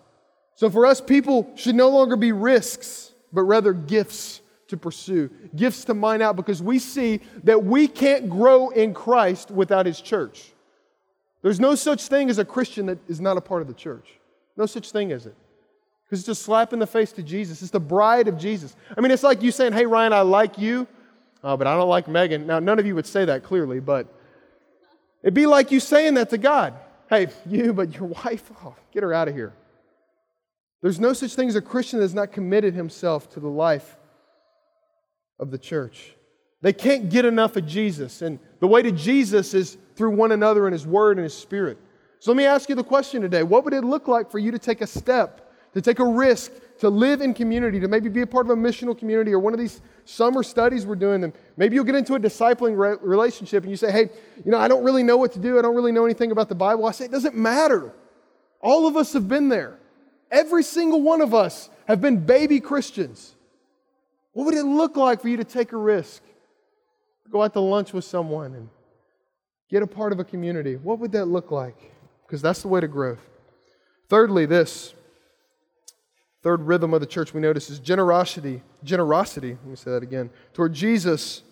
So 0.55 0.71
for 0.71 0.87
us, 0.87 1.01
people 1.01 1.51
should 1.57 1.75
no 1.75 1.89
longer 1.89 2.17
be 2.17 2.33
risks, 2.33 3.13
but 3.33 3.43
rather 3.43 3.73
gifts 3.73 4.43
to 4.69 4.77
pursue, 4.77 5.31
gifts 5.57 5.87
to 5.87 5.95
mine 5.95 6.21
out 6.21 6.37
because 6.37 6.63
we 6.63 6.79
see 6.79 7.21
that 7.45 7.65
we 7.65 7.89
can't 7.89 8.29
grow 8.29 8.69
in 8.69 8.93
Christ 8.93 9.51
without 9.51 9.87
His 9.87 10.01
church. 10.01 10.53
There's 11.41 11.59
no 11.59 11.75
such 11.75 12.07
thing 12.09 12.29
as 12.29 12.39
a 12.39 12.45
Christian 12.45 12.87
that 12.87 12.99
is 13.09 13.21
not 13.21 13.39
a 13.39 13.41
part 13.41 13.63
of 13.63 13.69
the 13.69 13.75
church. 13.75 14.09
No 14.57 14.67
such 14.67 14.91
thing 14.91 15.13
as 15.13 15.25
it. 15.25 15.35
Because 16.05 16.21
it's 16.21 16.29
a 16.29 16.35
slap 16.35 16.75
in 16.75 16.79
the 16.79 16.87
face 16.87 17.13
to 17.13 17.23
Jesus. 17.23 17.63
It's 17.63 17.71
the 17.71 17.81
bride 17.81 18.29
of 18.29 18.37
Jesus. 18.37 18.77
I 18.97 19.01
mean, 19.01 19.13
it's 19.13 19.23
like 19.23 19.43
you 19.43 19.51
saying, 19.51 19.73
hey, 19.73 19.87
Ryan, 19.87 20.13
I 20.13 20.21
like 20.23 20.59
you, 20.59 20.87
uh, 21.43 21.57
but 21.57 21.67
I 21.67 21.75
don't 21.77 21.89
like 21.89 22.09
Megan. 22.09 22.47
Now, 22.47 22.59
none 22.59 22.79
of 22.79 22.85
you 22.85 22.95
would 22.97 23.07
say 23.07 23.25
that 23.25 23.45
clearly, 23.45 23.81
but 23.81 24.18
It'd 25.23 25.35
be 25.35 25.47
like 25.47 25.71
you 25.71 25.81
saying 25.81 26.15
that 26.15 26.31
to 26.31 26.39
God. 26.39 26.75
Hey, 27.09 27.29
you, 27.47 27.73
but 27.73 27.95
your 27.95 28.07
wife, 28.07 28.51
oh, 28.65 28.75
get 28.93 29.03
her 29.03 29.13
out 29.13 29.29
of 29.29 29.35
here. 29.35 29.53
There's 30.83 31.01
no 31.01 31.13
such 31.13 31.35
thing 31.35 31.49
as 31.49 31.57
a 31.57 31.61
Christian 31.63 31.99
that 31.99 32.05
has 32.05 32.15
not 32.15 32.33
committed 32.33 32.75
himself 32.75 33.31
to 33.31 33.41
the 33.41 33.49
life 33.49 33.97
of 35.39 35.51
the 35.51 35.59
church. 35.59 36.15
They 36.61 36.73
can't 36.73 37.09
get 37.09 37.25
enough 37.25 37.57
of 37.57 37.67
Jesus. 37.67 38.23
And 38.23 38.39
the 38.61 38.67
way 38.67 38.83
to 38.83 38.93
Jesus 38.93 39.55
is 39.55 39.77
through 39.97 40.11
one 40.11 40.33
another 40.33 40.67
and 40.67 40.73
His 40.73 40.87
Word 40.87 41.17
and 41.17 41.25
His 41.25 41.35
Spirit. 41.35 41.79
So 42.21 42.33
let 42.33 42.37
me 42.37 42.47
ask 42.47 42.69
you 42.69 42.75
the 42.75 42.85
question 42.85 43.23
today 43.23 43.43
What 43.43 43.65
would 43.65 43.75
it 43.75 43.85
look 43.85 44.09
like 44.09 44.31
for 44.31 44.39
you 44.39 44.51
to 44.51 44.59
take 44.59 44.81
a 44.81 44.87
step, 44.87 45.53
to 45.75 45.81
take 45.81 45.99
a 45.99 46.05
risk, 46.05 46.53
to 46.79 46.89
live 46.89 47.21
in 47.21 47.35
community, 47.35 47.81
to 47.81 47.89
maybe 47.89 48.09
be 48.09 48.23
a 48.23 48.27
part 48.27 48.47
of 48.47 48.51
a 48.51 48.61
missional 48.61 48.97
community 48.99 49.33
or 49.33 49.39
one 49.39 49.53
of 49.53 49.61
these 49.61 49.81
summer 50.09 50.43
studies 50.43 50.87
we're 50.87 50.97
doing 50.97 51.21
them. 51.21 51.35
Maybe 51.59 51.75
you'll 51.75 51.85
get 51.85 51.95
into 51.95 52.15
a 52.15 52.21
discipling 52.21 52.79
re- 52.79 52.97
relationship 53.03 53.63
and 53.63 53.71
you 53.71 53.77
say, 53.77 53.93
hey, 53.93 54.09
you 54.45 54.51
know, 54.51 54.59
I 54.59 54.67
don't 54.67 54.83
really 54.83 55.03
know 55.03 55.19
what 55.19 55.33
to 55.33 55.39
do. 55.39 55.59
I 55.59 55.63
don't 55.63 55.77
really 55.77 55.93
know 55.93 56.07
anything 56.07 56.33
about 56.33 56.49
the 56.49 56.55
Bible. 56.55 56.87
I 56.87 56.93
say, 56.93 57.05
it 57.05 57.11
doesn't 57.11 57.37
matter. 57.37 57.93
All 58.61 58.87
of 58.87 58.97
us 58.97 59.13
have 59.13 59.29
been 59.29 59.51
there. 59.51 59.79
Every 60.31 60.63
single 60.63 61.03
one 61.03 61.21
of 61.21 61.35
us 61.35 61.69
have 61.87 62.01
been 62.01 62.25
baby 62.25 62.59
Christians. 62.59 63.35
What 64.33 64.45
would 64.47 64.55
it 64.55 64.65
look 64.65 64.97
like 64.97 65.21
for 65.21 65.29
you 65.29 65.37
to 65.37 65.45
take 65.45 65.73
a 65.73 65.77
risk? 65.77 66.23
Go 67.31 67.43
out 67.43 67.53
to 67.53 67.61
lunch 67.61 67.93
with 67.93 68.05
someone 68.05 68.55
and 68.55 68.69
get 69.71 69.83
a 69.83 69.87
part 69.87 70.13
of 70.13 70.21
a 70.21 70.25
community. 70.25 70.77
What 70.77 71.01
would 71.01 71.13
that 71.13 71.27
look 71.27 71.51
like? 71.51 71.93
Because 72.27 72.41
that's 72.41 72.63
the 72.63 72.69
way 72.69 72.81
to 72.81 72.89
growth. 72.89 73.21
Thirdly, 74.09 74.47
this 74.47 74.95
Third 76.43 76.63
rhythm 76.63 76.95
of 76.95 77.01
the 77.01 77.07
church 77.07 77.35
we 77.35 77.41
notice 77.41 77.69
is 77.69 77.79
generosity. 77.79 78.63
Generosity, 78.85 79.51
let 79.51 79.67
me 79.67 79.77
say 79.77 79.91
that 79.91 80.03
again, 80.03 80.31
toward 80.53 80.73
Jesus 80.73 81.43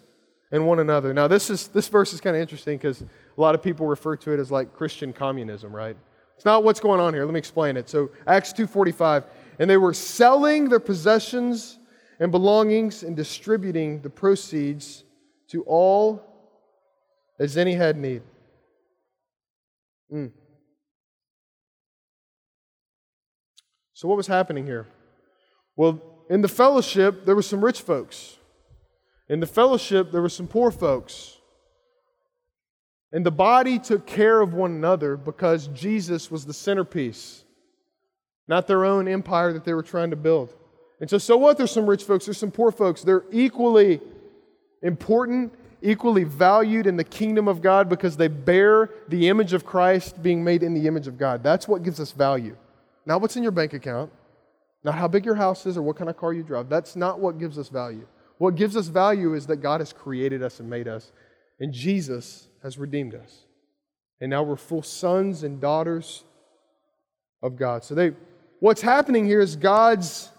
and 0.52 0.66
one 0.66 0.78
another. 0.78 1.12
Now, 1.12 1.26
this, 1.26 1.50
is, 1.50 1.68
this 1.68 1.88
verse 1.88 2.12
is 2.12 2.20
kind 2.20 2.36
of 2.36 2.42
interesting 2.42 2.78
because 2.78 3.02
a 3.02 3.40
lot 3.40 3.54
of 3.54 3.62
people 3.62 3.86
refer 3.86 4.16
to 4.16 4.32
it 4.32 4.38
as 4.38 4.50
like 4.50 4.74
Christian 4.74 5.12
communism, 5.12 5.74
right? 5.74 5.96
It's 6.36 6.44
not 6.44 6.62
what's 6.62 6.80
going 6.80 7.00
on 7.00 7.14
here. 7.14 7.24
Let 7.24 7.32
me 7.32 7.38
explain 7.38 7.76
it. 7.76 7.88
So, 7.88 8.10
Acts 8.26 8.52
2.45, 8.52 9.24
and 9.58 9.68
they 9.68 9.76
were 9.76 9.94
selling 9.94 10.68
their 10.68 10.80
possessions 10.80 11.78
and 12.20 12.30
belongings 12.30 13.02
and 13.02 13.16
distributing 13.16 14.02
the 14.02 14.10
proceeds 14.10 15.04
to 15.48 15.62
all 15.64 16.22
as 17.38 17.56
any 17.56 17.74
had 17.74 17.96
need. 17.96 18.22
Mm. 20.12 20.30
So, 23.96 24.08
what 24.08 24.18
was 24.18 24.26
happening 24.26 24.66
here? 24.66 24.86
Well, 25.74 26.02
in 26.28 26.42
the 26.42 26.48
fellowship, 26.48 27.24
there 27.24 27.34
were 27.34 27.40
some 27.40 27.64
rich 27.64 27.80
folks. 27.80 28.36
In 29.30 29.40
the 29.40 29.46
fellowship, 29.46 30.12
there 30.12 30.20
were 30.20 30.28
some 30.28 30.46
poor 30.46 30.70
folks. 30.70 31.38
And 33.10 33.24
the 33.24 33.30
body 33.30 33.78
took 33.78 34.06
care 34.06 34.42
of 34.42 34.52
one 34.52 34.72
another 34.72 35.16
because 35.16 35.68
Jesus 35.68 36.30
was 36.30 36.44
the 36.44 36.52
centerpiece, 36.52 37.44
not 38.46 38.66
their 38.66 38.84
own 38.84 39.08
empire 39.08 39.54
that 39.54 39.64
they 39.64 39.72
were 39.72 39.82
trying 39.82 40.10
to 40.10 40.16
build. 40.16 40.54
And 41.00 41.08
so, 41.08 41.16
so 41.16 41.38
what? 41.38 41.56
There's 41.56 41.70
some 41.70 41.88
rich 41.88 42.04
folks, 42.04 42.26
there's 42.26 42.36
some 42.36 42.50
poor 42.50 42.70
folks. 42.70 43.00
They're 43.00 43.24
equally 43.32 44.02
important, 44.82 45.54
equally 45.80 46.24
valued 46.24 46.86
in 46.86 46.98
the 46.98 47.04
kingdom 47.04 47.48
of 47.48 47.62
God 47.62 47.88
because 47.88 48.18
they 48.18 48.28
bear 48.28 48.90
the 49.08 49.30
image 49.30 49.54
of 49.54 49.64
Christ 49.64 50.22
being 50.22 50.44
made 50.44 50.62
in 50.62 50.74
the 50.74 50.86
image 50.86 51.06
of 51.06 51.16
God. 51.16 51.42
That's 51.42 51.66
what 51.66 51.82
gives 51.82 51.98
us 51.98 52.12
value. 52.12 52.58
Not 53.06 53.22
what's 53.22 53.36
in 53.36 53.42
your 53.42 53.52
bank 53.52 53.72
account, 53.72 54.12
not 54.84 54.96
how 54.96 55.08
big 55.08 55.24
your 55.24 55.36
house 55.36 55.64
is 55.64 55.76
or 55.76 55.82
what 55.82 55.96
kind 55.96 56.10
of 56.10 56.16
car 56.16 56.32
you 56.32 56.42
drive. 56.42 56.68
That's 56.68 56.96
not 56.96 57.20
what 57.20 57.38
gives 57.38 57.58
us 57.58 57.68
value. 57.68 58.06
What 58.38 58.56
gives 58.56 58.76
us 58.76 58.88
value 58.88 59.34
is 59.34 59.46
that 59.46 59.56
God 59.56 59.80
has 59.80 59.92
created 59.92 60.42
us 60.42 60.60
and 60.60 60.68
made 60.68 60.88
us, 60.88 61.12
and 61.58 61.72
Jesus 61.72 62.48
has 62.62 62.76
redeemed 62.78 63.14
us. 63.14 63.44
And 64.20 64.30
now 64.30 64.42
we're 64.42 64.56
full 64.56 64.82
sons 64.82 65.42
and 65.42 65.60
daughters 65.60 66.24
of 67.42 67.56
God. 67.56 67.84
So 67.84 67.94
they 67.94 68.12
what's 68.60 68.82
happening 68.82 69.26
here 69.26 69.40
is 69.40 69.56
God's 69.56 70.30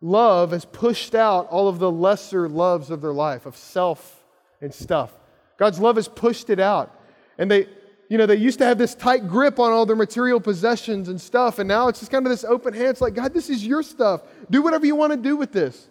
love 0.00 0.50
has 0.50 0.64
pushed 0.64 1.14
out 1.14 1.48
all 1.48 1.68
of 1.68 1.78
the 1.78 1.90
lesser 1.90 2.48
loves 2.48 2.90
of 2.90 3.00
their 3.00 3.12
life, 3.12 3.46
of 3.46 3.56
self 3.56 4.24
and 4.60 4.74
stuff. 4.74 5.12
God's 5.58 5.78
love 5.78 5.96
has 5.96 6.08
pushed 6.08 6.50
it 6.50 6.58
out. 6.58 6.98
And 7.38 7.50
they, 7.50 7.68
you 8.12 8.18
know, 8.18 8.26
they 8.26 8.36
used 8.36 8.58
to 8.58 8.66
have 8.66 8.76
this 8.76 8.94
tight 8.94 9.26
grip 9.26 9.58
on 9.58 9.72
all 9.72 9.86
their 9.86 9.96
material 9.96 10.38
possessions 10.38 11.08
and 11.08 11.18
stuff, 11.18 11.58
and 11.58 11.66
now 11.66 11.88
it's 11.88 12.00
just 12.00 12.12
kind 12.12 12.26
of 12.26 12.30
this 12.30 12.44
open 12.44 12.74
hand. 12.74 12.88
It's 12.88 13.00
like, 13.00 13.14
God, 13.14 13.32
this 13.32 13.48
is 13.48 13.66
your 13.66 13.82
stuff. 13.82 14.20
Do 14.50 14.60
whatever 14.60 14.84
you 14.84 14.94
want 14.94 15.12
to 15.12 15.16
do 15.16 15.34
with 15.34 15.50
this. 15.50 15.88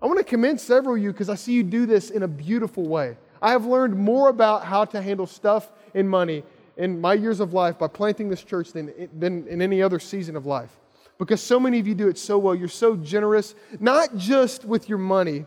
I 0.00 0.06
want 0.06 0.16
to 0.16 0.24
commend 0.24 0.62
several 0.62 0.96
of 0.96 1.02
you 1.02 1.12
because 1.12 1.28
I 1.28 1.34
see 1.34 1.52
you 1.52 1.62
do 1.62 1.84
this 1.84 2.08
in 2.08 2.22
a 2.22 2.26
beautiful 2.26 2.88
way. 2.88 3.18
I 3.42 3.50
have 3.50 3.66
learned 3.66 3.94
more 3.94 4.30
about 4.30 4.64
how 4.64 4.86
to 4.86 5.02
handle 5.02 5.26
stuff 5.26 5.70
and 5.94 6.08
money 6.08 6.42
in 6.78 7.02
my 7.02 7.12
years 7.12 7.38
of 7.38 7.52
life 7.52 7.78
by 7.78 7.88
planting 7.88 8.30
this 8.30 8.42
church 8.42 8.72
than, 8.72 9.10
than 9.18 9.46
in 9.46 9.60
any 9.60 9.82
other 9.82 9.98
season 9.98 10.36
of 10.36 10.46
life 10.46 10.74
because 11.18 11.42
so 11.42 11.60
many 11.60 11.78
of 11.78 11.86
you 11.86 11.94
do 11.94 12.08
it 12.08 12.16
so 12.16 12.38
well. 12.38 12.54
You're 12.54 12.68
so 12.68 12.96
generous, 12.96 13.54
not 13.78 14.16
just 14.16 14.64
with 14.64 14.88
your 14.88 14.96
money, 14.96 15.44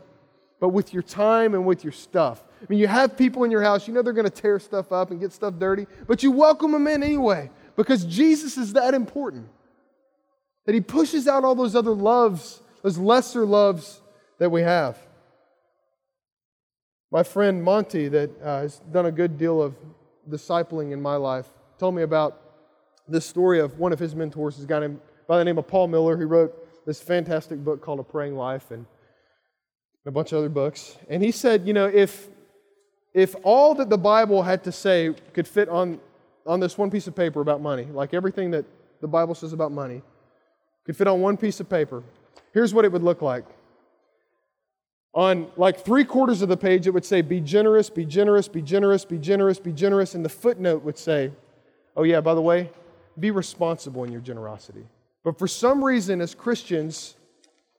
but 0.60 0.68
with 0.68 0.94
your 0.94 1.02
time 1.02 1.54
and 1.54 1.66
with 1.66 1.82
your 1.82 1.92
stuff. 1.92 2.44
I 2.62 2.66
mean, 2.68 2.78
you 2.78 2.86
have 2.86 3.16
people 3.16 3.42
in 3.42 3.50
your 3.50 3.62
house, 3.62 3.88
you 3.88 3.94
know 3.94 4.02
they're 4.02 4.12
going 4.12 4.24
to 4.24 4.30
tear 4.30 4.60
stuff 4.60 4.92
up 4.92 5.10
and 5.10 5.18
get 5.18 5.32
stuff 5.32 5.54
dirty, 5.58 5.86
but 6.06 6.22
you 6.22 6.30
welcome 6.30 6.70
them 6.70 6.86
in 6.86 7.02
anyway 7.02 7.50
because 7.76 8.04
Jesus 8.04 8.56
is 8.56 8.74
that 8.74 8.94
important. 8.94 9.48
That 10.66 10.74
he 10.74 10.80
pushes 10.80 11.26
out 11.26 11.44
all 11.44 11.56
those 11.56 11.74
other 11.74 11.90
loves, 11.90 12.60
those 12.82 12.98
lesser 12.98 13.44
loves 13.44 14.00
that 14.38 14.50
we 14.50 14.62
have. 14.62 14.96
My 17.10 17.24
friend 17.24 17.62
Monty, 17.62 18.08
that 18.08 18.30
uh, 18.40 18.60
has 18.60 18.78
done 18.90 19.06
a 19.06 19.12
good 19.12 19.36
deal 19.36 19.60
of 19.60 19.74
discipling 20.30 20.92
in 20.92 21.02
my 21.02 21.16
life, 21.16 21.46
told 21.78 21.96
me 21.96 22.02
about 22.02 22.40
this 23.08 23.26
story 23.26 23.58
of 23.58 23.78
one 23.78 23.92
of 23.92 23.98
his 23.98 24.14
mentors, 24.14 24.56
this 24.56 24.66
guy 24.66 24.78
named 24.78 25.00
by 25.26 25.36
the 25.36 25.44
name 25.44 25.58
of 25.58 25.66
Paul 25.66 25.88
Miller, 25.88 26.16
who 26.16 26.26
wrote 26.26 26.86
this 26.86 27.00
fantastic 27.00 27.58
book 27.62 27.82
called 27.82 28.00
A 28.00 28.04
Praying 28.04 28.36
Life 28.36 28.70
and 28.70 28.86
a 30.06 30.10
bunch 30.10 30.32
of 30.32 30.38
other 30.38 30.48
books. 30.48 30.96
And 31.08 31.22
he 31.22 31.30
said, 31.30 31.66
you 31.66 31.72
know, 31.72 31.86
if, 31.86 32.28
if 33.14 33.34
all 33.42 33.74
that 33.74 33.90
the 33.90 33.98
Bible 33.98 34.42
had 34.42 34.64
to 34.64 34.72
say 34.72 35.14
could 35.34 35.46
fit 35.46 35.68
on, 35.68 36.00
on 36.46 36.60
this 36.60 36.78
one 36.78 36.90
piece 36.90 37.06
of 37.06 37.14
paper 37.14 37.40
about 37.40 37.60
money, 37.60 37.84
like 37.84 38.14
everything 38.14 38.50
that 38.52 38.64
the 39.00 39.08
Bible 39.08 39.34
says 39.34 39.52
about 39.52 39.72
money, 39.72 40.02
could 40.84 40.96
fit 40.96 41.06
on 41.06 41.20
one 41.20 41.36
piece 41.36 41.60
of 41.60 41.68
paper, 41.68 42.02
here's 42.52 42.74
what 42.74 42.84
it 42.84 42.92
would 42.92 43.02
look 43.02 43.22
like. 43.22 43.44
On 45.14 45.50
like 45.56 45.84
three 45.84 46.04
quarters 46.04 46.40
of 46.40 46.48
the 46.48 46.56
page, 46.56 46.86
it 46.86 46.90
would 46.90 47.04
say, 47.04 47.20
Be 47.20 47.40
generous, 47.40 47.90
be 47.90 48.06
generous, 48.06 48.48
be 48.48 48.62
generous, 48.62 49.04
be 49.04 49.18
generous, 49.18 49.58
be 49.58 49.72
generous. 49.72 50.14
And 50.14 50.24
the 50.24 50.30
footnote 50.30 50.82
would 50.84 50.96
say, 50.96 51.30
Oh, 51.94 52.04
yeah, 52.04 52.22
by 52.22 52.34
the 52.34 52.40
way, 52.40 52.70
be 53.20 53.30
responsible 53.30 54.04
in 54.04 54.12
your 54.12 54.22
generosity. 54.22 54.86
But 55.22 55.38
for 55.38 55.46
some 55.46 55.84
reason, 55.84 56.20
as 56.20 56.34
Christians, 56.34 57.16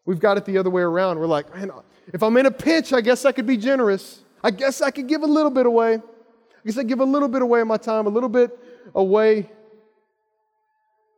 we've 0.05 0.19
got 0.19 0.37
it 0.37 0.45
the 0.45 0.57
other 0.57 0.69
way 0.69 0.81
around. 0.81 1.19
We're 1.19 1.25
like, 1.25 1.53
man, 1.55 1.71
if 2.13 2.23
I'm 2.23 2.37
in 2.37 2.45
a 2.45 2.51
pinch, 2.51 2.93
I 2.93 3.01
guess 3.01 3.25
I 3.25 3.31
could 3.31 3.47
be 3.47 3.57
generous. 3.57 4.22
I 4.43 4.51
guess 4.51 4.81
I 4.81 4.91
could 4.91 5.07
give 5.07 5.23
a 5.23 5.27
little 5.27 5.51
bit 5.51 5.65
away. 5.65 5.95
I 5.95 6.65
guess 6.65 6.77
I 6.77 6.83
give 6.83 6.99
a 6.99 7.05
little 7.05 7.29
bit 7.29 7.41
away 7.41 7.61
of 7.61 7.67
my 7.67 7.77
time, 7.77 8.07
a 8.07 8.09
little 8.09 8.29
bit 8.29 8.57
away 8.93 9.49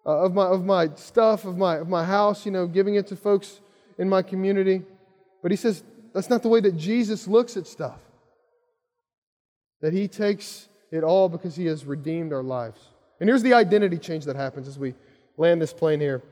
uh, 0.05 0.25
of, 0.25 0.33
my, 0.33 0.45
of 0.45 0.65
my 0.65 0.89
stuff, 0.95 1.45
of 1.45 1.57
my, 1.57 1.77
of 1.77 1.89
my 1.89 2.05
house, 2.05 2.45
you 2.45 2.51
know, 2.51 2.67
giving 2.67 2.95
it 2.95 3.07
to 3.07 3.15
folks 3.15 3.59
in 3.97 4.07
my 4.07 4.21
community. 4.21 4.83
But 5.41 5.51
he 5.51 5.57
says 5.57 5.83
that's 6.13 6.29
not 6.29 6.43
the 6.43 6.49
way 6.49 6.61
that 6.61 6.77
Jesus 6.77 7.27
looks 7.27 7.57
at 7.57 7.67
stuff. 7.67 7.99
That 9.81 9.93
he 9.93 10.07
takes 10.07 10.69
it 10.91 11.03
all 11.03 11.27
because 11.27 11.55
he 11.55 11.65
has 11.65 11.85
redeemed 11.85 12.31
our 12.31 12.43
lives. 12.43 12.79
And 13.19 13.29
here's 13.29 13.43
the 13.43 13.53
identity 13.53 13.97
change 13.97 14.25
that 14.25 14.35
happens 14.35 14.67
as 14.67 14.79
we 14.79 14.93
land 15.37 15.61
this 15.61 15.73
plane 15.73 15.99
here. 15.99 16.23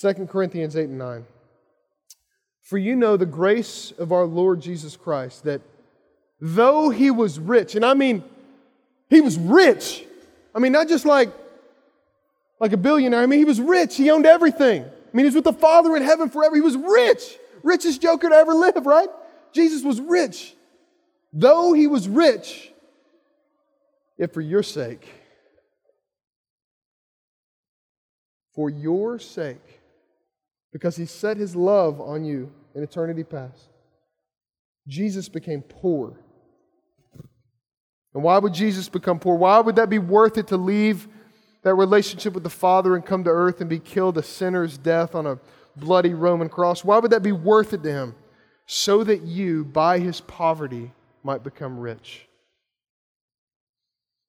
2 0.00 0.26
Corinthians 0.26 0.76
8 0.76 0.88
and 0.88 0.98
9. 0.98 1.26
For 2.64 2.78
you 2.78 2.96
know 2.96 3.18
the 3.18 3.26
grace 3.26 3.92
of 3.98 4.10
our 4.10 4.24
Lord 4.24 4.60
Jesus 4.62 4.96
Christ, 4.96 5.44
that 5.44 5.60
though 6.40 6.88
he 6.88 7.10
was 7.10 7.38
rich, 7.38 7.74
and 7.74 7.84
I 7.84 7.92
mean, 7.92 8.24
he 9.10 9.20
was 9.20 9.38
rich. 9.38 10.02
I 10.54 10.58
mean, 10.58 10.72
not 10.72 10.88
just 10.88 11.04
like, 11.04 11.30
like 12.58 12.72
a 12.72 12.78
billionaire. 12.78 13.20
I 13.20 13.26
mean, 13.26 13.38
he 13.38 13.44
was 13.44 13.60
rich. 13.60 13.96
He 13.96 14.10
owned 14.10 14.24
everything. 14.24 14.82
I 14.82 15.16
mean, 15.16 15.26
he's 15.26 15.34
with 15.34 15.44
the 15.44 15.52
Father 15.52 15.94
in 15.94 16.02
heaven 16.02 16.30
forever. 16.30 16.54
He 16.54 16.62
was 16.62 16.76
rich. 16.76 17.38
Richest 17.62 18.00
joker 18.00 18.30
to 18.30 18.34
ever 18.34 18.54
live, 18.54 18.86
right? 18.86 19.08
Jesus 19.52 19.82
was 19.84 20.00
rich. 20.00 20.54
Though 21.34 21.74
he 21.74 21.86
was 21.86 22.08
rich, 22.08 22.72
yet 24.16 24.32
for 24.32 24.40
your 24.40 24.62
sake, 24.62 25.06
for 28.54 28.70
your 28.70 29.18
sake, 29.18 29.80
because 30.74 30.96
he 30.96 31.06
set 31.06 31.36
his 31.36 31.54
love 31.54 32.00
on 32.00 32.24
you 32.24 32.50
in 32.74 32.82
eternity 32.82 33.22
past. 33.22 33.68
Jesus 34.88 35.28
became 35.28 35.62
poor. 35.62 36.18
And 38.12 38.24
why 38.24 38.38
would 38.38 38.52
Jesus 38.52 38.88
become 38.88 39.20
poor? 39.20 39.36
Why 39.36 39.60
would 39.60 39.76
that 39.76 39.88
be 39.88 40.00
worth 40.00 40.36
it 40.36 40.48
to 40.48 40.56
leave 40.56 41.06
that 41.62 41.76
relationship 41.76 42.34
with 42.34 42.42
the 42.42 42.50
Father 42.50 42.96
and 42.96 43.06
come 43.06 43.22
to 43.22 43.30
earth 43.30 43.60
and 43.60 43.70
be 43.70 43.78
killed 43.78 44.18
a 44.18 44.22
sinner's 44.22 44.76
death 44.76 45.14
on 45.14 45.28
a 45.28 45.38
bloody 45.76 46.12
Roman 46.12 46.48
cross? 46.48 46.84
Why 46.84 46.98
would 46.98 47.12
that 47.12 47.22
be 47.22 47.32
worth 47.32 47.72
it 47.72 47.84
to 47.84 47.92
him? 47.92 48.16
So 48.66 49.04
that 49.04 49.22
you, 49.22 49.64
by 49.64 50.00
his 50.00 50.20
poverty, 50.22 50.90
might 51.22 51.44
become 51.44 51.78
rich. 51.78 52.26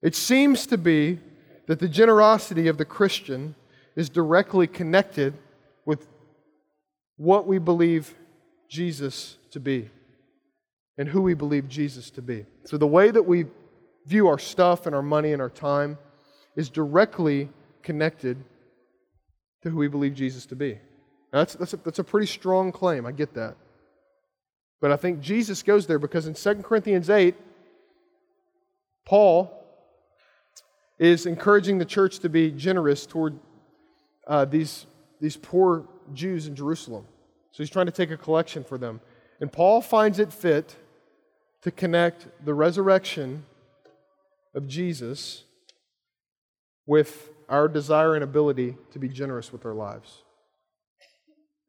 It 0.03 0.13
seems 0.13 0.67
to 0.67 0.77
be 0.77 1.19
that 1.65 1.79
the 1.79 1.89
generosity 1.89 2.67
of 2.67 2.77
the 2.77 2.85
Christian 2.85 3.55
is 3.95 4.09
directly 4.09 4.67
connected 4.67 5.33
with 5.85 6.07
what 7.17 7.47
we 7.47 7.57
believe 7.57 8.13
Jesus 8.67 9.37
to 9.51 9.59
be 9.59 9.89
and 10.97 11.07
who 11.09 11.21
we 11.21 11.33
believe 11.33 11.67
Jesus 11.67 12.09
to 12.11 12.21
be. 12.21 12.45
So 12.65 12.77
the 12.77 12.87
way 12.87 13.11
that 13.11 13.23
we 13.23 13.45
view 14.05 14.27
our 14.27 14.39
stuff 14.39 14.85
and 14.85 14.95
our 14.95 15.01
money 15.01 15.33
and 15.33 15.41
our 15.41 15.49
time 15.49 15.97
is 16.55 16.69
directly 16.69 17.49
connected 17.83 18.43
to 19.63 19.69
who 19.69 19.77
we 19.77 19.87
believe 19.87 20.13
Jesus 20.13 20.45
to 20.47 20.55
be. 20.55 20.73
Now 21.33 21.39
that's, 21.39 21.55
that's, 21.55 21.73
a, 21.73 21.77
that's 21.77 21.99
a 21.99 22.03
pretty 22.03 22.27
strong 22.27 22.71
claim. 22.71 23.05
I 23.05 23.11
get 23.11 23.33
that. 23.33 23.55
But 24.81 24.91
I 24.91 24.97
think 24.97 25.21
Jesus 25.21 25.63
goes 25.63 25.87
there 25.87 25.99
because 25.99 26.27
in 26.27 26.33
2 26.33 26.61
Corinthians 26.63 27.09
8, 27.09 27.35
Paul 29.05 29.51
is 30.97 31.25
encouraging 31.25 31.77
the 31.77 31.85
church 31.85 32.19
to 32.19 32.29
be 32.29 32.51
generous 32.51 33.05
toward 33.05 33.39
uh, 34.27 34.45
these, 34.45 34.85
these 35.19 35.37
poor 35.37 35.87
Jews 36.13 36.47
in 36.47 36.55
Jerusalem. 36.55 37.05
So 37.51 37.63
he's 37.63 37.69
trying 37.69 37.85
to 37.85 37.91
take 37.91 38.11
a 38.11 38.17
collection 38.17 38.63
for 38.63 38.77
them. 38.77 39.01
And 39.39 39.51
Paul 39.51 39.81
finds 39.81 40.19
it 40.19 40.31
fit 40.31 40.75
to 41.61 41.71
connect 41.71 42.27
the 42.45 42.53
resurrection 42.53 43.45
of 44.53 44.67
Jesus 44.67 45.43
with 46.85 47.29
our 47.49 47.67
desire 47.67 48.15
and 48.15 48.23
ability 48.23 48.75
to 48.91 48.99
be 48.99 49.09
generous 49.09 49.51
with 49.51 49.65
our 49.65 49.73
lives. 49.73 50.21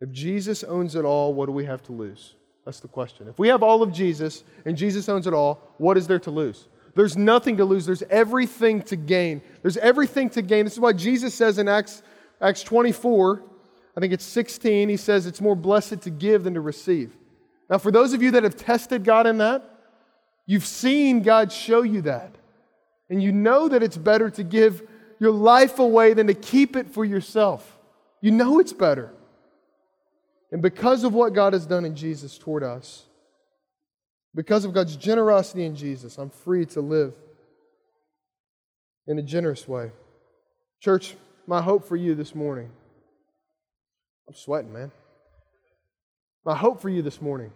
If 0.01 0.11
Jesus 0.11 0.62
owns 0.64 0.94
it 0.94 1.05
all, 1.05 1.32
what 1.32 1.47
do 1.47 1.53
we 1.53 1.64
have 1.64 1.82
to 1.84 1.92
lose? 1.92 2.34
That's 2.64 2.80
the 2.80 2.88
question. 2.88 3.28
If 3.28 3.38
we 3.38 3.49
have 3.49 3.62
all 3.62 3.82
of 3.82 3.92
Jesus 3.92 4.44
and 4.64 4.76
Jesus 4.76 5.09
owns 5.09 5.26
it 5.26 5.32
all, 5.32 5.61
what 5.78 5.97
is 5.97 6.07
there 6.07 6.18
to 6.20 6.30
lose? 6.30 6.68
There's 6.94 7.16
nothing 7.16 7.59
to 7.59 7.64
lose. 7.64 7.86
There's 7.86 8.03
everything 8.05 8.82
to 8.82 8.97
gain. 8.97 9.42
There's 9.62 9.76
everything 9.76 10.30
to 10.30 10.42
gain. 10.42 10.64
This 10.64 10.74
is 10.74 10.80
why 10.80 10.94
Jesus 10.94 11.34
says 11.34 11.59
in 11.59 11.68
Acts 11.68 12.03
Acts 12.41 12.62
24, 12.62 13.43
I 13.97 14.01
think 14.01 14.12
it's 14.12 14.24
16, 14.24 14.89
he 14.89 14.97
says 14.97 15.26
it's 15.26 15.41
more 15.41 15.57
blessed 15.57 16.03
to 16.03 16.11
give 16.11 16.45
than 16.45 16.55
to 16.55 16.61
receive. 16.61 17.16
Now, 17.70 17.78
for 17.78 17.91
those 17.91 18.12
of 18.12 18.22
you 18.22 18.32
that 18.32 18.43
have 18.43 18.57
tested 18.57 19.05
God 19.05 19.26
in 19.26 19.39
that, 19.39 19.62
you've 20.47 20.66
seen 20.66 21.22
God 21.22 21.51
show 21.51 21.82
you 21.82 22.03
that. 22.03 22.34
And 23.09 23.22
you 23.22 23.32
know 23.32 23.68
that 23.68 23.82
it's 23.82 23.97
better 23.97 24.30
to 24.30 24.43
give 24.43 24.82
your 25.18 25.30
life 25.30 25.78
away 25.78 26.12
than 26.12 26.26
to 26.26 26.34
keep 26.34 26.76
it 26.76 26.91
for 26.91 27.05
yourself. 27.05 27.78
You 28.20 28.32
know 28.32 28.59
it's 28.59 28.72
better. 28.72 29.12
And 30.53 30.61
because 30.61 31.05
of 31.05 31.14
what 31.14 31.32
God 31.32 31.55
has 31.55 31.66
done 31.66 31.84
in 31.84 31.97
Jesus 31.97 32.39
toward 32.39 32.62
us, 32.62 33.05
Because 34.37 34.66
of 34.66 34.74
God's 34.74 34.97
generosity 34.97 35.64
in 35.64 35.74
Jesus, 35.74 36.18
I'm 36.18 36.28
free 36.28 36.66
to 36.66 36.82
live 36.82 37.14
in 39.07 39.18
a 39.18 39.22
generous 39.22 39.66
way. 39.66 39.91
Church, 40.78 41.16
my 41.47 41.62
hope 41.62 41.86
for 41.86 41.97
you 41.97 42.14
this 42.14 42.34
morning, 42.34 42.70
I'm 44.28 44.34
sweating, 44.34 44.72
man. 44.72 44.90
My 46.44 46.57
hope 46.57 46.80
for 46.80 46.88
you 46.88 47.03
this 47.03 47.20
morning 47.20 47.53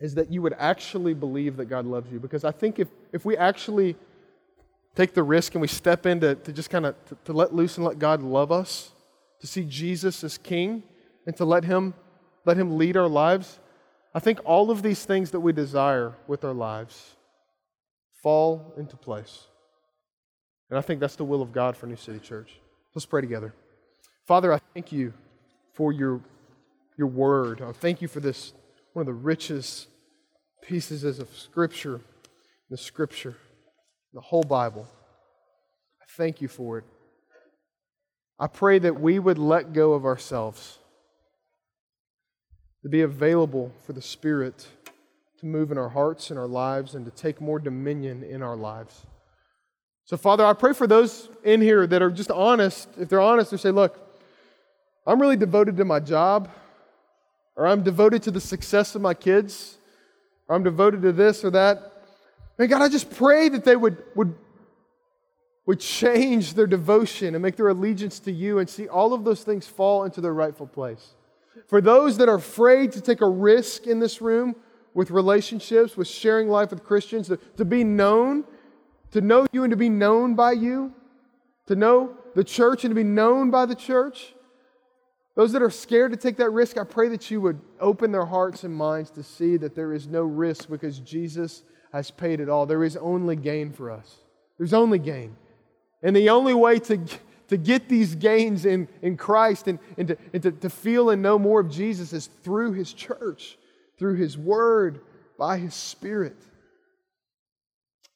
is 0.00 0.14
that 0.14 0.30
you 0.30 0.42
would 0.42 0.54
actually 0.58 1.14
believe 1.14 1.56
that 1.56 1.66
God 1.66 1.86
loves 1.86 2.10
you. 2.12 2.20
Because 2.20 2.44
I 2.44 2.52
think 2.52 2.78
if, 2.78 2.88
if 3.12 3.24
we 3.24 3.36
actually 3.36 3.96
take 4.94 5.14
the 5.14 5.22
risk 5.22 5.54
and 5.54 5.62
we 5.62 5.68
step 5.68 6.06
into 6.06 6.34
to 6.34 6.52
just 6.52 6.70
kind 6.70 6.86
of 6.86 7.04
to, 7.06 7.16
to 7.26 7.32
let 7.32 7.54
loose 7.54 7.76
and 7.76 7.86
let 7.86 7.98
God 7.98 8.22
love 8.22 8.52
us, 8.52 8.92
to 9.40 9.46
see 9.46 9.64
Jesus 9.64 10.24
as 10.24 10.38
King, 10.38 10.82
and 11.26 11.36
to 11.36 11.44
let 11.44 11.64
Him 11.64 11.94
let 12.44 12.56
Him 12.56 12.78
lead 12.78 12.96
our 12.96 13.08
lives, 13.08 13.58
I 14.14 14.20
think 14.20 14.38
all 14.44 14.70
of 14.70 14.82
these 14.82 15.04
things 15.04 15.32
that 15.32 15.40
we 15.40 15.52
desire 15.52 16.14
with 16.26 16.44
our 16.44 16.54
lives 16.54 17.16
fall 18.22 18.72
into 18.76 18.96
place. 18.96 19.46
And 20.70 20.78
I 20.78 20.82
think 20.82 21.00
that's 21.00 21.16
the 21.16 21.24
will 21.24 21.42
of 21.42 21.52
God 21.52 21.76
for 21.76 21.86
New 21.86 21.96
City 21.96 22.18
Church. 22.18 22.58
Let's 22.94 23.06
pray 23.06 23.20
together. 23.20 23.54
Father, 24.26 24.52
I 24.52 24.58
thank 24.74 24.90
you 24.90 25.12
for 25.74 25.92
your, 25.92 26.20
your 26.96 27.06
word. 27.06 27.62
I 27.62 27.72
thank 27.72 28.02
you 28.02 28.08
for 28.08 28.20
this, 28.20 28.52
one 28.92 29.02
of 29.02 29.06
the 29.06 29.12
richest 29.12 29.88
pieces 30.62 31.04
of 31.04 31.28
Scripture, 31.36 32.00
the 32.70 32.76
Scripture, 32.76 33.36
the 34.12 34.20
whole 34.20 34.42
Bible. 34.42 34.88
I 36.00 36.04
thank 36.16 36.40
you 36.40 36.48
for 36.48 36.78
it. 36.78 36.84
I 38.38 38.48
pray 38.48 38.78
that 38.80 39.00
we 39.00 39.18
would 39.18 39.38
let 39.38 39.72
go 39.72 39.92
of 39.92 40.04
ourselves, 40.04 40.78
to 42.82 42.88
be 42.88 43.02
available 43.02 43.72
for 43.84 43.92
the 43.92 44.02
Spirit 44.02 44.66
to 45.38 45.46
move 45.46 45.70
in 45.70 45.78
our 45.78 45.88
hearts 45.88 46.30
and 46.30 46.38
our 46.38 46.46
lives 46.46 46.94
and 46.94 47.04
to 47.04 47.10
take 47.10 47.40
more 47.40 47.58
dominion 47.58 48.22
in 48.22 48.42
our 48.42 48.56
lives. 48.56 49.04
So, 50.06 50.16
Father, 50.16 50.46
I 50.46 50.52
pray 50.52 50.72
for 50.72 50.86
those 50.86 51.28
in 51.42 51.60
here 51.60 51.84
that 51.84 52.00
are 52.00 52.12
just 52.12 52.30
honest. 52.30 52.88
If 52.96 53.08
they're 53.08 53.20
honest, 53.20 53.50
they 53.50 53.56
say, 53.56 53.72
Look, 53.72 53.98
I'm 55.04 55.20
really 55.20 55.36
devoted 55.36 55.76
to 55.78 55.84
my 55.84 55.98
job, 55.98 56.48
or 57.56 57.66
I'm 57.66 57.82
devoted 57.82 58.22
to 58.22 58.30
the 58.30 58.40
success 58.40 58.94
of 58.94 59.02
my 59.02 59.14
kids, 59.14 59.78
or 60.46 60.54
I'm 60.54 60.62
devoted 60.62 61.02
to 61.02 61.12
this 61.12 61.44
or 61.44 61.50
that. 61.50 62.04
And 62.56 62.70
God, 62.70 62.82
I 62.82 62.88
just 62.88 63.10
pray 63.10 63.48
that 63.48 63.64
they 63.64 63.74
would, 63.74 64.02
would, 64.14 64.36
would 65.66 65.80
change 65.80 66.54
their 66.54 66.68
devotion 66.68 67.34
and 67.34 67.42
make 67.42 67.56
their 67.56 67.68
allegiance 67.68 68.20
to 68.20 68.32
you 68.32 68.60
and 68.60 68.70
see 68.70 68.86
all 68.86 69.12
of 69.12 69.24
those 69.24 69.42
things 69.42 69.66
fall 69.66 70.04
into 70.04 70.20
their 70.20 70.32
rightful 70.32 70.68
place. 70.68 71.14
For 71.66 71.80
those 71.80 72.16
that 72.18 72.28
are 72.28 72.36
afraid 72.36 72.92
to 72.92 73.00
take 73.00 73.22
a 73.22 73.28
risk 73.28 73.88
in 73.88 73.98
this 73.98 74.20
room 74.20 74.54
with 74.94 75.10
relationships, 75.10 75.96
with 75.96 76.06
sharing 76.06 76.48
life 76.48 76.70
with 76.70 76.84
Christians, 76.84 77.26
to, 77.26 77.38
to 77.56 77.64
be 77.64 77.82
known 77.82 78.44
to 79.16 79.22
know 79.22 79.46
you 79.50 79.64
and 79.64 79.70
to 79.70 79.78
be 79.78 79.88
known 79.88 80.34
by 80.34 80.52
you, 80.52 80.92
to 81.66 81.74
know 81.74 82.14
the 82.34 82.44
church 82.44 82.84
and 82.84 82.90
to 82.90 82.94
be 82.94 83.02
known 83.02 83.50
by 83.50 83.64
the 83.64 83.74
church. 83.74 84.34
Those 85.36 85.52
that 85.52 85.62
are 85.62 85.70
scared 85.70 86.12
to 86.12 86.18
take 86.18 86.36
that 86.36 86.50
risk, 86.50 86.76
I 86.76 86.84
pray 86.84 87.08
that 87.08 87.30
you 87.30 87.40
would 87.40 87.58
open 87.80 88.12
their 88.12 88.26
hearts 88.26 88.62
and 88.62 88.74
minds 88.74 89.10
to 89.12 89.22
see 89.22 89.56
that 89.56 89.74
there 89.74 89.94
is 89.94 90.06
no 90.06 90.22
risk 90.22 90.68
because 90.68 90.98
Jesus 90.98 91.62
has 91.94 92.10
paid 92.10 92.40
it 92.40 92.50
all. 92.50 92.66
There 92.66 92.84
is 92.84 92.98
only 92.98 93.36
gain 93.36 93.72
for 93.72 93.90
us. 93.90 94.16
There's 94.58 94.74
only 94.74 94.98
gain. 94.98 95.34
And 96.02 96.14
the 96.14 96.28
only 96.28 96.52
way 96.52 96.78
to, 96.80 97.00
to 97.48 97.56
get 97.56 97.88
these 97.88 98.14
gains 98.14 98.66
in, 98.66 98.86
in 99.00 99.16
Christ 99.16 99.66
and, 99.66 99.78
and, 99.96 100.08
to, 100.08 100.18
and 100.34 100.42
to, 100.42 100.52
to 100.52 100.68
feel 100.68 101.08
and 101.08 101.22
know 101.22 101.38
more 101.38 101.60
of 101.60 101.70
Jesus 101.70 102.12
is 102.12 102.26
through 102.42 102.74
His 102.74 102.92
church, 102.92 103.56
through 103.98 104.16
His 104.16 104.36
Word, 104.36 105.00
by 105.38 105.56
His 105.56 105.74
Spirit. 105.74 106.36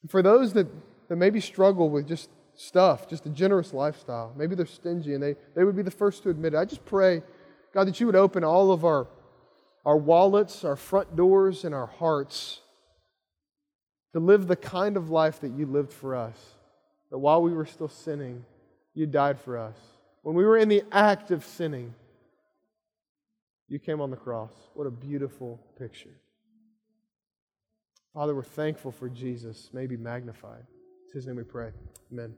For 0.07 0.21
those 0.21 0.53
that, 0.53 0.67
that 1.11 1.17
maybe 1.17 1.41
struggle 1.41 1.89
with 1.89 2.07
just 2.07 2.29
stuff, 2.55 3.09
just 3.09 3.25
a 3.25 3.29
generous 3.29 3.73
lifestyle, 3.73 4.33
maybe 4.37 4.55
they're 4.55 4.65
stingy 4.65 5.13
and 5.13 5.21
they, 5.21 5.35
they 5.57 5.65
would 5.65 5.75
be 5.75 5.81
the 5.81 5.91
first 5.91 6.23
to 6.23 6.29
admit 6.29 6.53
it. 6.53 6.57
I 6.57 6.63
just 6.63 6.85
pray, 6.85 7.21
God, 7.73 7.89
that 7.89 7.99
you 7.99 8.05
would 8.05 8.15
open 8.15 8.45
all 8.45 8.71
of 8.71 8.85
our, 8.85 9.09
our 9.83 9.97
wallets, 9.97 10.63
our 10.63 10.77
front 10.77 11.17
doors, 11.17 11.65
and 11.65 11.75
our 11.75 11.87
hearts 11.87 12.61
to 14.13 14.21
live 14.21 14.47
the 14.47 14.55
kind 14.55 14.95
of 14.95 15.09
life 15.09 15.41
that 15.41 15.51
you 15.51 15.65
lived 15.65 15.91
for 15.91 16.15
us. 16.15 16.37
That 17.09 17.17
while 17.17 17.41
we 17.41 17.51
were 17.51 17.65
still 17.65 17.89
sinning, 17.89 18.45
you 18.93 19.05
died 19.05 19.37
for 19.37 19.57
us. 19.57 19.75
When 20.21 20.33
we 20.33 20.45
were 20.45 20.55
in 20.55 20.69
the 20.69 20.83
act 20.93 21.29
of 21.31 21.43
sinning, 21.43 21.93
you 23.67 23.79
came 23.79 23.99
on 23.99 24.11
the 24.11 24.15
cross. 24.15 24.53
What 24.75 24.87
a 24.87 24.91
beautiful 24.91 25.59
picture. 25.77 26.15
Father, 28.13 28.33
we're 28.33 28.43
thankful 28.43 28.93
for 28.93 29.09
Jesus. 29.09 29.69
May 29.73 29.87
be 29.87 29.97
magnified. 29.97 30.63
It's 31.11 31.15
his 31.15 31.27
name 31.27 31.35
we 31.35 31.43
pray. 31.43 31.71
Amen. 32.13 32.33